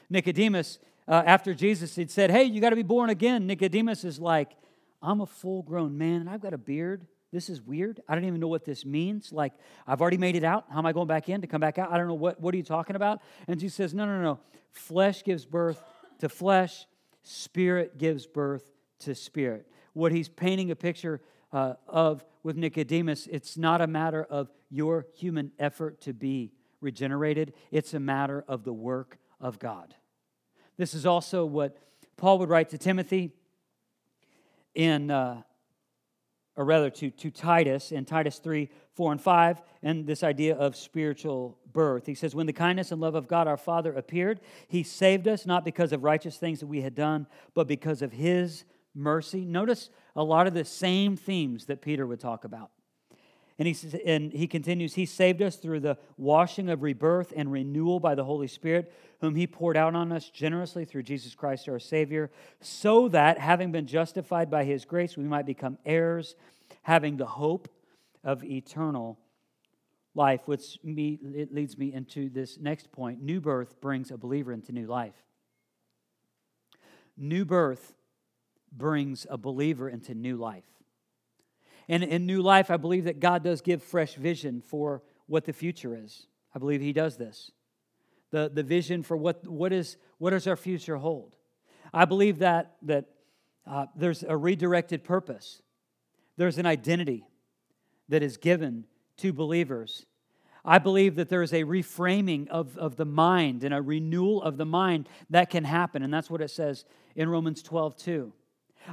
Nicodemus, 0.09 0.79
uh, 1.07 1.23
after 1.27 1.53
Jesus 1.53 1.95
had 1.95 2.11
said, 2.11 2.31
Hey, 2.31 2.45
you 2.45 2.63
got 2.63 2.71
to 2.71 2.77
be 2.77 2.83
born 2.83 3.11
again, 3.11 3.47
Nicodemus 3.47 4.03
is 4.03 4.19
like, 4.19 4.53
I'm 5.03 5.21
a 5.21 5.27
full 5.27 5.61
grown 5.61 5.99
man 5.99 6.23
and 6.23 6.31
I've 6.31 6.41
got 6.41 6.55
a 6.55 6.59
beard 6.59 7.07
this 7.35 7.51
is 7.51 7.61
weird. 7.61 8.01
I 8.09 8.15
don't 8.15 8.25
even 8.25 8.39
know 8.39 8.49
what 8.49 8.65
this 8.65 8.87
means. 8.87 9.33
Like, 9.33 9.55
I've 9.89 10.01
already 10.01 10.19
made 10.19 10.37
it 10.37 10.45
out. 10.45 10.67
How 10.71 10.79
am 10.79 10.87
I 10.87 10.93
going 10.93 11.09
back 11.09 11.29
in 11.29 11.41
to 11.41 11.49
come 11.49 11.61
back 11.61 11.79
out? 11.79 11.91
I 11.91 11.99
don't 11.99 12.07
know. 12.07 12.15
What, 12.15 12.41
what 12.41 12.55
are 12.55 12.57
you 12.57 12.63
talking 12.63 12.95
about? 12.95 13.21
And 13.49 13.59
Jesus 13.59 13.75
says, 13.75 13.93
No, 13.93 14.07
no, 14.07 14.23
no. 14.23 14.39
Flesh 14.71 15.25
gives 15.25 15.45
birth 15.45 15.83
to 16.21 16.29
flesh, 16.29 16.87
spirit 17.25 17.99
gives 17.99 18.27
birth 18.27 18.71
to 19.01 19.17
spirit. 19.17 19.67
What 19.95 20.13
he's 20.13 20.29
painting 20.29 20.71
a 20.71 20.77
picture 20.77 21.21
uh, 21.53 21.75
of 21.89 22.25
with 22.45 22.57
Nicodemus, 22.57 23.27
it's 23.27 23.57
not 23.57 23.81
a 23.81 23.87
matter 23.89 24.23
of 24.23 24.49
your 24.71 25.07
human 25.17 25.51
effort 25.59 26.01
to 26.03 26.13
be 26.13 26.53
regenerated, 26.81 27.53
it's 27.73 27.95
a 27.95 28.01
matter 28.01 28.45
of 28.47 28.63
the 28.63 28.73
work 28.73 29.19
of 29.41 29.59
God. 29.59 29.95
This 30.77 30.95
is 30.95 31.05
also 31.05 31.45
what 31.45 31.77
Paul 32.17 32.39
would 32.39 32.49
write 32.49 32.71
to 32.71 32.79
Timothy 32.79 33.33
in. 34.73 35.11
Uh, 35.11 35.43
or 36.57 36.65
rather 36.65 36.91
to, 36.91 37.11
to 37.11 37.31
Titus 37.31 37.93
in 37.93 38.05
Titus 38.05 38.39
3 38.39 38.69
4 38.93 39.13
and 39.13 39.21
5, 39.21 39.63
and 39.83 40.07
this 40.07 40.23
idea 40.23 40.55
of 40.55 40.77
spiritual 40.77 41.59
birth. 41.73 42.07
He 42.07 42.15
says, 42.15 42.35
When 42.35 42.47
the 42.47 42.53
kindness 42.53 42.93
and 42.93 43.01
love 43.01 43.17
of 43.17 43.27
God 43.27 43.49
our 43.49 43.57
Father 43.57 43.93
appeared, 43.93 44.41
he 44.69 44.85
saved 44.85 45.27
us 45.27 45.47
not 45.47 45.65
because 45.65 45.93
of 45.93 46.05
righteous 46.05 46.37
things 46.37 46.61
that 46.61 46.67
we 46.67 46.81
had 46.81 46.95
done, 46.95 47.27
but 47.55 47.67
because 47.67 48.03
of 48.03 48.13
his 48.13 48.65
mercy. 48.95 49.45
Notice 49.45 49.91
a 50.15 50.23
lot 50.23 50.47
of 50.47 50.55
the 50.55 50.65
same 50.65 51.17
themes 51.17 51.67
that 51.67 51.83
Peter 51.83 52.07
would 52.07 52.21
talk 52.21 52.45
about. 52.45 52.71
And 53.59 53.69
he, 53.69 54.01
and 54.05 54.33
he 54.33 54.49
continues, 54.49 54.95
He 54.95 55.07
saved 55.07 55.41
us 55.41 55.57
through 55.57 55.81
the 55.81 55.97
washing 56.17 56.69
of 56.69 56.83
rebirth 56.83 57.33
and 57.37 57.53
renewal 57.53 58.01
by 58.01 58.17
the 58.17 58.25
Holy 58.25 58.49
Spirit, 58.49 58.93
whom 59.21 59.37
He 59.37 59.47
poured 59.47 59.77
out 59.77 59.95
on 59.95 60.11
us 60.11 60.29
generously 60.29 60.85
through 60.85 61.05
Jesus 61.05 61.35
Christ 61.37 61.69
our 61.69 61.79
Savior, 61.79 62.31
so 62.61 63.09
that, 63.09 63.39
having 63.39 63.71
been 63.71 63.87
justified 63.87 64.51
by 64.51 64.65
His 64.65 64.85
grace, 64.85 65.17
we 65.17 65.25
might 65.25 65.47
become 65.47 65.79
heirs, 65.87 66.35
having 66.83 67.17
the 67.17 67.27
hope 67.27 67.69
of 68.25 68.43
eternal 68.43 69.19
life. 70.17 70.41
Which 70.47 70.79
me, 70.83 71.21
it 71.23 71.55
leads 71.55 71.79
me 71.79 71.93
into 71.93 72.29
this 72.29 72.59
next 72.59 72.91
point. 72.91 73.23
New 73.23 73.41
birth 73.41 73.81
brings 73.81 74.11
a 74.11 74.17
believer 74.17 74.53
into 74.53 74.73
new 74.73 74.87
life. 74.87 75.15
New 77.17 77.45
birth 77.45 77.95
brings 78.73 79.29
a 79.31 79.39
believer 79.39 79.89
into 79.89 80.13
new 80.13 80.37
life. 80.37 80.65
And 81.89 82.03
in 82.03 82.27
new 82.27 82.43
life, 82.43 82.71
I 82.71 82.77
believe 82.77 83.05
that 83.05 83.21
God 83.21 83.45
does 83.45 83.61
give 83.61 83.83
fresh 83.83 84.15
vision 84.15 84.61
for 84.61 85.03
what 85.27 85.45
the 85.45 85.53
future 85.53 85.97
is. 85.97 86.27
I 86.55 86.59
believe 86.59 86.81
He 86.81 86.93
does 86.93 87.17
this. 87.17 87.51
The, 88.31 88.51
the 88.53 88.63
vision 88.63 89.03
for 89.03 89.17
what, 89.17 89.47
what, 89.47 89.73
is, 89.73 89.97
what 90.19 90.31
does 90.31 90.47
our 90.47 90.57
future 90.57 90.97
hold? 90.97 91.37
I 91.93 92.05
believe 92.05 92.39
that, 92.39 92.77
that 92.83 93.07
uh, 93.67 93.87
there's 93.95 94.23
a 94.23 94.37
redirected 94.37 95.05
purpose, 95.05 95.63
there's 96.37 96.59
an 96.59 96.67
identity 96.67 97.25
that 98.09 98.23
is 98.23 98.37
given 98.37 98.85
to 99.19 99.33
believers. 99.33 100.07
I 100.65 100.79
believe 100.79 101.17
that 101.17 101.29
there 101.29 101.43
is 101.43 101.53
a 101.53 101.65
reframing 101.65 102.49
of, 102.49 102.79
of 102.79 102.97
the 102.97 103.05
mind 103.05 103.65
and 103.65 103.75
a 103.75 103.83
renewal 103.83 104.43
of 104.43 104.57
the 104.57 104.65
mind 104.65 105.09
that 105.29 105.51
can 105.51 105.63
happen. 105.63 106.03
And 106.03 106.13
that's 106.13 106.31
what 106.31 106.41
it 106.41 106.51
says 106.51 106.87
in 107.15 107.29
Romans 107.29 107.63
12, 107.63 107.97
2. 107.97 108.33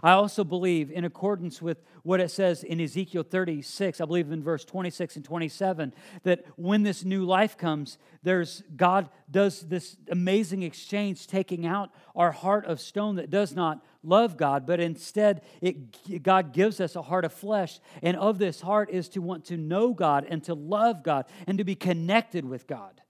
I 0.02 0.12
also 0.12 0.44
believe, 0.44 0.92
in 0.92 1.06
accordance 1.06 1.62
with 1.62 1.84
what 2.04 2.20
it 2.20 2.32
says 2.32 2.64
in 2.64 2.80
Ezekiel 2.80 3.24
36, 3.24 4.02
I 4.02 4.06
believe 4.06 4.32
in 4.32 4.44
verse 4.44 4.66
26 4.66 5.18
and 5.18 5.26
27, 5.26 5.94
that 6.24 6.46
when 6.56 6.84
this 6.84 7.04
new 7.04 7.26
life 7.26 7.58
comes, 7.58 7.98
there's 8.24 8.64
God 8.76 9.10
does 9.30 9.62
this 9.62 9.98
amazing 10.10 10.64
exchange, 10.64 11.28
taking 11.28 11.66
out 11.66 11.92
our 12.16 12.32
heart 12.32 12.66
of 12.66 12.80
stone 12.80 13.16
that 13.16 13.30
does 13.30 13.56
not 13.56 13.84
love 14.04 14.38
God, 14.38 14.66
but 14.66 14.80
instead 14.80 15.42
it, 15.62 16.24
God 16.24 16.54
gives 16.54 16.80
us 16.80 16.96
a 16.96 17.02
heart 17.02 17.26
of 17.26 17.34
flesh. 17.34 17.80
And 18.02 18.18
of 18.18 18.40
this 18.40 18.62
heart 18.62 18.90
is 18.90 19.10
to 19.10 19.20
want 19.22 19.46
to 19.46 19.58
know 19.58 19.94
God 19.94 20.26
and 20.30 20.44
to 20.46 20.54
love 20.54 21.04
God 21.04 21.26
and 21.48 21.58
to 21.58 21.64
be 21.64 21.76
connected 21.76 22.46
with 22.46 22.68
God. 22.68 23.02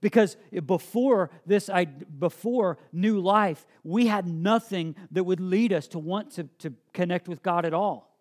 Because 0.00 0.36
before 0.66 1.30
this, 1.46 1.68
before 2.18 2.78
new 2.92 3.20
life, 3.20 3.66
we 3.84 4.06
had 4.06 4.26
nothing 4.26 4.96
that 5.10 5.24
would 5.24 5.40
lead 5.40 5.72
us 5.72 5.86
to 5.88 5.98
want 5.98 6.32
to, 6.32 6.44
to 6.58 6.72
connect 6.92 7.28
with 7.28 7.42
God 7.42 7.64
at 7.64 7.74
all. 7.74 8.12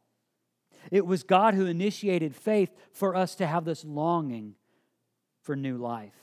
It 0.89 1.05
was 1.05 1.23
God 1.23 1.53
who 1.53 1.65
initiated 1.65 2.35
faith 2.35 2.71
for 2.91 3.15
us 3.15 3.35
to 3.35 3.47
have 3.47 3.65
this 3.65 3.85
longing 3.85 4.55
for 5.43 5.55
new 5.55 5.77
life. 5.77 6.13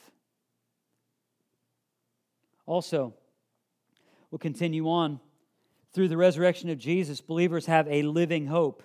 Also, 2.67 3.15
we'll 4.31 4.39
continue 4.39 4.89
on. 4.89 5.21
Through 5.93 6.09
the 6.09 6.17
resurrection 6.17 6.69
of 6.69 6.79
Jesus, 6.79 7.21
believers 7.21 7.67
have 7.67 7.89
a 7.89 8.03
living 8.03 8.47
hope. 8.47 8.83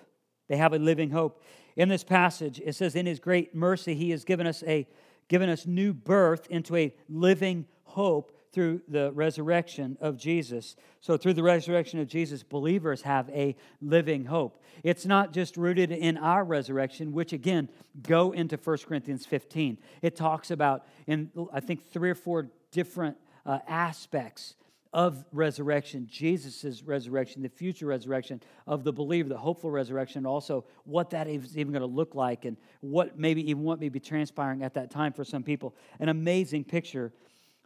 They 0.48 0.56
have 0.56 0.72
a 0.72 0.78
living 0.78 1.10
hope. 1.10 1.42
In 1.76 1.88
this 1.88 2.04
passage, 2.04 2.60
it 2.64 2.74
says, 2.74 2.94
In 2.94 3.06
his 3.06 3.18
great 3.18 3.54
mercy, 3.54 3.94
he 3.94 4.10
has 4.10 4.24
given 4.24 4.46
us 4.46 4.62
a 4.66 4.86
given 5.28 5.48
us 5.48 5.66
new 5.66 5.92
birth 5.92 6.46
into 6.48 6.76
a 6.76 6.94
living 7.08 7.66
hope 7.84 8.32
through 8.52 8.80
the 8.86 9.10
resurrection 9.12 9.98
of 10.00 10.16
Jesus. 10.16 10.76
So, 11.00 11.16
through 11.16 11.34
the 11.34 11.42
resurrection 11.42 11.98
of 11.98 12.06
Jesus, 12.06 12.44
believers 12.44 13.02
have 13.02 13.28
a 13.30 13.56
living 13.82 14.26
hope. 14.26 14.62
It's 14.84 15.04
not 15.04 15.32
just 15.32 15.56
rooted 15.56 15.90
in 15.90 16.16
our 16.16 16.44
resurrection, 16.44 17.12
which 17.12 17.32
again, 17.32 17.68
go 18.02 18.30
into 18.30 18.56
1 18.56 18.78
Corinthians 18.86 19.26
15. 19.26 19.78
It 20.02 20.14
talks 20.14 20.52
about, 20.52 20.86
in 21.06 21.30
I 21.52 21.60
think, 21.60 21.90
three 21.90 22.10
or 22.10 22.14
four 22.14 22.48
different 22.70 23.16
uh, 23.44 23.58
aspects 23.66 24.54
of 24.94 25.24
resurrection, 25.32 26.06
Jesus' 26.08 26.82
resurrection, 26.84 27.42
the 27.42 27.48
future 27.48 27.86
resurrection 27.86 28.40
of 28.66 28.84
the 28.84 28.92
believer, 28.92 29.28
the 29.28 29.36
hopeful 29.36 29.70
resurrection, 29.70 30.24
also 30.24 30.64
what 30.84 31.10
that 31.10 31.26
is 31.26 31.58
even 31.58 31.72
going 31.72 31.80
to 31.82 31.86
look 31.86 32.14
like 32.14 32.44
and 32.44 32.56
what 32.80 33.18
maybe 33.18 33.50
even 33.50 33.64
what 33.64 33.80
may 33.80 33.88
be 33.88 33.98
transpiring 33.98 34.62
at 34.62 34.74
that 34.74 34.92
time 34.92 35.12
for 35.12 35.24
some 35.24 35.42
people. 35.42 35.74
An 35.98 36.08
amazing 36.08 36.62
picture 36.62 37.12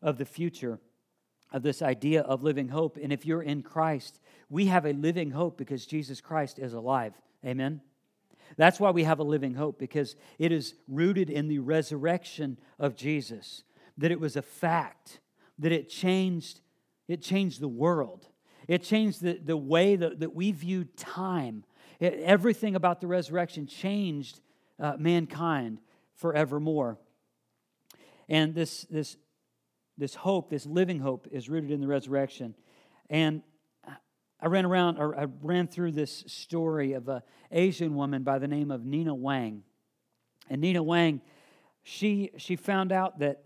of 0.02 0.16
the 0.16 0.24
future 0.24 0.78
of 1.52 1.62
this 1.62 1.82
idea 1.82 2.22
of 2.22 2.42
living 2.42 2.68
hope. 2.68 2.98
And 3.00 3.12
if 3.12 3.26
you're 3.26 3.42
in 3.42 3.62
Christ, 3.62 4.20
we 4.48 4.66
have 4.66 4.86
a 4.86 4.92
living 4.92 5.30
hope 5.30 5.58
because 5.58 5.84
Jesus 5.84 6.22
Christ 6.22 6.58
is 6.58 6.72
alive. 6.72 7.12
Amen. 7.44 7.82
That's 8.56 8.80
why 8.80 8.90
we 8.90 9.04
have 9.04 9.18
a 9.18 9.24
living 9.24 9.52
hope 9.52 9.78
because 9.78 10.16
it 10.38 10.50
is 10.50 10.74
rooted 10.88 11.28
in 11.28 11.48
the 11.48 11.58
resurrection 11.58 12.58
of 12.78 12.96
Jesus, 12.96 13.64
that 13.98 14.10
it 14.10 14.18
was 14.18 14.34
a 14.34 14.42
fact, 14.42 15.20
that 15.58 15.72
it 15.72 15.90
changed 15.90 16.60
it 17.08 17.22
changed 17.22 17.60
the 17.60 17.68
world. 17.68 18.28
It 18.68 18.82
changed 18.82 19.22
the, 19.22 19.40
the 19.42 19.56
way 19.56 19.96
that, 19.96 20.20
that 20.20 20.34
we 20.34 20.52
view 20.52 20.84
time. 20.96 21.64
It, 21.98 22.20
everything 22.20 22.76
about 22.76 23.00
the 23.00 23.06
resurrection 23.06 23.66
changed 23.66 24.40
uh, 24.78 24.96
mankind 24.98 25.80
forevermore. 26.14 26.98
And 28.28 28.54
this, 28.54 28.86
this, 28.90 29.16
this 29.96 30.14
hope, 30.14 30.50
this 30.50 30.66
living 30.66 31.00
hope, 31.00 31.26
is 31.32 31.48
rooted 31.48 31.70
in 31.70 31.80
the 31.80 31.86
resurrection. 31.86 32.54
And 33.08 33.42
I 34.40 34.46
ran 34.46 34.64
around, 34.64 34.98
or 34.98 35.18
I 35.18 35.26
ran 35.42 35.66
through 35.66 35.92
this 35.92 36.24
story 36.26 36.92
of 36.92 37.08
an 37.08 37.22
Asian 37.50 37.94
woman 37.94 38.22
by 38.22 38.38
the 38.38 38.46
name 38.46 38.70
of 38.70 38.84
Nina 38.84 39.14
Wang. 39.14 39.64
And 40.48 40.60
Nina 40.60 40.82
Wang, 40.82 41.22
she, 41.82 42.30
she 42.36 42.54
found 42.54 42.92
out 42.92 43.18
that 43.18 43.42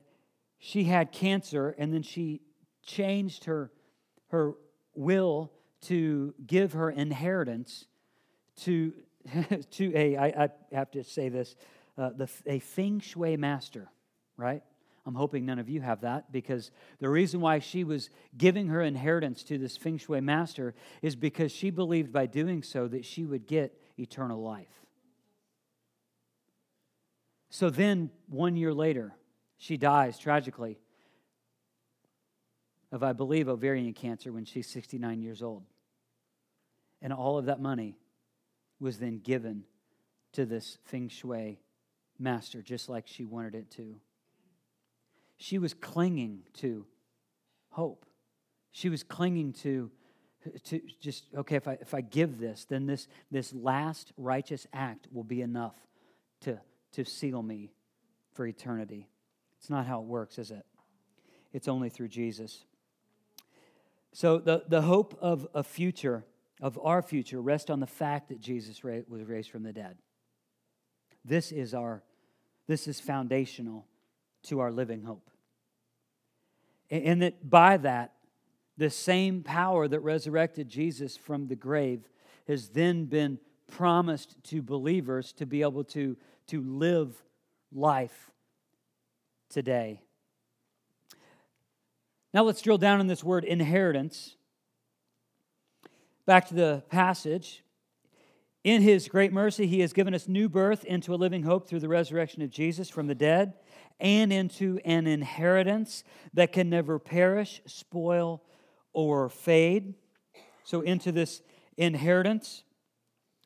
she 0.58 0.84
had 0.84 1.12
cancer, 1.12 1.74
and 1.78 1.94
then 1.94 2.02
she 2.02 2.42
changed 2.82 3.44
her, 3.44 3.70
her 4.28 4.54
will 4.94 5.52
to 5.82 6.34
give 6.46 6.72
her 6.72 6.90
inheritance 6.90 7.86
to, 8.56 8.92
to 9.70 9.92
a, 9.96 10.16
I, 10.16 10.44
I 10.44 10.48
have 10.72 10.90
to 10.92 11.04
say 11.04 11.28
this, 11.28 11.56
uh, 11.98 12.10
the, 12.10 12.28
a 12.46 12.58
feng 12.58 13.00
shui 13.00 13.36
master, 13.36 13.90
right? 14.36 14.62
I'm 15.04 15.14
hoping 15.14 15.44
none 15.44 15.58
of 15.58 15.68
you 15.68 15.80
have 15.80 16.02
that 16.02 16.30
because 16.30 16.70
the 17.00 17.08
reason 17.08 17.40
why 17.40 17.58
she 17.58 17.82
was 17.82 18.08
giving 18.36 18.68
her 18.68 18.80
inheritance 18.80 19.42
to 19.44 19.58
this 19.58 19.76
feng 19.76 19.98
shui 19.98 20.20
master 20.20 20.74
is 21.02 21.16
because 21.16 21.50
she 21.50 21.70
believed 21.70 22.12
by 22.12 22.26
doing 22.26 22.62
so 22.62 22.86
that 22.88 23.04
she 23.04 23.24
would 23.24 23.46
get 23.46 23.76
eternal 23.98 24.40
life. 24.40 24.68
So 27.50 27.68
then, 27.68 28.10
one 28.28 28.56
year 28.56 28.72
later, 28.72 29.14
she 29.58 29.76
dies 29.76 30.18
tragically 30.18 30.78
of, 32.92 33.02
I 33.02 33.14
believe, 33.14 33.48
ovarian 33.48 33.92
cancer 33.94 34.30
when 34.30 34.44
she's 34.44 34.68
69 34.68 35.22
years 35.22 35.42
old. 35.42 35.64
And 37.00 37.12
all 37.12 37.38
of 37.38 37.46
that 37.46 37.60
money 37.60 37.96
was 38.78 38.98
then 38.98 39.18
given 39.18 39.64
to 40.32 40.44
this 40.44 40.78
feng 40.84 41.08
shui 41.08 41.58
master, 42.18 42.62
just 42.62 42.88
like 42.88 43.08
she 43.08 43.24
wanted 43.24 43.54
it 43.54 43.70
to. 43.72 43.96
She 45.38 45.58
was 45.58 45.74
clinging 45.74 46.42
to 46.58 46.86
hope. 47.70 48.06
She 48.70 48.88
was 48.88 49.02
clinging 49.02 49.54
to, 49.54 49.90
to 50.64 50.80
just, 51.00 51.24
okay, 51.34 51.56
if 51.56 51.66
I, 51.66 51.78
if 51.80 51.94
I 51.94 52.02
give 52.02 52.38
this, 52.38 52.66
then 52.66 52.86
this, 52.86 53.08
this 53.30 53.52
last 53.52 54.12
righteous 54.16 54.66
act 54.72 55.08
will 55.10 55.24
be 55.24 55.40
enough 55.40 55.74
to, 56.42 56.60
to 56.92 57.04
seal 57.04 57.42
me 57.42 57.72
for 58.34 58.46
eternity. 58.46 59.08
It's 59.58 59.70
not 59.70 59.86
how 59.86 60.00
it 60.00 60.06
works, 60.06 60.38
is 60.38 60.50
it? 60.50 60.64
It's 61.52 61.68
only 61.68 61.88
through 61.88 62.08
Jesus. 62.08 62.64
So 64.12 64.38
the, 64.38 64.64
the 64.68 64.82
hope 64.82 65.16
of 65.20 65.48
a 65.54 65.62
future, 65.62 66.24
of 66.60 66.78
our 66.82 67.02
future, 67.02 67.40
rests 67.40 67.70
on 67.70 67.80
the 67.80 67.86
fact 67.86 68.28
that 68.28 68.40
Jesus 68.40 68.82
was 68.84 69.24
raised 69.24 69.50
from 69.50 69.62
the 69.62 69.72
dead. 69.72 69.96
This 71.24 71.52
is 71.52 71.72
our, 71.74 72.02
this 72.66 72.86
is 72.86 73.00
foundational 73.00 73.86
to 74.44 74.60
our 74.60 74.70
living 74.72 75.02
hope. 75.02 75.30
And 76.90 77.22
that 77.22 77.48
by 77.48 77.78
that, 77.78 78.12
the 78.76 78.90
same 78.90 79.42
power 79.42 79.88
that 79.88 80.00
resurrected 80.00 80.68
Jesus 80.68 81.16
from 81.16 81.46
the 81.46 81.56
grave 81.56 82.08
has 82.46 82.68
then 82.68 83.06
been 83.06 83.38
promised 83.70 84.36
to 84.44 84.60
believers 84.60 85.32
to 85.34 85.46
be 85.46 85.62
able 85.62 85.84
to, 85.84 86.16
to 86.48 86.60
live 86.62 87.22
life 87.72 88.30
today. 89.48 90.02
Now 92.34 92.44
let's 92.44 92.62
drill 92.62 92.78
down 92.78 93.00
in 93.00 93.06
this 93.08 93.22
word 93.22 93.44
inheritance. 93.44 94.36
Back 96.24 96.48
to 96.48 96.54
the 96.54 96.82
passage. 96.88 97.62
In 98.64 98.80
his 98.80 99.08
great 99.08 99.32
mercy, 99.32 99.66
he 99.66 99.80
has 99.80 99.92
given 99.92 100.14
us 100.14 100.28
new 100.28 100.48
birth 100.48 100.84
into 100.84 101.12
a 101.12 101.16
living 101.16 101.42
hope 101.42 101.68
through 101.68 101.80
the 101.80 101.88
resurrection 101.88 102.42
of 102.42 102.50
Jesus 102.50 102.88
from 102.88 103.08
the 103.08 103.14
dead 103.14 103.54
and 103.98 104.32
into 104.32 104.78
an 104.84 105.06
inheritance 105.06 106.04
that 106.32 106.52
can 106.52 106.70
never 106.70 106.98
perish, 106.98 107.60
spoil, 107.66 108.42
or 108.92 109.28
fade. 109.28 109.94
So, 110.64 110.80
into 110.80 111.10
this 111.10 111.42
inheritance, 111.76 112.62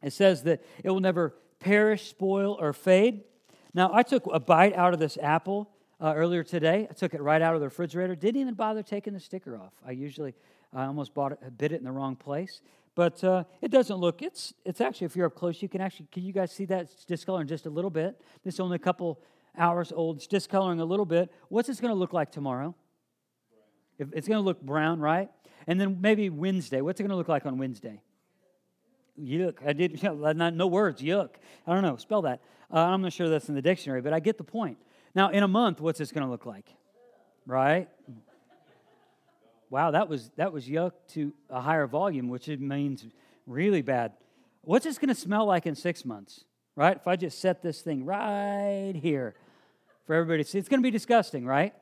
it 0.03 0.13
says 0.13 0.43
that 0.43 0.63
it 0.85 0.91
will 0.91 1.01
never 1.01 1.35
perish, 1.61 2.11
spoil, 2.11 2.57
or 2.61 2.73
fade. 2.73 3.25
Now, 3.73 3.91
I 3.93 4.03
took 4.03 4.27
a 4.33 4.39
bite 4.39 4.75
out 4.75 4.93
of 4.93 5.01
this 5.01 5.17
apple 5.21 5.71
uh, 6.01 6.13
earlier 6.17 6.43
today. 6.43 6.87
I 6.91 6.93
took 6.93 7.15
it 7.15 7.23
right 7.23 7.41
out 7.41 7.55
of 7.55 7.61
the 7.61 7.67
refrigerator. 7.67 8.15
Didn't 8.15 8.41
even 8.41 8.55
bother 8.55 8.83
taking 8.83 9.13
the 9.13 9.21
sticker 9.21 9.57
off. 9.57 9.73
I 9.87 9.93
usually, 9.93 10.35
I 10.73 10.85
almost 10.85 11.15
bought 11.15 11.33
it, 11.33 11.59
bit 11.59 11.73
it 11.73 11.77
in 11.77 11.85
the 11.85 11.93
wrong 11.93 12.17
place. 12.17 12.61
But 12.95 13.23
uh, 13.23 13.45
it 13.61 13.71
doesn't 13.71 13.97
look. 13.97 14.23
It's 14.23 14.55
it's 14.65 14.81
actually 14.81 15.05
if 15.07 15.17
you're 15.17 15.27
up 15.27 15.35
close, 15.35 15.61
you 15.61 15.69
can 15.69 15.83
actually. 15.83 16.09
Can 16.11 16.23
you 16.23 16.33
guys 16.33 16.51
see 16.51 16.65
that 16.67 16.83
it's 16.83 17.05
discoloring 17.05 17.47
just 17.47 17.67
a 17.67 17.71
little 17.71 17.91
bit? 17.91 18.21
This 18.43 18.55
is 18.55 18.61
only 18.61 18.77
a 18.77 18.81
couple 18.81 19.21
hours 19.57 19.93
old. 19.93 20.17
It's 20.17 20.27
discoloring 20.27 20.81
a 20.81 20.85
little 20.85 21.05
bit. 21.05 21.31
What's 21.49 21.69
this 21.69 21.79
going 21.79 21.93
to 21.93 21.99
look 21.99 22.15
like 22.15 22.33
tomorrow? 22.33 22.75
It's 23.99 24.29
going 24.29 24.39
to 24.39 24.45
look 24.45 24.61
brown, 24.61 25.01
right? 25.01 25.31
And 25.67 25.81
then 25.81 25.99
maybe 26.01 26.31
Wednesday. 26.31 26.81
What's 26.81 27.01
it 27.01 27.05
going 27.05 27.11
to 27.11 27.17
look 27.17 27.29
like 27.29 27.47
on 27.47 27.59
Wednesday? 27.59 28.03
Yuck. 29.21 29.67
I 29.67 29.73
did, 29.73 30.03
no 30.57 30.67
words, 30.67 31.01
yuck. 31.01 31.31
I 31.67 31.73
don't 31.73 31.83
know, 31.83 31.97
spell 31.97 32.23
that. 32.23 32.43
Uh, 32.73 32.79
I'm 32.79 33.03
not 33.03 33.13
sure 33.13 33.29
that's 33.29 33.49
in 33.49 33.55
the 33.55 33.63
dictionary, 33.63 34.03
but 34.03 34.13
I 34.13 34.21
get 34.21 34.39
the 34.39 34.45
point. 34.45 34.79
Now, 35.17 35.31
in 35.31 35.43
a 35.43 35.49
month, 35.49 35.81
what's 35.81 35.99
this 35.99 36.13
going 36.13 36.27
to 36.27 36.31
look 36.31 36.45
like? 36.45 36.69
Right? 37.47 37.89
Wow, 39.71 39.93
that 39.93 40.11
was, 40.11 40.31
that 40.37 40.53
was 40.53 40.69
yuck 40.69 40.93
to 41.15 41.33
a 41.49 41.59
higher 41.59 41.87
volume, 41.87 42.29
which 42.29 42.51
it 42.51 42.61
means 42.61 43.07
really 43.47 43.81
bad. 43.81 44.13
What's 44.61 44.85
this 44.85 44.99
going 44.99 45.09
to 45.09 45.15
smell 45.15 45.47
like 45.47 45.65
in 45.65 45.75
six 45.75 46.05
months? 46.05 46.45
Right? 46.77 46.99
If 46.99 47.07
I 47.09 47.17
just 47.17 47.41
set 47.41 47.63
this 47.63 47.81
thing 47.81 48.05
right 48.05 48.93
here 48.95 49.35
for 50.07 50.15
everybody 50.15 50.45
to 50.45 50.49
see. 50.51 50.59
It's 50.59 50.69
going 50.69 50.83
to 50.83 50.87
be 50.87 50.91
disgusting, 50.91 51.47
right? 51.47 51.73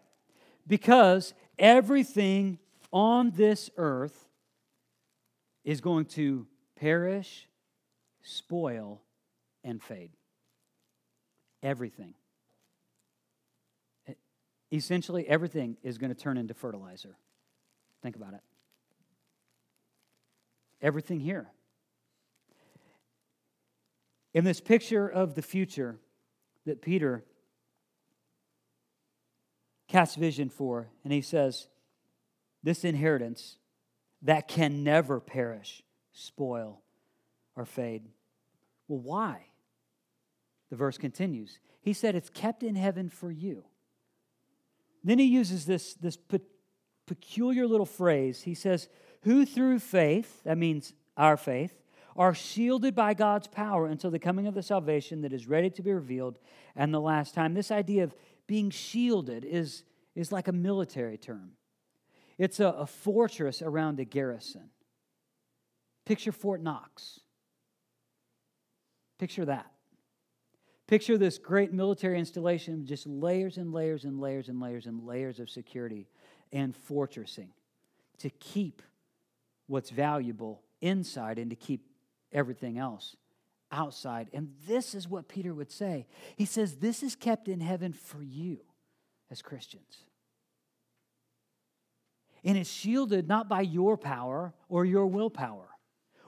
Because 0.69 1.35
everything 1.59 2.61
on 2.93 3.33
this 3.33 3.69
earth 3.77 4.29
is 5.65 5.81
going 5.81 6.05
to 6.05 6.47
perish, 6.77 7.49
spoil, 8.23 9.03
and 9.65 9.83
fade. 9.83 10.13
Everything. 11.65 12.15
Essentially, 14.75 15.27
everything 15.29 15.77
is 15.83 15.99
going 15.99 16.13
to 16.13 16.21
turn 16.21 16.37
into 16.37 16.53
fertilizer. 16.53 17.17
Think 18.03 18.17
about 18.17 18.35
it. 18.35 18.41
Everything 20.83 21.21
here. 21.21 21.49
In 24.35 24.45
this 24.45 24.61
picture 24.61 25.09
of 25.09 25.35
the 25.35 25.43
future 25.43 25.99
that 26.67 26.83
Peter 26.83 27.25
casts 29.89 30.17
vision 30.17 30.49
for. 30.49 30.89
And 31.05 31.13
he 31.13 31.21
says, 31.21 31.69
This 32.63 32.85
inheritance 32.85 33.59
that 34.23 34.49
can 34.49 34.83
never 34.83 35.21
perish, 35.21 35.83
spoil, 36.13 36.81
or 37.55 37.65
fade. 37.65 38.09
Well, 38.89 39.01
why? 39.01 39.47
The 40.71 40.77
verse 40.77 40.99
continues. 40.99 41.59
He 41.81 41.93
said, 41.93 42.15
It's 42.15 42.31
kept 42.31 42.63
in 42.63 42.75
heaven 42.75 43.09
for 43.09 43.31
you. 43.31 43.65
Then 45.05 45.19
he 45.19 45.27
uses 45.27 45.67
this, 45.67 45.95
this 45.95 46.17
pe- 46.17 46.39
peculiar 47.07 47.67
little 47.67 47.87
phrase. 47.87 48.43
He 48.43 48.55
says, 48.55 48.89
Who 49.23 49.45
through 49.45 49.79
faith, 49.79 50.43
that 50.45 50.59
means 50.59 50.95
our 51.17 51.37
faith, 51.37 51.79
are 52.17 52.35
shielded 52.35 52.95
by 52.95 53.13
God's 53.13 53.47
power 53.47 53.87
until 53.87 54.11
the 54.11 54.19
coming 54.19 54.47
of 54.47 54.55
the 54.55 54.63
salvation 54.63 55.21
that 55.23 55.33
is 55.33 55.47
ready 55.47 55.69
to 55.71 55.83
be 55.83 55.93
revealed 55.93 56.39
and 56.75 56.95
the 56.95 57.01
last 57.01 57.35
time. 57.35 57.55
This 57.55 57.71
idea 57.71 58.05
of 58.05 58.15
being 58.47 58.71
shielded 58.71 59.45
is, 59.45 59.85
is 60.15 60.33
like 60.33 60.49
a 60.49 60.53
military 60.53 61.19
term, 61.19 61.53
it's 62.39 62.61
a, 62.61 62.67
a 62.67 62.87
fortress 62.87 63.63
around 63.63 64.01
a 64.01 64.05
garrison. 64.05 64.71
Picture 66.05 66.33
Fort 66.33 66.63
Knox. 66.63 67.21
Picture 69.19 69.45
that. 69.47 69.74
Picture 70.87 71.17
this 71.17 71.39
great 71.39 71.73
military 71.73 72.19
installation, 72.19 72.85
just 72.85 73.07
layers 73.07 73.57
and 73.57 73.73
layers 73.73 74.05
and 74.05 74.21
layers 74.21 74.49
and 74.49 74.61
layers 74.61 74.87
and 74.87 75.07
layers 75.07 75.41
of 75.41 75.49
security 75.49 76.07
and 76.53 76.75
fortressing 76.89 77.49
to 78.19 78.29
keep 78.31 78.83
what's 79.67 79.91
valuable 79.91 80.63
inside 80.83 81.39
and 81.39 81.51
to 81.51 81.57
keep 81.57 81.87
everything 82.33 82.79
else 82.79 83.17
outside. 83.73 84.29
And 84.35 84.53
this 84.69 84.95
is 84.95 85.09
what 85.09 85.27
Peter 85.27 85.55
would 85.55 85.73
say. 85.73 86.07
He 86.37 86.45
says, 86.45 86.77
This 86.77 87.03
is 87.03 87.17
kept 87.17 87.49
in 87.49 87.61
heaven 87.61 87.95
for 87.95 88.23
you 88.23 88.61
as 89.31 89.41
Christians. 89.41 90.05
And 92.45 92.59
it's 92.59 92.71
shielded 92.71 93.27
not 93.27 93.49
by 93.49 93.63
your 93.63 93.97
power 93.97 94.53
or 94.69 94.85
your 94.85 95.07
willpower 95.07 95.74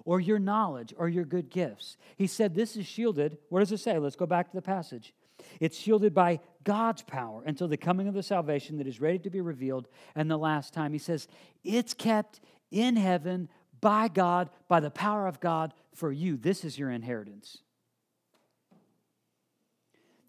or 0.06 0.20
your 0.20 0.38
knowledge 0.38 0.94
or 0.96 1.08
your 1.08 1.24
good 1.24 1.50
gifts. 1.50 1.98
He 2.16 2.26
said, 2.26 2.54
This 2.54 2.76
is 2.76 2.86
shielded. 2.86 3.36
What 3.50 3.60
does 3.60 3.72
it 3.72 3.78
say? 3.78 3.98
Let's 3.98 4.16
go 4.16 4.24
back 4.24 4.48
to 4.48 4.56
the 4.56 4.62
passage. 4.62 5.12
It's 5.60 5.76
shielded 5.76 6.14
by 6.14 6.40
God's 6.64 7.02
power 7.02 7.42
until 7.44 7.68
the 7.68 7.76
coming 7.76 8.08
of 8.08 8.14
the 8.14 8.22
salvation 8.22 8.78
that 8.78 8.86
is 8.86 9.00
ready 9.00 9.18
to 9.18 9.30
be 9.30 9.42
revealed 9.42 9.88
and 10.14 10.30
the 10.30 10.38
last 10.38 10.72
time. 10.72 10.92
He 10.92 10.98
says, 10.98 11.28
It's 11.62 11.92
kept 11.92 12.40
in 12.70 12.96
heaven 12.96 13.50
by 13.82 14.08
God, 14.08 14.48
by 14.68 14.80
the 14.80 14.90
power 14.90 15.26
of 15.26 15.40
God 15.40 15.74
for 15.92 16.10
you. 16.10 16.38
This 16.38 16.64
is 16.64 16.78
your 16.78 16.90
inheritance. 16.90 17.58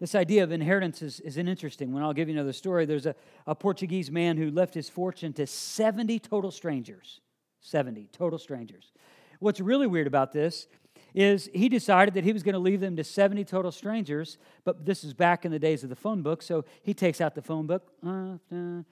This 0.00 0.14
idea 0.14 0.44
of 0.44 0.52
inheritance 0.52 1.02
is, 1.02 1.18
is 1.20 1.38
an 1.38 1.48
interesting 1.48 1.92
one. 1.92 2.02
I'll 2.02 2.12
give 2.12 2.28
you 2.28 2.34
another 2.34 2.52
story. 2.52 2.84
There's 2.84 3.06
a, 3.06 3.16
a 3.46 3.54
Portuguese 3.54 4.10
man 4.10 4.36
who 4.36 4.50
left 4.50 4.74
his 4.74 4.88
fortune 4.88 5.32
to 5.34 5.46
70 5.46 6.20
total 6.20 6.52
strangers. 6.52 7.20
70 7.60 8.08
total 8.12 8.38
strangers. 8.38 8.92
What's 9.38 9.60
really 9.60 9.86
weird 9.86 10.06
about 10.06 10.32
this 10.32 10.66
is 11.14 11.48
he 11.54 11.68
decided 11.68 12.14
that 12.14 12.24
he 12.24 12.32
was 12.32 12.42
going 12.42 12.54
to 12.54 12.58
leave 12.58 12.80
them 12.80 12.96
to 12.96 13.04
70 13.04 13.44
total 13.44 13.72
strangers, 13.72 14.38
but 14.64 14.84
this 14.84 15.04
is 15.04 15.14
back 15.14 15.44
in 15.44 15.52
the 15.52 15.58
days 15.58 15.82
of 15.82 15.90
the 15.90 15.96
phone 15.96 16.22
book, 16.22 16.42
so 16.42 16.64
he 16.82 16.92
takes 16.92 17.20
out 17.20 17.34
the 17.34 17.42
phone 17.42 17.66
book, 17.66 17.90
uh, 18.04 18.82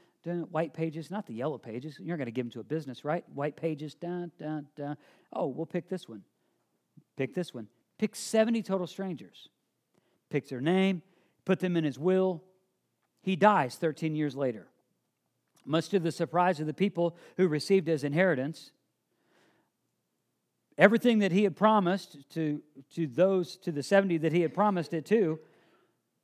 white 0.51 0.73
pages, 0.75 1.11
not 1.11 1.27
the 1.27 1.35
yellow 1.35 1.59
pages. 1.59 1.99
You're 2.01 2.17
going 2.17 2.27
to 2.27 2.33
give 2.33 2.47
them 2.47 2.51
to 2.53 2.61
a 2.61 2.65
business, 2.65 3.05
right? 3.05 3.25
White 3.35 3.57
pages. 3.57 3.97
Oh, 4.03 5.47
we'll 5.47 5.67
pick 5.67 5.89
this 5.89 6.09
one. 6.09 6.23
Pick 7.17 7.35
this 7.35 7.53
one. 7.53 7.69
Pick 7.99 8.17
70 8.17 8.63
total 8.63 8.87
strangers. 8.87 9.49
Pick 10.31 10.49
their 10.49 10.61
name, 10.61 11.03
put 11.45 11.61
them 11.61 11.77
in 11.77 11.85
his 11.85 11.99
will. 11.99 12.43
He 13.23 13.37
dies 13.37 13.77
13 13.77 14.15
years 14.17 14.35
later. 14.35 14.69
Much 15.65 15.89
to 15.91 15.99
the 15.99 16.13
surprise 16.13 16.61
of 16.61 16.67
the 16.67 16.75
people 16.75 17.17
who 17.37 17.49
received 17.49 17.89
his 17.89 18.05
inheritance, 18.05 18.71
everything 20.79 21.21
that 21.21 21.33
he 21.33 21.45
had 21.45 21.57
promised 21.57 22.19
to, 22.31 22.62
to 22.95 23.07
those, 23.07 23.57
to 23.59 23.73
the 23.73 23.83
70 23.83 24.19
that 24.19 24.33
he 24.33 24.43
had 24.43 24.55
promised 24.55 24.93
it 24.93 25.05
to, 25.07 25.39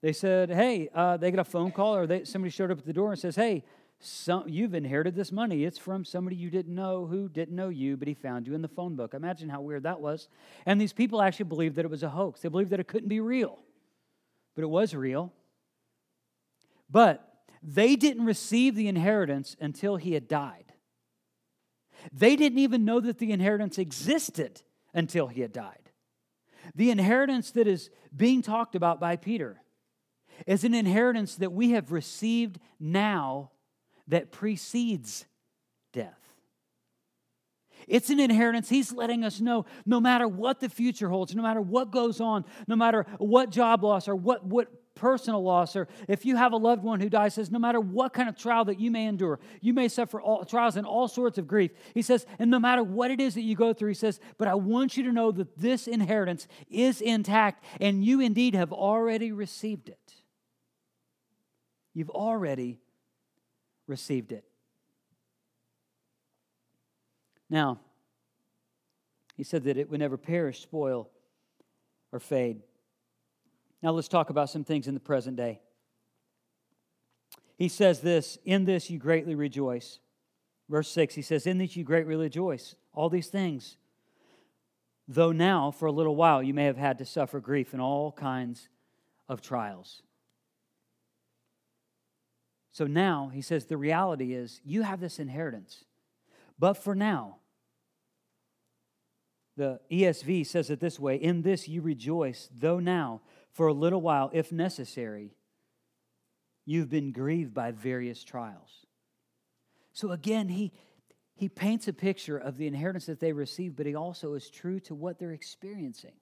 they 0.03 0.13
said, 0.13 0.51
hey, 0.51 0.89
uh, 0.95 1.17
they 1.17 1.31
got 1.31 1.41
a 1.41 1.45
phone 1.45 1.71
call 1.71 1.95
or 1.95 2.07
they, 2.07 2.25
somebody 2.25 2.51
showed 2.51 2.71
up 2.71 2.79
at 2.79 2.85
the 2.85 2.93
door 2.93 3.11
and 3.11 3.19
says, 3.19 3.37
hey, 3.37 3.65
some, 4.01 4.49
you've 4.49 4.75
inherited 4.75 5.15
this 5.15 5.31
money. 5.31 5.65
It's 5.65 5.79
from 5.79 6.05
somebody 6.05 6.35
you 6.35 6.51
didn't 6.51 6.75
know 6.75 7.07
who 7.07 7.29
didn't 7.29 7.55
know 7.55 7.69
you, 7.69 7.97
but 7.97 8.09
he 8.09 8.15
found 8.15 8.49
you 8.49 8.55
in 8.55 8.61
the 8.61 8.69
phone 8.69 8.97
book. 8.97 9.15
Imagine 9.15 9.49
how 9.49 9.61
weird 9.61 9.85
that 9.85 10.01
was. 10.01 10.29
And 10.67 10.81
these 10.81 10.93
people 10.93 11.23
actually 11.23 11.45
believed 11.45 11.77
that 11.77 11.85
it 11.85 11.91
was 11.91 12.03
a 12.03 12.09
hoax. 12.09 12.41
They 12.41 12.49
believed 12.49 12.71
that 12.71 12.81
it 12.81 12.89
couldn't 12.89 13.09
be 13.09 13.21
real, 13.21 13.61
but 14.57 14.63
it 14.63 14.69
was 14.69 14.93
real. 14.93 15.33
But 16.91 17.45
they 17.63 17.95
didn't 17.95 18.25
receive 18.25 18.75
the 18.75 18.89
inheritance 18.89 19.57
until 19.61 19.97
he 19.97 20.15
had 20.15 20.27
died. 20.27 20.72
They 22.13 22.37
didn't 22.37 22.59
even 22.59 22.85
know 22.85 23.01
that 23.01 23.19
the 23.19 23.33
inheritance 23.33 23.79
existed 23.79 24.63
until 24.95 25.29
he 25.29 25.41
had 25.41 25.53
died. 25.53 25.91
The 26.75 26.91
inheritance 26.91 27.51
that 27.53 27.67
is 27.67 27.91
being 28.15 28.43
talked 28.43 28.75
about 28.75 29.01
by 29.01 29.17
Peter 29.17 29.61
is 30.47 30.65
an 30.65 30.75
inheritance 30.75 31.37
that 31.37 31.53
we 31.53 31.71
have 31.71 31.93
received 31.93 32.59
now 32.81 33.51
that 34.09 34.33
precedes 34.33 35.27
death. 35.93 36.19
It's 37.89 38.11
an 38.11 38.21
inheritance. 38.21 38.69
He's 38.69 38.93
letting 38.93 39.25
us 39.25 39.41
know 39.41 39.67
no 39.85 40.01
matter 40.01 40.29
what 40.29 40.61
the 40.61 40.69
future 40.69 41.09
holds, 41.09 41.35
no 41.35 41.43
matter 41.43 41.61
what 41.61 41.91
goes 41.91 42.21
on, 42.21 42.45
no 42.69 42.77
matter 42.77 43.07
what 43.19 43.51
job 43.51 43.83
loss 43.83 44.09
or 44.09 44.15
what, 44.15 44.45
what 44.45 44.69
personal 44.95 45.43
loss, 45.43 45.75
or 45.75 45.89
if 46.09 46.25
you 46.25 46.37
have 46.37 46.53
a 46.53 46.57
loved 46.57 46.83
one 46.83 47.01
who 47.01 47.09
dies, 47.09 47.35
says, 47.35 47.51
no 47.51 47.59
matter 47.59 47.81
what 47.81 48.13
kind 48.13 48.29
of 48.29 48.37
trial 48.37 48.65
that 48.67 48.79
you 48.79 48.91
may 48.91 49.07
endure, 49.07 49.41
you 49.61 49.73
may 49.73 49.89
suffer 49.89 50.21
all, 50.21 50.45
trials 50.45 50.77
and 50.77 50.87
all 50.87 51.09
sorts 51.09 51.39
of 51.39 51.47
grief. 51.47 51.71
He 51.95 52.03
says, 52.03 52.27
and 52.39 52.51
no 52.51 52.59
matter 52.59 52.83
what 52.83 53.11
it 53.11 53.21
is 53.21 53.35
that 53.35 53.43
you 53.43 53.57
go 53.57 53.73
through, 53.73 53.89
he 53.89 53.95
says, 53.95 54.21
but 54.39 54.49
I 54.49 54.55
want 54.55 54.97
you 54.97 55.05
to 55.05 55.13
know 55.13 55.33
that 55.33 55.59
this 55.59 55.87
inheritance 55.87 56.47
is 56.71 57.01
intact, 57.01 57.65
and 57.81 58.05
you 58.05 58.21
indeed 58.21 58.55
have 58.55 58.73
already 58.73 59.33
received 59.33 59.89
it. 59.89 60.15
You've 61.95 62.11
already 62.11 62.81
received 63.87 64.33
it. 64.33 64.45
Now, 67.51 67.81
he 69.37 69.45
said 69.45 69.65
that 69.65 69.77
it 69.77 69.91
would 69.91 70.01
never 70.01 70.17
perish, 70.17 70.61
spoil, 70.61 71.11
or 72.13 72.21
fade. 72.21 72.63
Now, 73.83 73.91
let's 73.91 74.09
talk 74.09 74.31
about 74.31 74.51
some 74.51 74.65
things 74.65 74.87
in 74.87 74.95
the 74.95 75.01
present 75.01 75.37
day. 75.37 75.61
He 77.57 77.69
says 77.69 78.01
this 78.01 78.39
In 78.45 78.65
this 78.65 78.91
you 78.91 78.99
greatly 78.99 79.35
rejoice. 79.35 79.99
Verse 80.69 80.89
6, 80.91 81.15
he 81.15 81.23
says, 81.23 81.47
In 81.47 81.59
this 81.59 81.77
you 81.77 81.85
greatly 81.85 82.15
rejoice. 82.15 82.77
All 82.95 83.11
these 83.11 83.29
things. 83.29 83.77
Though 85.09 85.33
now, 85.33 85.71
for 85.71 85.87
a 85.87 85.93
little 85.93 86.17
while, 86.17 86.43
you 86.43 86.55
may 86.55 86.65
have 86.65 86.77
had 86.77 86.99
to 86.99 87.05
suffer 87.05 87.41
grief 87.41 87.75
in 87.75 87.81
all 87.81 88.13
kinds 88.13 88.69
of 89.29 89.43
trials. 89.43 90.03
So 92.71 92.87
now, 92.87 93.31
he 93.35 93.43
says, 93.43 93.67
the 93.67 93.77
reality 93.77 94.33
is 94.33 94.61
you 94.65 94.83
have 94.83 95.01
this 95.01 95.19
inheritance. 95.19 95.85
But 96.59 96.75
for 96.75 96.95
now, 96.95 97.37
the 99.57 99.81
ESV 99.91 100.47
says 100.47 100.71
it 100.71 100.81
this 100.81 100.99
way 100.99 101.17
In 101.17 101.43
this 101.43 101.69
you 101.69 101.83
rejoice, 101.83 102.49
though 102.57 102.79
now, 102.79 103.21
for 103.53 103.67
a 103.67 103.73
little 103.73 104.01
while, 104.01 104.31
if 104.33 104.51
necessary, 104.51 105.37
you've 106.65 106.89
been 106.89 107.13
grieved 107.13 107.53
by 107.53 107.71
various 107.71 108.25
trials. 108.25 108.87
So 109.93 110.11
again, 110.11 110.49
he, 110.49 110.73
he 111.35 111.49
paints 111.49 111.87
a 111.89 111.93
picture 111.93 112.39
of 112.39 112.57
the 112.57 112.67
inheritance 112.67 113.07
that 113.07 113.21
they 113.21 113.33
received, 113.33 113.77
but 113.77 113.87
he 113.87 113.95
also 113.95 114.35
is 114.35 114.49
true 114.49 114.81
to 114.81 114.95
what 114.95 115.19
they're 115.19 115.33
experiencing. 115.33 116.15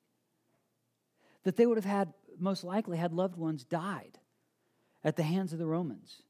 That 1.45 1.57
they 1.57 1.66
would 1.66 1.79
have 1.79 1.85
had, 1.85 2.12
most 2.38 2.64
likely, 2.64 2.99
had 2.99 3.12
loved 3.12 3.37
ones 3.37 3.64
died 3.64 4.19
at 5.05 5.16
the 5.16 5.23
hands 5.23 5.53
of 5.53 5.59
the 5.59 5.66
Romans. 5.66 6.23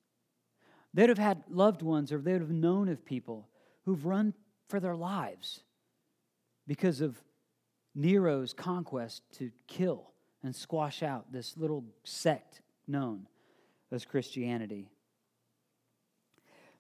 They'd 0.93 1.09
have 1.09 1.19
had 1.19 1.45
loved 1.49 1.83
ones 1.83 2.13
or 2.13 2.19
they 2.19 2.33
would 2.33 2.43
have 2.43 2.51
known 2.51 2.89
of 2.89 3.05
people 3.05 3.49
who've 3.85 4.05
run 4.05 4.35
for 4.69 4.81
their 4.81 4.97
lives 4.97 5.61
because 6.67 7.01
of 7.01 7.21
Nero's 7.95 8.53
conquest 8.53 9.23
to 9.39 9.51
kill 9.67 10.11
and 10.43 10.55
squash 10.55 11.03
out 11.03 11.33
this 11.33 11.57
little 11.57 11.85
sect 12.05 12.63
known 12.87 13.27
as 13.93 14.05
Christianity. 14.05 14.89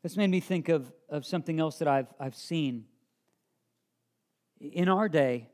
This 0.03 0.16
made 0.16 0.31
me 0.31 0.40
think 0.40 0.68
of, 0.68 0.92
of 1.09 1.27
something 1.27 1.61
else 1.61 1.79
that 1.79 1.88
I've, 1.88 2.09
I've 2.18 2.37
seen. 2.37 2.85
In 4.61 4.88
our 4.88 5.09
day, 5.09 5.49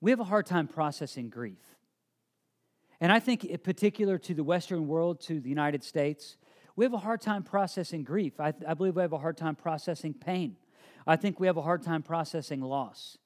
we 0.00 0.10
have 0.10 0.20
a 0.20 0.24
hard 0.24 0.46
time 0.46 0.66
processing 0.66 1.28
grief. 1.28 1.60
And 3.00 3.12
I 3.12 3.18
think, 3.18 3.44
in 3.44 3.58
particular 3.58 4.16
to 4.18 4.34
the 4.34 4.44
Western 4.44 4.86
world, 4.86 5.20
to 5.22 5.40
the 5.40 5.48
United 5.48 5.82
States, 5.82 6.36
we 6.76 6.84
have 6.84 6.94
a 6.94 6.98
hard 6.98 7.20
time 7.20 7.42
processing 7.42 8.04
grief. 8.04 8.40
I, 8.40 8.52
I 8.66 8.74
believe 8.74 8.96
we 8.96 9.02
have 9.02 9.12
a 9.12 9.18
hard 9.18 9.36
time 9.36 9.56
processing 9.56 10.14
pain. 10.14 10.56
I 11.06 11.16
think 11.16 11.40
we 11.40 11.46
have 11.46 11.56
a 11.56 11.62
hard 11.62 11.82
time 11.82 12.02
processing 12.02 12.60
loss. 12.60 13.18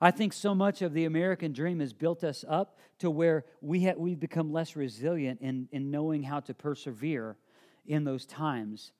I 0.00 0.10
think 0.10 0.32
so 0.32 0.54
much 0.54 0.82
of 0.82 0.92
the 0.92 1.04
American 1.04 1.52
dream 1.52 1.80
has 1.80 1.92
built 1.92 2.24
us 2.24 2.44
up 2.48 2.78
to 2.98 3.10
where 3.10 3.44
we 3.60 3.92
we've 3.96 4.20
become 4.20 4.52
less 4.52 4.76
resilient 4.76 5.40
in, 5.40 5.68
in 5.72 5.90
knowing 5.90 6.22
how 6.22 6.40
to 6.40 6.54
persevere 6.54 7.36
in 7.86 8.04
those 8.04 8.26
times 8.26 8.92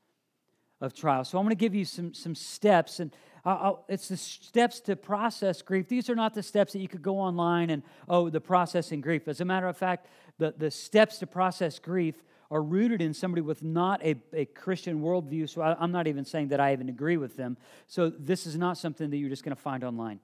of 0.80 0.92
trial. 0.94 1.24
So 1.24 1.38
I'm 1.38 1.44
going 1.44 1.50
to 1.50 1.56
give 1.56 1.74
you 1.74 1.84
some, 1.84 2.12
some 2.14 2.34
steps, 2.34 3.00
and 3.00 3.14
I'll, 3.44 3.84
it's 3.88 4.08
the 4.08 4.16
steps 4.16 4.80
to 4.80 4.96
process 4.96 5.62
grief. 5.62 5.88
These 5.88 6.10
are 6.10 6.14
not 6.14 6.34
the 6.34 6.42
steps 6.42 6.72
that 6.72 6.80
you 6.80 6.88
could 6.88 7.02
go 7.02 7.18
online 7.18 7.70
and, 7.70 7.82
oh, 8.08 8.28
the 8.28 8.40
processing 8.40 9.00
grief. 9.00 9.28
As 9.28 9.40
a 9.40 9.44
matter 9.44 9.66
of 9.66 9.76
fact, 9.76 10.08
the, 10.38 10.54
the 10.56 10.70
steps 10.70 11.18
to 11.18 11.26
process 11.26 11.78
grief 11.78 12.22
are 12.50 12.62
rooted 12.62 13.00
in 13.00 13.14
somebody 13.14 13.40
with 13.40 13.62
not 13.62 14.04
a, 14.04 14.16
a 14.32 14.44
Christian 14.44 15.00
worldview. 15.00 15.48
So 15.48 15.62
I, 15.62 15.76
I'm 15.78 15.92
not 15.92 16.06
even 16.06 16.24
saying 16.24 16.48
that 16.48 16.60
I 16.60 16.72
even 16.72 16.88
agree 16.88 17.16
with 17.16 17.36
them. 17.36 17.56
So 17.86 18.10
this 18.10 18.46
is 18.46 18.56
not 18.56 18.76
something 18.78 19.10
that 19.10 19.16
you're 19.16 19.30
just 19.30 19.44
going 19.44 19.56
to 19.56 19.62
find 19.62 19.82
online. 19.84 20.20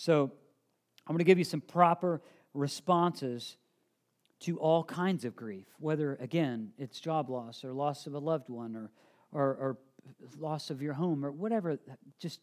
So 0.00 0.32
I'm 1.06 1.12
going 1.12 1.18
to 1.18 1.24
give 1.24 1.36
you 1.36 1.44
some 1.44 1.60
proper 1.60 2.22
responses 2.54 3.58
to 4.40 4.56
all 4.56 4.82
kinds 4.82 5.26
of 5.26 5.36
grief, 5.36 5.66
whether, 5.78 6.16
again, 6.22 6.70
it's 6.78 6.98
job 7.00 7.28
loss 7.28 7.64
or 7.64 7.74
loss 7.74 8.06
of 8.06 8.14
a 8.14 8.18
loved 8.18 8.48
one 8.48 8.76
or, 8.76 8.90
or, 9.30 9.44
or 9.56 9.78
loss 10.38 10.70
of 10.70 10.80
your 10.80 10.94
home 10.94 11.22
or 11.22 11.30
whatever, 11.30 11.78
just 12.18 12.40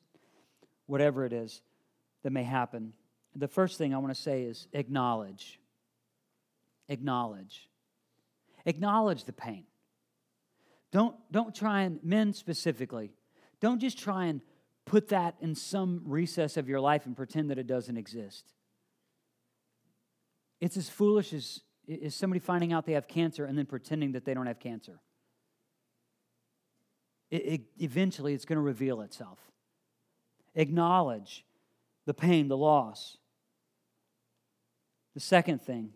whatever 0.86 1.26
it 1.26 1.34
is 1.34 1.64
that 2.22 2.30
may 2.30 2.44
happen. 2.44 2.94
The 3.36 3.48
first 3.48 3.80
thing 3.80 3.92
I 3.92 3.98
want 3.98 4.14
to 4.14 4.22
say 4.22 4.44
is 4.44 4.68
acknowledge. 4.74 5.60
Acknowledge. 6.90 7.68
Acknowledge 8.68 9.24
the 9.24 9.34
pain. 9.34 9.64
Don't, 10.92 11.16
don't 11.32 11.56
try 11.56 11.82
and, 11.82 12.00
men 12.04 12.34
specifically, 12.34 13.14
don't 13.60 13.80
just 13.80 13.98
try 13.98 14.26
and 14.26 14.42
put 14.88 15.10
that 15.10 15.36
in 15.42 15.54
some 15.54 16.02
recess 16.06 16.58
of 16.58 16.68
your 16.68 16.80
life 16.80 17.06
and 17.06 17.16
pretend 17.16 17.52
that 17.52 17.60
it 17.60 17.68
doesn't 17.68 17.98
exist. 17.98 18.54
It's 20.60 20.78
as 20.78 20.90
foolish 20.90 21.34
as, 21.34 21.60
as 22.04 22.16
somebody 22.16 22.40
finding 22.40 22.74
out 22.74 22.86
they 22.86 22.94
have 22.94 23.08
cancer 23.08 23.46
and 23.46 23.58
then 23.58 23.68
pretending 23.68 24.14
that 24.14 24.26
they 24.26 24.34
don't 24.34 24.48
have 24.48 24.60
cancer. 24.60 25.00
It, 27.30 27.46
it, 27.46 27.62
eventually, 27.80 28.34
it's 28.34 28.46
going 28.46 28.58
to 28.58 28.64
reveal 28.64 29.02
itself. 29.02 29.38
Acknowledge 30.56 31.46
the 32.06 32.14
pain, 32.14 32.48
the 32.48 32.58
loss. 32.58 33.18
The 35.14 35.20
second 35.20 35.62
thing, 35.62 35.92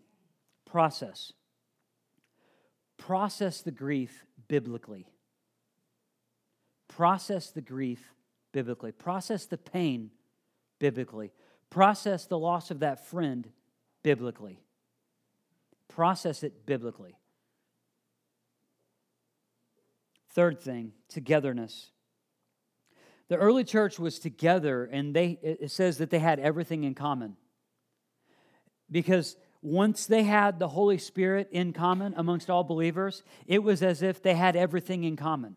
process 0.66 1.32
process 2.98 3.62
the 3.62 3.70
grief 3.72 4.24
biblically. 4.46 5.08
Process 6.88 7.50
the 7.50 7.60
grief 7.60 8.12
biblically. 8.52 8.92
Process 8.92 9.46
the 9.46 9.58
pain 9.58 10.10
biblically. 10.78 11.32
Process 11.70 12.26
the 12.26 12.38
loss 12.38 12.70
of 12.70 12.80
that 12.80 13.06
friend 13.06 13.48
biblically. 14.02 14.60
Process 15.88 16.42
it 16.42 16.66
biblically. 16.66 17.16
Third 20.30 20.60
thing, 20.60 20.92
togetherness. 21.08 21.90
The 23.28 23.36
early 23.36 23.64
church 23.64 23.98
was 23.98 24.18
together, 24.18 24.84
and 24.84 25.14
they, 25.14 25.38
it 25.42 25.70
says 25.70 25.98
that 25.98 26.10
they 26.10 26.18
had 26.18 26.38
everything 26.38 26.84
in 26.84 26.94
common. 26.94 27.36
Because 28.90 29.36
once 29.62 30.06
they 30.06 30.24
had 30.24 30.58
the 30.58 30.68
Holy 30.68 30.98
Spirit 30.98 31.48
in 31.52 31.72
common 31.72 32.14
amongst 32.16 32.50
all 32.50 32.64
believers, 32.64 33.22
it 33.46 33.62
was 33.62 33.82
as 33.82 34.02
if 34.02 34.22
they 34.22 34.34
had 34.34 34.56
everything 34.56 35.04
in 35.04 35.16
common. 35.16 35.56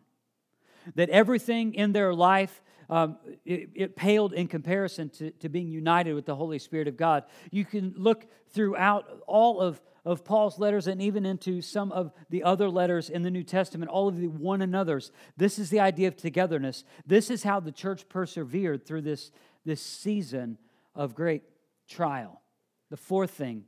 That 0.94 1.10
everything 1.10 1.74
in 1.74 1.92
their 1.92 2.14
life, 2.14 2.62
um, 2.88 3.16
it, 3.44 3.70
it, 3.74 3.96
paled 3.96 4.32
in 4.32 4.48
comparison 4.48 5.08
to, 5.10 5.30
to 5.32 5.48
being 5.48 5.68
united 5.68 6.14
with 6.14 6.26
the 6.26 6.34
Holy 6.34 6.58
Spirit 6.58 6.88
of 6.88 6.96
God. 6.96 7.24
You 7.50 7.64
can 7.64 7.94
look 7.96 8.26
throughout 8.50 9.06
all 9.26 9.60
of, 9.60 9.80
of 10.04 10.24
Paul's 10.24 10.58
letters 10.58 10.86
and 10.86 11.02
even 11.02 11.26
into 11.26 11.60
some 11.60 11.90
of 11.92 12.12
the 12.30 12.44
other 12.44 12.68
letters 12.68 13.10
in 13.10 13.22
the 13.22 13.30
New 13.30 13.42
Testament, 13.42 13.90
all 13.90 14.08
of 14.08 14.18
the 14.18 14.28
one 14.28 14.62
another's. 14.62 15.10
This 15.36 15.58
is 15.58 15.70
the 15.70 15.80
idea 15.80 16.08
of 16.08 16.16
togetherness. 16.16 16.84
This 17.06 17.30
is 17.30 17.42
how 17.42 17.60
the 17.60 17.72
church 17.72 18.08
persevered 18.08 18.86
through 18.86 19.02
this, 19.02 19.32
this 19.64 19.80
season 19.80 20.58
of 20.94 21.14
great 21.14 21.42
trial. 21.88 22.42
The 22.90 22.96
fourth 22.96 23.32
thing 23.32 23.64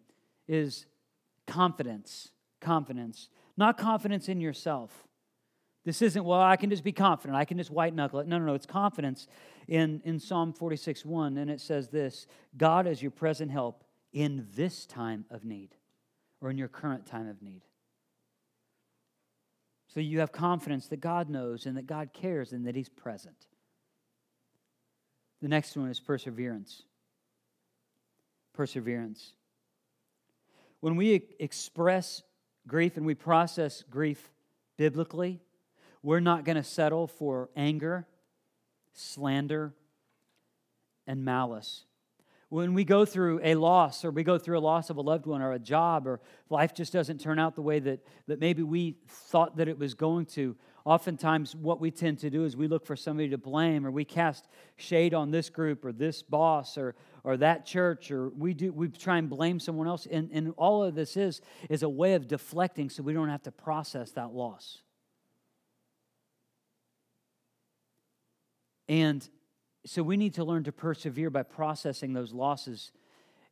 is 0.47 0.87
confidence. 1.47 2.31
Confidence. 2.61 3.29
Not 3.57 3.79
confidence 3.79 4.29
in 4.29 4.41
yourself. 4.41 5.08
This 5.89 6.03
isn't, 6.03 6.23
well, 6.23 6.43
I 6.43 6.57
can 6.57 6.69
just 6.69 6.85
be 6.85 6.93
confident. 6.93 7.35
I 7.35 7.47
can 7.47 7.57
just 7.57 7.71
white 7.71 7.95
knuckle 7.95 8.21
it. 8.21 8.29
No, 8.29 8.39
no, 8.39 8.45
no. 8.45 8.53
It's 8.53 8.67
confidence 8.67 9.27
in, 9.69 10.03
in 10.05 10.19
Psalm 10.19 10.53
46 10.53 11.03
1. 11.03 11.39
And 11.39 11.51
it 11.51 11.63
says 11.63 11.89
this 11.89 12.27
God 12.59 12.87
is 12.87 13.01
your 13.01 13.11
present 13.11 13.51
help 13.51 13.85
in 14.13 14.47
this 14.55 14.85
time 14.85 15.25
of 15.31 15.47
need 15.47 15.71
or 16.43 16.51
in 16.51 16.59
your 16.59 16.69
current 16.69 17.07
time 17.07 17.27
of 17.27 17.41
need. 17.41 17.63
So 19.87 20.01
you 20.01 20.21
have 20.21 20.31
confidence 20.31 20.89
that 20.89 21.01
God 21.01 21.31
knows 21.31 21.65
and 21.65 21.75
that 21.79 21.87
God 21.87 22.11
cares 22.13 22.53
and 22.53 22.67
that 22.67 22.77
He's 22.77 22.91
present. 22.91 23.47
The 25.41 25.49
next 25.49 25.75
one 25.75 25.89
is 25.89 26.01
perseverance. 26.01 26.83
Perseverance. 28.53 29.33
When 30.81 30.97
we 30.97 31.29
express 31.41 32.23
grief 32.67 32.99
and 32.99 33.07
we 33.07 33.15
process 33.15 33.85
grief 33.91 34.31
biblically, 34.77 35.41
we're 36.03 36.21
not 36.21 36.45
going 36.45 36.57
to 36.57 36.63
settle 36.63 37.07
for 37.07 37.51
anger, 37.57 38.07
slander, 38.93 39.75
and 41.07 41.25
malice. 41.25 41.85
When 42.51 42.73
we 42.73 42.85
go 42.85 43.05
through 43.05 43.41
a 43.43 43.57
loss, 43.57 44.05
or 44.05 44.11
we 44.11 44.23
go 44.23 44.39
through 44.39 44.59
a 44.59 44.61
loss 44.61 44.89
of 44.89 44.97
a 44.97 45.03
loved 45.03 45.27
one, 45.27 45.43
or 45.43 45.53
a 45.53 45.59
job, 45.59 46.07
or 46.07 46.21
life 46.49 46.75
just 46.75 46.93
doesn't 46.93 47.21
turn 47.21 47.39
out 47.39 47.55
the 47.55 47.63
way 47.63 47.79
that, 47.79 48.01
that 48.27 48.41
maybe 48.41 48.63
we 48.63 48.97
thought 49.07 49.57
that 49.59 49.69
it 49.69 49.79
was 49.79 49.93
going 49.93 50.25
to, 50.27 50.57
oftentimes 50.87 51.55
what 51.55 51.79
we 51.79 51.91
tend 51.91 52.19
to 52.21 52.31
do 52.31 52.45
is 52.45 52.57
we 52.57 52.67
look 52.67 52.87
for 52.87 52.97
somebody 52.97 53.29
to 53.29 53.39
blame, 53.39 53.87
or 53.87 53.91
we 53.91 54.05
cast 54.05 54.49
shade 54.77 55.13
on 55.13 55.31
this 55.31 55.51
group, 55.51 55.85
or 55.85 55.93
this 55.93 56.23
boss, 56.23 56.79
or, 56.79 56.95
or 57.29 57.37
that 57.37 57.67
church 57.67 58.11
or 58.11 58.31
we 58.31 58.55
do 58.55 58.73
we 58.73 58.89
try 58.89 59.19
and 59.19 59.29
blame 59.29 59.61
someone 59.61 59.87
else 59.87 60.07
and, 60.11 60.31
and 60.33 60.55
all 60.57 60.83
of 60.83 60.95
this 60.95 61.15
is 61.15 61.43
is 61.69 61.83
a 61.83 61.89
way 61.89 62.15
of 62.15 62.27
deflecting 62.27 62.89
so 62.89 63.03
we 63.03 63.13
don't 63.13 63.29
have 63.29 63.43
to 63.43 63.53
process 63.53 64.13
that 64.13 64.33
loss 64.33 64.79
and 68.89 69.29
so 69.85 70.03
we 70.03 70.17
need 70.17 70.35
to 70.35 70.45
learn 70.45 70.65
to 70.65 70.73
persevere 70.73 71.31
by 71.31 71.43
processing 71.43 72.13
those 72.13 72.33
losses 72.33 72.93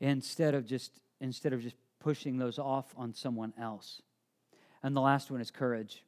instead 0.01 0.55
of 0.55 0.67
just 0.67 1.01
instead 1.21 1.53
of 1.53 1.63
just 1.63 1.77
pushing 2.01 2.39
those 2.39 2.59
off 2.59 2.95
on 2.97 3.15
someone 3.15 3.53
else 3.61 4.03
and 4.83 4.95
the 4.97 5.01
last 5.01 5.31
one 5.31 5.41
is 5.41 5.51
courage 5.51 6.03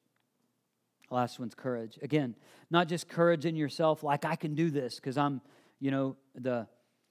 the 1.08 1.14
last 1.14 1.38
one's 1.38 1.54
courage 1.54 1.98
again 2.02 2.34
not 2.70 2.88
just 2.88 3.08
courage 3.08 3.46
in 3.46 3.56
yourself 3.56 4.02
like 4.02 4.24
i 4.24 4.36
can 4.36 4.54
do 4.54 4.70
this 4.70 4.96
because 4.96 5.16
i'm 5.16 5.40
you 5.80 5.90
know 5.90 6.16
the 6.34 6.66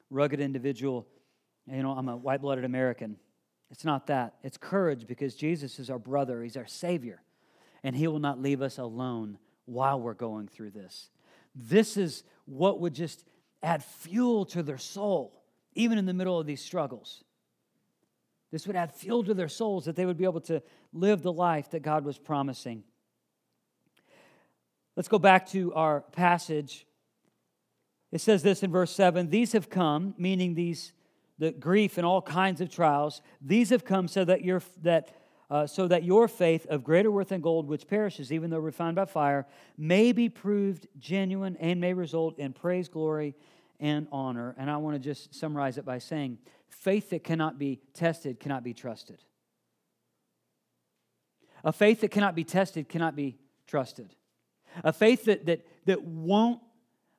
rugged 0.09 0.39
individual, 0.39 1.07
you 1.70 1.84
know, 1.84 1.91
I'm 1.91 2.09
a 2.09 2.15
white 2.15 2.41
blooded 2.41 2.65
American. 2.65 3.18
It's 3.70 3.84
not 3.84 4.07
that. 4.07 4.36
It's 4.43 4.57
courage 4.57 5.07
because 5.07 5.36
Jesus 5.36 5.80
is 5.80 5.89
our 5.89 5.99
brother, 5.99 6.41
He's 6.41 6.57
our 6.57 6.68
Savior, 6.68 7.22
and 7.84 7.95
He 7.95 8.07
will 8.07 8.20
not 8.20 8.41
leave 8.41 8.61
us 8.61 8.78
alone 8.78 9.38
while 9.65 9.99
we're 9.99 10.13
going 10.13 10.47
through 10.47 10.72
this. 10.72 11.09
This 11.57 11.97
is 11.97 12.23
what 12.45 12.79
would 12.79 12.93
just 12.93 13.25
add 13.63 13.83
fuel 13.83 14.45
to 14.45 14.61
their 14.61 14.77
soul, 14.77 15.43
even 15.73 15.97
in 15.97 16.05
the 16.05 16.13
middle 16.13 16.39
of 16.39 16.45
these 16.45 16.61
struggles. 16.61 17.23
This 18.51 18.67
would 18.67 18.75
add 18.75 18.93
fuel 18.93 19.23
to 19.23 19.33
their 19.33 19.49
souls 19.49 19.85
that 19.85 19.95
they 19.95 20.05
would 20.05 20.17
be 20.17 20.23
able 20.23 20.41
to 20.41 20.61
live 20.93 21.21
the 21.21 21.33
life 21.33 21.71
that 21.71 21.81
God 21.81 22.05
was 22.05 22.17
promising. 22.17 22.83
Let's 24.95 25.09
go 25.09 25.19
back 25.19 25.47
to 25.47 25.73
our 25.73 26.01
passage 26.11 26.87
it 28.11 28.21
says 28.21 28.43
this 28.43 28.63
in 28.63 28.71
verse 28.71 28.91
7 28.91 29.29
These 29.29 29.51
have 29.53 29.69
come, 29.69 30.15
meaning 30.17 30.53
these, 30.53 30.93
the 31.37 31.51
grief 31.51 31.97
and 31.97 32.05
all 32.05 32.21
kinds 32.21 32.61
of 32.61 32.69
trials, 32.69 33.21
these 33.41 33.69
have 33.69 33.85
come 33.85 34.07
so 34.07 34.25
that 34.25 34.43
your, 34.43 34.61
that, 34.83 35.15
uh, 35.49 35.65
so 35.65 35.87
that 35.87 36.03
your 36.03 36.27
faith 36.27 36.65
of 36.67 36.83
greater 36.83 37.09
worth 37.09 37.29
than 37.29 37.41
gold, 37.41 37.67
which 37.67 37.87
perishes, 37.87 38.31
even 38.31 38.49
though 38.49 38.59
refined 38.59 38.95
by 38.95 39.05
fire, 39.05 39.45
may 39.77 40.11
be 40.11 40.27
proved 40.29 40.87
genuine 40.99 41.55
and 41.57 41.79
may 41.79 41.93
result 41.93 42.37
in 42.37 42.51
praise, 42.53 42.89
glory, 42.89 43.35
and 43.79 44.07
honor. 44.11 44.55
And 44.57 44.69
I 44.69 44.77
want 44.77 44.95
to 44.95 44.99
just 44.99 45.33
summarize 45.33 45.77
it 45.77 45.85
by 45.85 45.99
saying 45.99 46.39
faith 46.67 47.11
that 47.11 47.23
cannot 47.23 47.57
be 47.57 47.79
tested 47.93 48.39
cannot 48.39 48.63
be 48.63 48.73
trusted. 48.73 49.23
A 51.63 51.71
faith 51.71 52.01
that 52.01 52.11
cannot 52.11 52.35
be 52.35 52.43
tested 52.43 52.89
cannot 52.89 53.15
be 53.15 53.37
trusted. 53.67 54.15
A 54.83 54.93
faith 54.93 55.25
that, 55.25 55.45
that, 55.45 55.65
that 55.85 56.03
won't 56.03 56.61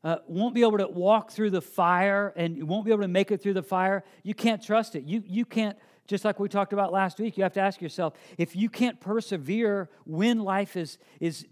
uh, 0.04 0.18
won't 0.28 0.54
be 0.54 0.62
able 0.62 0.78
to 0.78 0.86
walk 0.86 1.32
through 1.32 1.50
the 1.50 1.60
fire 1.60 2.32
and 2.36 2.68
won't 2.68 2.84
be 2.84 2.92
able 2.92 3.02
to 3.02 3.08
make 3.08 3.32
it 3.32 3.42
through 3.42 3.54
the 3.54 3.62
fire, 3.62 4.04
you 4.22 4.32
can't 4.32 4.62
trust 4.62 4.94
it. 4.94 5.02
You, 5.04 5.24
you 5.26 5.44
can't, 5.44 5.76
just 6.08 6.24
like 6.24 6.40
we 6.40 6.48
talked 6.48 6.72
about 6.72 6.90
last 6.90 7.20
week, 7.20 7.36
you 7.36 7.42
have 7.44 7.52
to 7.52 7.60
ask 7.60 7.80
yourself 7.80 8.14
if 8.38 8.56
you 8.56 8.68
can't 8.68 8.98
persevere 8.98 9.90
when 10.06 10.40
life 10.40 10.76
is, 10.76 10.98
is 11.20 11.46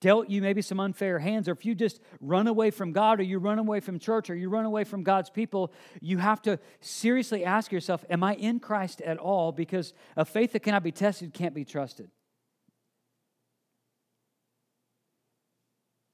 dealt 0.00 0.30
you 0.30 0.40
maybe 0.40 0.62
some 0.62 0.80
unfair 0.80 1.18
hands, 1.18 1.46
or 1.48 1.52
if 1.52 1.66
you 1.66 1.74
just 1.74 2.00
run 2.20 2.46
away 2.46 2.70
from 2.70 2.92
God, 2.92 3.20
or 3.20 3.22
you 3.22 3.38
run 3.38 3.58
away 3.58 3.78
from 3.80 3.98
church, 3.98 4.30
or 4.30 4.34
you 4.34 4.48
run 4.48 4.64
away 4.64 4.84
from 4.84 5.02
God's 5.02 5.28
people, 5.28 5.70
you 6.00 6.16
have 6.16 6.40
to 6.42 6.58
seriously 6.80 7.44
ask 7.44 7.70
yourself, 7.70 8.02
Am 8.08 8.24
I 8.24 8.34
in 8.34 8.58
Christ 8.58 9.02
at 9.02 9.18
all? 9.18 9.52
Because 9.52 9.92
a 10.16 10.24
faith 10.24 10.52
that 10.54 10.60
cannot 10.60 10.82
be 10.82 10.92
tested 10.92 11.34
can't 11.34 11.54
be 11.54 11.66
trusted. 11.66 12.10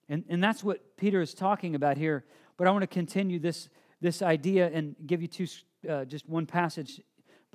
And, 0.09 0.25
and 0.29 0.43
that's 0.43 0.63
what 0.65 0.97
Peter 0.97 1.21
is 1.21 1.35
talking 1.35 1.77
about 1.77 1.97
here. 1.97 2.25
But 2.57 2.67
I 2.67 2.71
want 2.73 2.83
to 2.83 2.89
continue 2.89 3.39
this, 3.39 3.69
this 4.01 4.23
idea 4.23 4.71
and 4.73 4.97
give 5.07 5.23
you 5.23 5.29
two, 5.29 5.47
uh, 5.89 6.05
just 6.05 6.29
one 6.29 6.47
passage 6.47 7.01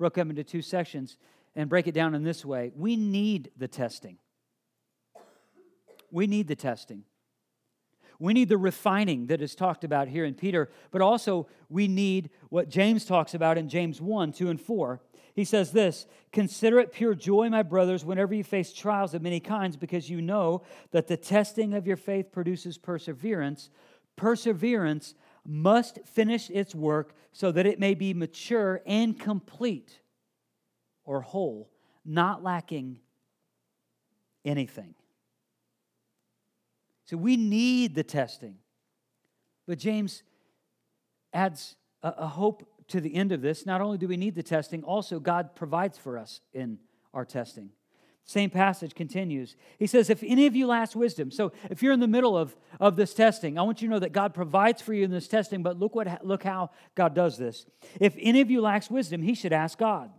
broke 0.02 0.18
up 0.18 0.28
into 0.28 0.42
two 0.42 0.62
sections 0.62 1.16
and 1.54 1.70
break 1.70 1.86
it 1.86 1.92
down 1.92 2.12
in 2.12 2.24
this 2.24 2.44
way. 2.44 2.72
We 2.74 2.96
need 2.96 3.52
the 3.56 3.68
testing. 3.68 4.18
We 6.10 6.26
need 6.26 6.48
the 6.48 6.56
testing. 6.56 7.04
We 8.18 8.32
need 8.32 8.48
the 8.48 8.58
refining 8.58 9.28
that 9.28 9.40
is 9.40 9.54
talked 9.54 9.84
about 9.84 10.08
here 10.08 10.24
in 10.24 10.34
Peter, 10.34 10.70
but 10.90 11.02
also 11.02 11.46
we 11.68 11.86
need 11.86 12.30
what 12.48 12.68
James 12.68 13.04
talks 13.04 13.32
about 13.32 13.58
in 13.58 13.68
James 13.68 14.00
1, 14.00 14.32
2, 14.32 14.50
and 14.50 14.60
4 14.60 15.00
he 15.34 15.44
says 15.44 15.70
this 15.70 16.06
Consider 16.32 16.80
it 16.80 16.92
pure 16.92 17.14
joy, 17.14 17.48
my 17.48 17.62
brothers, 17.62 18.04
whenever 18.04 18.34
you 18.34 18.44
face 18.44 18.72
trials 18.72 19.14
of 19.14 19.22
many 19.22 19.40
kinds, 19.40 19.76
because 19.76 20.10
you 20.10 20.20
know 20.20 20.62
that 20.90 21.06
the 21.06 21.16
testing 21.16 21.74
of 21.74 21.86
your 21.86 21.96
faith 21.96 22.32
produces 22.32 22.76
perseverance. 22.76 23.70
Perseverance 24.16 25.14
must 25.46 25.98
finish 26.06 26.50
its 26.50 26.74
work 26.74 27.14
so 27.32 27.50
that 27.52 27.66
it 27.66 27.80
may 27.80 27.94
be 27.94 28.14
mature 28.14 28.80
and 28.86 29.18
complete 29.18 30.00
or 31.04 31.20
whole, 31.20 31.70
not 32.04 32.42
lacking 32.42 33.00
anything. 34.44 34.94
So 37.06 37.16
we 37.16 37.36
need 37.36 37.94
the 37.94 38.04
testing. 38.04 38.56
But 39.66 39.78
James 39.78 40.22
adds 41.32 41.76
a, 42.02 42.14
a 42.18 42.26
hope 42.26 42.68
to 42.88 43.00
the 43.00 43.14
end 43.14 43.32
of 43.32 43.42
this, 43.42 43.64
not 43.64 43.80
only 43.80 43.98
do 43.98 44.08
we 44.08 44.16
need 44.16 44.34
the 44.34 44.42
testing, 44.42 44.82
also 44.84 45.18
God 45.18 45.54
provides 45.54 45.98
for 45.98 46.18
us 46.18 46.40
in 46.52 46.78
our 47.14 47.24
testing. 47.24 47.70
Same 48.24 48.50
passage 48.50 48.94
continues. 48.94 49.56
He 49.78 49.86
says, 49.86 50.08
If 50.08 50.22
any 50.22 50.46
of 50.46 50.54
you 50.54 50.66
lacks 50.66 50.94
wisdom, 50.94 51.30
so 51.30 51.52
if 51.70 51.82
you're 51.82 51.92
in 51.92 52.00
the 52.00 52.06
middle 52.06 52.36
of, 52.36 52.56
of 52.78 52.96
this 52.96 53.14
testing, 53.14 53.58
I 53.58 53.62
want 53.62 53.82
you 53.82 53.88
to 53.88 53.94
know 53.94 53.98
that 53.98 54.12
God 54.12 54.32
provides 54.32 54.80
for 54.80 54.94
you 54.94 55.04
in 55.04 55.10
this 55.10 55.26
testing, 55.26 55.62
but 55.62 55.78
look, 55.78 55.94
what, 55.94 56.24
look 56.24 56.44
how 56.44 56.70
God 56.94 57.14
does 57.14 57.36
this. 57.36 57.66
If 58.00 58.14
any 58.18 58.40
of 58.40 58.50
you 58.50 58.60
lacks 58.60 58.90
wisdom, 58.90 59.22
he 59.22 59.34
should 59.34 59.52
ask 59.52 59.76
God, 59.76 60.10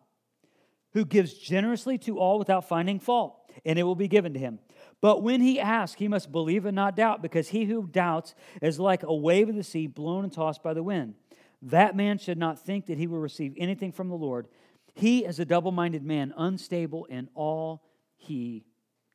who 0.91 1.05
gives 1.05 1.33
generously 1.33 1.97
to 1.99 2.19
all 2.19 2.39
without 2.39 2.67
finding 2.67 2.99
fault, 2.99 3.49
and 3.65 3.79
it 3.79 3.83
will 3.83 3.95
be 3.95 4.09
given 4.09 4.33
to 4.33 4.39
him. 4.39 4.59
But 4.99 5.23
when 5.23 5.41
he 5.41 5.59
asks, 5.59 5.97
he 5.97 6.07
must 6.07 6.31
believe 6.31 6.65
and 6.65 6.75
not 6.75 6.97
doubt, 6.97 7.21
because 7.21 7.49
he 7.49 7.65
who 7.65 7.87
doubts 7.87 8.35
is 8.61 8.79
like 8.79 9.03
a 9.03 9.15
wave 9.15 9.47
of 9.47 9.55
the 9.55 9.63
sea 9.63 9.87
blown 9.87 10.25
and 10.25 10.33
tossed 10.33 10.61
by 10.61 10.73
the 10.73 10.83
wind. 10.83 11.15
That 11.61 11.95
man 11.95 12.17
should 12.17 12.37
not 12.37 12.59
think 12.59 12.87
that 12.87 12.97
he 12.97 13.07
will 13.07 13.19
receive 13.19 13.53
anything 13.57 13.93
from 13.93 14.09
the 14.09 14.15
Lord. 14.15 14.49
He 14.93 15.25
is 15.25 15.39
a 15.39 15.45
double 15.45 15.71
minded 15.71 16.03
man, 16.03 16.33
unstable 16.35 17.05
in 17.05 17.29
all 17.33 17.81
he 18.23 18.63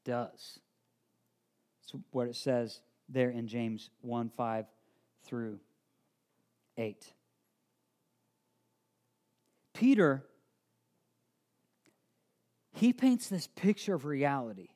does. 0.05 0.61
That's 1.81 2.05
what 2.11 2.29
it 2.29 2.37
says 2.37 2.81
there 3.09 3.31
in 3.31 3.49
James 3.49 3.91
1 4.03 4.31
5 4.37 4.67
through 5.25 5.59
8. 6.77 7.13
Peter, 9.75 10.25
he 12.73 12.93
paints 12.93 13.29
this 13.29 13.47
picture 13.47 13.95
of 13.95 14.05
reality 14.05 14.69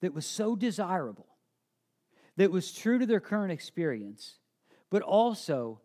that 0.00 0.12
was 0.12 0.26
so 0.26 0.56
desirable, 0.56 1.28
that 2.36 2.50
was 2.50 2.72
true 2.72 2.98
to 2.98 3.06
their 3.06 3.20
current 3.20 3.52
experience, 3.52 4.38
but 4.90 5.02
also, 5.02 5.80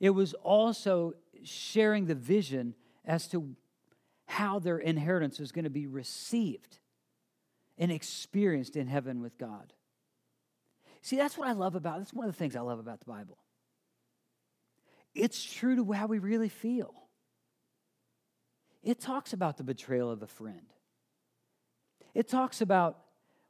it 0.00 0.10
was 0.10 0.34
also 0.34 1.14
sharing 1.44 2.06
the 2.06 2.14
vision 2.14 2.74
as 3.04 3.28
to 3.28 3.56
how 4.26 4.58
their 4.58 4.78
inheritance 4.78 5.40
is 5.40 5.52
going 5.52 5.64
to 5.64 5.70
be 5.70 5.86
received 5.86 6.78
and 7.78 7.92
experienced 7.92 8.76
in 8.76 8.86
heaven 8.86 9.22
with 9.22 9.38
God. 9.38 9.72
See, 11.02 11.16
that's 11.16 11.38
what 11.38 11.48
I 11.48 11.52
love 11.52 11.74
about 11.74 11.98
that's 11.98 12.12
one 12.12 12.26
of 12.26 12.32
the 12.32 12.38
things 12.38 12.56
I 12.56 12.60
love 12.60 12.78
about 12.78 13.00
the 13.00 13.06
Bible. 13.06 13.38
It's 15.14 15.42
true 15.42 15.76
to 15.76 15.92
how 15.92 16.06
we 16.06 16.18
really 16.18 16.48
feel. 16.48 16.94
It 18.82 19.00
talks 19.00 19.32
about 19.32 19.56
the 19.56 19.64
betrayal 19.64 20.10
of 20.10 20.22
a 20.22 20.26
friend. 20.26 20.72
It 22.14 22.28
talks 22.28 22.60
about 22.60 22.98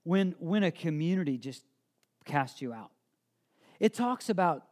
when, 0.05 0.35
when 0.39 0.63
a 0.63 0.71
community 0.71 1.39
just 1.39 1.65
casts 2.25 2.63
you 2.63 2.73
out. 2.73 2.91
It 3.81 3.93
talks 3.93 4.29
about 4.29 4.65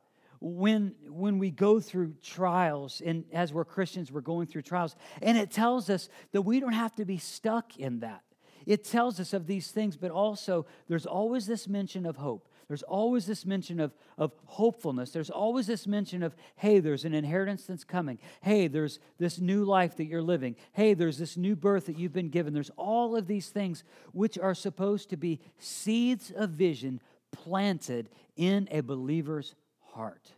when, 0.44 0.94
when 1.08 1.38
we 1.38 1.50
go 1.50 1.80
through 1.80 2.14
trials, 2.22 3.00
and 3.04 3.24
as 3.32 3.50
we're 3.50 3.64
Christians, 3.64 4.12
we're 4.12 4.20
going 4.20 4.46
through 4.46 4.62
trials, 4.62 4.94
and 5.22 5.38
it 5.38 5.50
tells 5.50 5.88
us 5.88 6.10
that 6.32 6.42
we 6.42 6.60
don't 6.60 6.74
have 6.74 6.94
to 6.96 7.06
be 7.06 7.16
stuck 7.16 7.78
in 7.78 8.00
that. 8.00 8.22
It 8.66 8.84
tells 8.84 9.18
us 9.20 9.32
of 9.32 9.46
these 9.46 9.70
things, 9.70 9.96
but 9.96 10.10
also 10.10 10.66
there's 10.86 11.06
always 11.06 11.46
this 11.46 11.66
mention 11.66 12.04
of 12.04 12.16
hope. 12.16 12.48
There's 12.68 12.82
always 12.82 13.26
this 13.26 13.46
mention 13.46 13.80
of, 13.80 13.94
of 14.18 14.32
hopefulness. 14.44 15.10
There's 15.10 15.30
always 15.30 15.66
this 15.66 15.86
mention 15.86 16.22
of, 16.22 16.34
hey, 16.56 16.78
there's 16.78 17.04
an 17.04 17.14
inheritance 17.14 17.64
that's 17.64 17.84
coming. 17.84 18.18
Hey, 18.42 18.68
there's 18.68 19.00
this 19.18 19.38
new 19.38 19.64
life 19.64 19.96
that 19.96 20.06
you're 20.06 20.22
living. 20.22 20.56
Hey, 20.72 20.92
there's 20.94 21.18
this 21.18 21.36
new 21.36 21.56
birth 21.56 21.86
that 21.86 21.98
you've 21.98 22.12
been 22.12 22.30
given. 22.30 22.52
There's 22.52 22.70
all 22.76 23.16
of 23.16 23.26
these 23.26 23.48
things 23.48 23.84
which 24.12 24.38
are 24.38 24.54
supposed 24.54 25.10
to 25.10 25.16
be 25.16 25.40
seeds 25.58 26.30
of 26.34 26.50
vision 26.50 27.00
planted 27.32 28.08
in 28.36 28.68
a 28.70 28.80
believer's 28.80 29.54
heart 29.94 30.32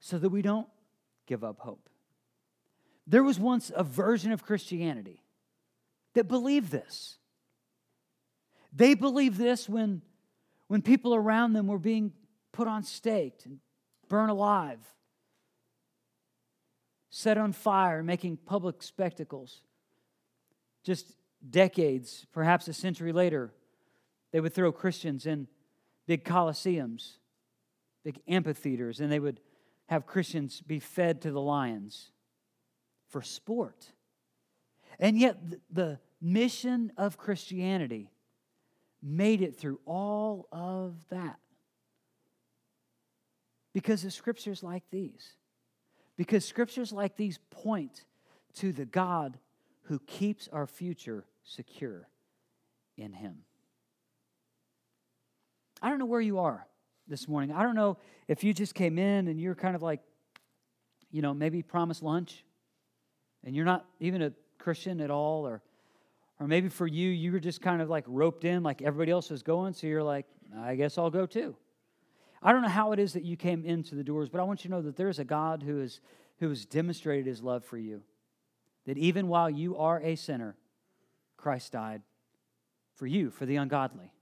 so 0.00 0.18
that 0.18 0.28
we 0.28 0.42
don't 0.42 0.68
give 1.26 1.42
up 1.42 1.58
hope. 1.60 1.88
There 3.06 3.22
was 3.22 3.38
once 3.38 3.70
a 3.74 3.82
version 3.82 4.32
of 4.32 4.44
Christianity 4.44 5.22
that 6.14 6.28
believed 6.28 6.70
this. 6.70 7.18
They 8.72 8.94
believed 8.94 9.36
this 9.36 9.68
when, 9.68 10.02
when 10.68 10.82
people 10.82 11.14
around 11.14 11.52
them 11.52 11.66
were 11.66 11.78
being 11.78 12.12
put 12.52 12.68
on 12.68 12.82
stake 12.82 13.40
and 13.44 13.58
burned 14.08 14.30
alive, 14.30 14.78
set 17.10 17.38
on 17.38 17.52
fire, 17.52 18.02
making 18.02 18.36
public 18.38 18.82
spectacles. 18.82 19.62
Just 20.82 21.14
decades, 21.48 22.26
perhaps 22.32 22.68
a 22.68 22.72
century 22.72 23.12
later, 23.12 23.52
they 24.32 24.40
would 24.40 24.52
throw 24.52 24.72
Christians 24.72 25.26
in 25.26 25.46
big 26.06 26.24
coliseums, 26.24 27.18
big 28.04 28.20
amphitheaters, 28.28 29.00
and 29.00 29.10
they 29.10 29.18
would 29.18 29.40
have 29.86 30.06
Christians 30.06 30.60
be 30.60 30.78
fed 30.78 31.22
to 31.22 31.30
the 31.30 31.40
lions 31.40 32.10
for 33.08 33.22
sport. 33.22 33.92
And 34.98 35.18
yet, 35.18 35.38
the 35.70 35.98
mission 36.20 36.92
of 36.96 37.18
Christianity 37.18 38.10
made 39.02 39.42
it 39.42 39.56
through 39.56 39.80
all 39.84 40.48
of 40.50 40.96
that. 41.10 41.38
Because 43.72 44.04
of 44.04 44.12
scriptures 44.12 44.62
like 44.62 44.84
these. 44.90 45.34
Because 46.16 46.44
scriptures 46.44 46.92
like 46.92 47.16
these 47.16 47.38
point 47.50 48.04
to 48.54 48.72
the 48.72 48.86
God 48.86 49.38
who 49.82 49.98
keeps 50.06 50.48
our 50.48 50.66
future 50.66 51.24
secure 51.42 52.08
in 52.96 53.12
Him. 53.12 53.38
I 55.84 55.90
don't 55.90 55.98
know 55.98 56.06
where 56.06 56.20
you 56.22 56.38
are 56.38 56.66
this 57.08 57.28
morning. 57.28 57.54
I 57.54 57.62
don't 57.62 57.74
know 57.74 57.98
if 58.26 58.42
you 58.42 58.54
just 58.54 58.74
came 58.74 58.98
in 58.98 59.28
and 59.28 59.38
you're 59.38 59.54
kind 59.54 59.76
of 59.76 59.82
like, 59.82 60.00
you 61.10 61.20
know, 61.20 61.34
maybe 61.34 61.60
promised 61.60 62.02
lunch 62.02 62.42
and 63.44 63.54
you're 63.54 63.66
not 63.66 63.84
even 64.00 64.22
a 64.22 64.32
Christian 64.58 65.02
at 65.02 65.10
all, 65.10 65.46
or 65.46 65.60
or 66.40 66.46
maybe 66.46 66.70
for 66.70 66.86
you, 66.86 67.10
you 67.10 67.32
were 67.32 67.38
just 67.38 67.60
kind 67.60 67.82
of 67.82 67.90
like 67.90 68.04
roped 68.06 68.46
in 68.46 68.62
like 68.62 68.80
everybody 68.80 69.12
else 69.12 69.28
was 69.28 69.42
going, 69.42 69.74
so 69.74 69.86
you're 69.86 70.02
like, 70.02 70.24
I 70.58 70.74
guess 70.74 70.96
I'll 70.96 71.10
go 71.10 71.26
too. 71.26 71.54
I 72.42 72.52
don't 72.52 72.62
know 72.62 72.68
how 72.68 72.92
it 72.92 72.98
is 72.98 73.12
that 73.12 73.22
you 73.22 73.36
came 73.36 73.62
into 73.66 73.94
the 73.94 74.02
doors, 74.02 74.30
but 74.30 74.40
I 74.40 74.44
want 74.44 74.64
you 74.64 74.70
to 74.70 74.76
know 74.76 74.82
that 74.82 74.96
there's 74.96 75.18
a 75.18 75.24
God 75.24 75.62
who, 75.62 75.82
is, 75.82 76.00
who 76.38 76.48
has 76.48 76.64
demonstrated 76.64 77.26
his 77.26 77.42
love 77.42 77.62
for 77.62 77.76
you. 77.76 78.02
That 78.86 78.96
even 78.96 79.28
while 79.28 79.50
you 79.50 79.76
are 79.76 80.00
a 80.00 80.16
sinner, 80.16 80.56
Christ 81.36 81.72
died 81.72 82.00
for 82.94 83.06
you, 83.06 83.30
for 83.30 83.44
the 83.44 83.56
ungodly. 83.56 84.13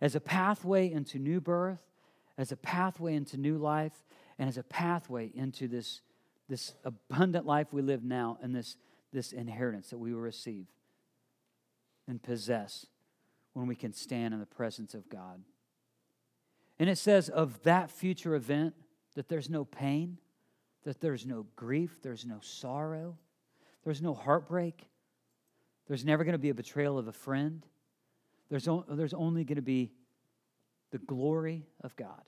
As 0.00 0.14
a 0.14 0.20
pathway 0.20 0.90
into 0.90 1.18
new 1.18 1.40
birth, 1.40 1.82
as 2.38 2.52
a 2.52 2.56
pathway 2.56 3.14
into 3.14 3.36
new 3.36 3.58
life, 3.58 4.04
and 4.38 4.48
as 4.48 4.56
a 4.56 4.62
pathway 4.62 5.30
into 5.34 5.68
this, 5.68 6.00
this 6.48 6.74
abundant 6.84 7.46
life 7.46 7.72
we 7.72 7.82
live 7.82 8.02
now 8.02 8.38
and 8.42 8.54
this 8.54 8.76
this 9.12 9.32
inheritance 9.32 9.90
that 9.90 9.98
we 9.98 10.12
will 10.12 10.20
receive 10.20 10.66
and 12.06 12.22
possess 12.22 12.86
when 13.52 13.66
we 13.66 13.74
can 13.74 13.92
stand 13.92 14.32
in 14.32 14.40
the 14.40 14.46
presence 14.46 14.94
of 14.94 15.08
God. 15.08 15.42
And 16.78 16.88
it 16.88 16.96
says 16.96 17.28
of 17.28 17.62
that 17.64 17.90
future 17.90 18.34
event 18.34 18.74
that 19.14 19.28
there's 19.28 19.50
no 19.50 19.64
pain, 19.64 20.18
that 20.84 21.00
there's 21.00 21.26
no 21.26 21.46
grief, 21.56 21.98
there's 22.02 22.24
no 22.24 22.38
sorrow, 22.40 23.18
there's 23.84 24.00
no 24.00 24.14
heartbreak, 24.14 24.86
there's 25.86 26.04
never 26.04 26.24
going 26.24 26.32
to 26.32 26.38
be 26.38 26.50
a 26.50 26.54
betrayal 26.54 26.98
of 26.98 27.08
a 27.08 27.12
friend, 27.12 27.66
there's, 28.50 28.68
o- 28.68 28.84
there's 28.88 29.14
only 29.14 29.44
going 29.44 29.56
to 29.56 29.62
be 29.62 29.92
the 30.90 30.98
glory 30.98 31.66
of 31.82 31.94
God. 31.96 32.22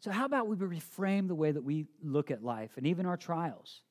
So, 0.00 0.12
how 0.12 0.24
about 0.24 0.46
we 0.46 0.56
reframe 0.56 1.26
the 1.26 1.34
way 1.34 1.50
that 1.50 1.62
we 1.62 1.86
look 2.02 2.30
at 2.30 2.42
life 2.42 2.70
and 2.76 2.86
even 2.86 3.04
our 3.04 3.16
trials? 3.16 3.82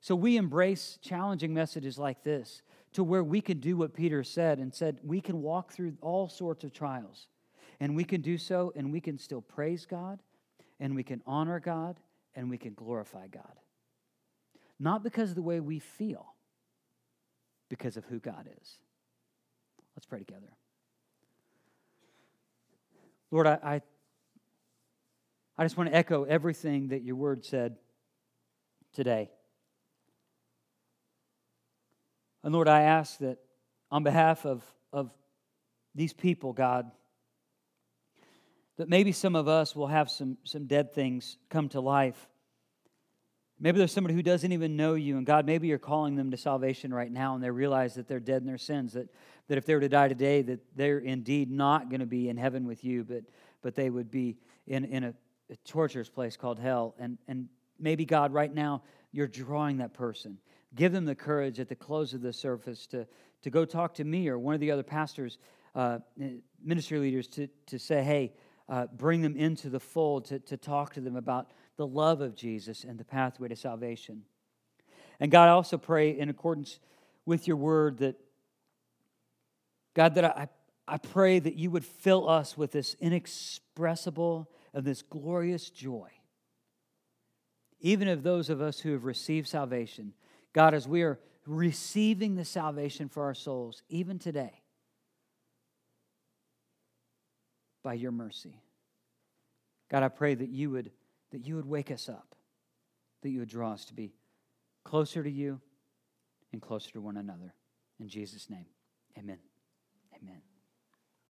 So 0.00 0.14
we 0.14 0.36
embrace 0.36 0.98
challenging 1.02 1.52
messages 1.52 1.98
like 1.98 2.22
this 2.22 2.62
to 2.92 3.02
where 3.04 3.24
we 3.24 3.40
can 3.40 3.60
do 3.60 3.76
what 3.76 3.94
Peter 3.94 4.22
said 4.22 4.58
and 4.58 4.72
said 4.72 4.98
we 5.02 5.20
can 5.20 5.42
walk 5.42 5.72
through 5.72 5.96
all 6.00 6.28
sorts 6.28 6.64
of 6.64 6.72
trials. 6.72 7.26
And 7.80 7.94
we 7.94 8.04
can 8.04 8.20
do 8.20 8.38
so 8.38 8.72
and 8.74 8.92
we 8.92 9.00
can 9.00 9.18
still 9.18 9.40
praise 9.40 9.86
God 9.86 10.20
and 10.80 10.94
we 10.94 11.02
can 11.02 11.22
honor 11.26 11.60
God 11.60 12.00
and 12.34 12.48
we 12.50 12.58
can 12.58 12.74
glorify 12.74 13.26
God. 13.28 13.60
Not 14.80 15.02
because 15.02 15.30
of 15.30 15.36
the 15.36 15.42
way 15.42 15.60
we 15.60 15.78
feel, 15.78 16.34
because 17.68 17.96
of 17.96 18.04
who 18.04 18.20
God 18.20 18.48
is. 18.60 18.78
Let's 19.98 20.06
pray 20.06 20.20
together. 20.20 20.46
Lord, 23.32 23.48
I, 23.48 23.58
I, 23.64 23.82
I 25.58 25.64
just 25.64 25.76
want 25.76 25.90
to 25.90 25.96
echo 25.96 26.22
everything 26.22 26.90
that 26.90 27.02
your 27.02 27.16
word 27.16 27.44
said 27.44 27.74
today. 28.92 29.28
And 32.44 32.54
Lord, 32.54 32.68
I 32.68 32.82
ask 32.82 33.18
that 33.18 33.38
on 33.90 34.04
behalf 34.04 34.46
of, 34.46 34.62
of 34.92 35.12
these 35.96 36.12
people, 36.12 36.52
God, 36.52 36.88
that 38.76 38.88
maybe 38.88 39.10
some 39.10 39.34
of 39.34 39.48
us 39.48 39.74
will 39.74 39.88
have 39.88 40.12
some, 40.12 40.38
some 40.44 40.66
dead 40.66 40.92
things 40.92 41.38
come 41.50 41.68
to 41.70 41.80
life. 41.80 42.28
Maybe 43.60 43.78
there's 43.78 43.92
somebody 43.92 44.14
who 44.14 44.22
doesn't 44.22 44.52
even 44.52 44.76
know 44.76 44.94
you, 44.94 45.16
and 45.16 45.26
God, 45.26 45.44
maybe 45.44 45.66
you're 45.66 45.78
calling 45.78 46.14
them 46.14 46.30
to 46.30 46.36
salvation 46.36 46.94
right 46.94 47.10
now, 47.10 47.34
and 47.34 47.42
they 47.42 47.50
realize 47.50 47.94
that 47.94 48.06
they're 48.06 48.20
dead 48.20 48.40
in 48.40 48.46
their 48.46 48.58
sins, 48.58 48.92
that, 48.92 49.08
that 49.48 49.58
if 49.58 49.66
they 49.66 49.74
were 49.74 49.80
to 49.80 49.88
die 49.88 50.06
today, 50.06 50.42
that 50.42 50.60
they're 50.76 50.98
indeed 50.98 51.50
not 51.50 51.90
going 51.90 52.00
to 52.00 52.06
be 52.06 52.28
in 52.28 52.36
heaven 52.36 52.66
with 52.66 52.84
you, 52.84 53.02
but, 53.02 53.24
but 53.60 53.74
they 53.74 53.90
would 53.90 54.10
be 54.10 54.36
in, 54.68 54.84
in 54.84 55.04
a, 55.04 55.14
a 55.50 55.56
torturous 55.64 56.08
place 56.08 56.36
called 56.36 56.60
hell. 56.60 56.94
And, 57.00 57.18
and 57.26 57.48
maybe, 57.80 58.04
God, 58.04 58.32
right 58.32 58.54
now, 58.54 58.82
you're 59.10 59.26
drawing 59.26 59.78
that 59.78 59.92
person. 59.92 60.38
Give 60.76 60.92
them 60.92 61.04
the 61.04 61.14
courage 61.14 61.58
at 61.58 61.68
the 61.68 61.74
close 61.74 62.14
of 62.14 62.20
the 62.20 62.32
service 62.32 62.86
to, 62.88 63.06
to 63.42 63.50
go 63.50 63.64
talk 63.64 63.94
to 63.94 64.04
me 64.04 64.28
or 64.28 64.38
one 64.38 64.54
of 64.54 64.60
the 64.60 64.70
other 64.70 64.82
pastors, 64.84 65.38
uh, 65.74 65.98
ministry 66.62 66.98
leaders, 66.98 67.26
to, 67.28 67.48
to 67.66 67.78
say, 67.78 68.04
hey, 68.04 68.32
uh, 68.68 68.86
bring 68.86 69.22
them 69.22 69.34
into 69.34 69.70
the 69.70 69.80
fold, 69.80 70.26
to, 70.26 70.38
to 70.40 70.56
talk 70.56 70.92
to 70.92 71.00
them 71.00 71.16
about 71.16 71.50
the 71.78 71.86
love 71.86 72.20
of 72.20 72.34
Jesus 72.34 72.84
and 72.84 72.98
the 72.98 73.04
pathway 73.04 73.48
to 73.48 73.56
salvation. 73.56 74.24
And 75.20 75.30
God, 75.30 75.48
I 75.48 75.52
also 75.52 75.78
pray 75.78 76.10
in 76.10 76.28
accordance 76.28 76.80
with 77.24 77.48
your 77.48 77.56
word 77.56 77.98
that, 77.98 78.16
God, 79.94 80.16
that 80.16 80.24
I, 80.24 80.48
I 80.86 80.98
pray 80.98 81.38
that 81.38 81.54
you 81.54 81.70
would 81.70 81.84
fill 81.84 82.28
us 82.28 82.58
with 82.58 82.72
this 82.72 82.94
inexpressible 83.00 84.50
and 84.74 84.84
this 84.84 85.02
glorious 85.02 85.70
joy. 85.70 86.10
Even 87.80 88.08
of 88.08 88.24
those 88.24 88.50
of 88.50 88.60
us 88.60 88.80
who 88.80 88.92
have 88.92 89.04
received 89.04 89.46
salvation, 89.46 90.12
God, 90.52 90.74
as 90.74 90.88
we 90.88 91.02
are 91.02 91.20
receiving 91.46 92.34
the 92.34 92.44
salvation 92.44 93.08
for 93.08 93.22
our 93.22 93.34
souls, 93.34 93.82
even 93.88 94.18
today, 94.18 94.62
by 97.84 97.94
your 97.94 98.10
mercy. 98.10 98.60
God, 99.88 100.02
I 100.02 100.08
pray 100.08 100.34
that 100.34 100.48
you 100.48 100.70
would 100.70 100.90
that 101.30 101.46
you 101.46 101.56
would 101.56 101.66
wake 101.66 101.90
us 101.90 102.08
up, 102.08 102.34
that 103.22 103.30
you 103.30 103.40
would 103.40 103.48
draw 103.48 103.72
us 103.72 103.84
to 103.86 103.94
be 103.94 104.12
closer 104.84 105.22
to 105.22 105.30
you 105.30 105.60
and 106.52 106.62
closer 106.62 106.90
to 106.92 107.00
one 107.00 107.16
another. 107.16 107.54
In 108.00 108.08
Jesus' 108.08 108.48
name, 108.48 108.66
amen. 109.18 109.38
Amen. 110.20 110.47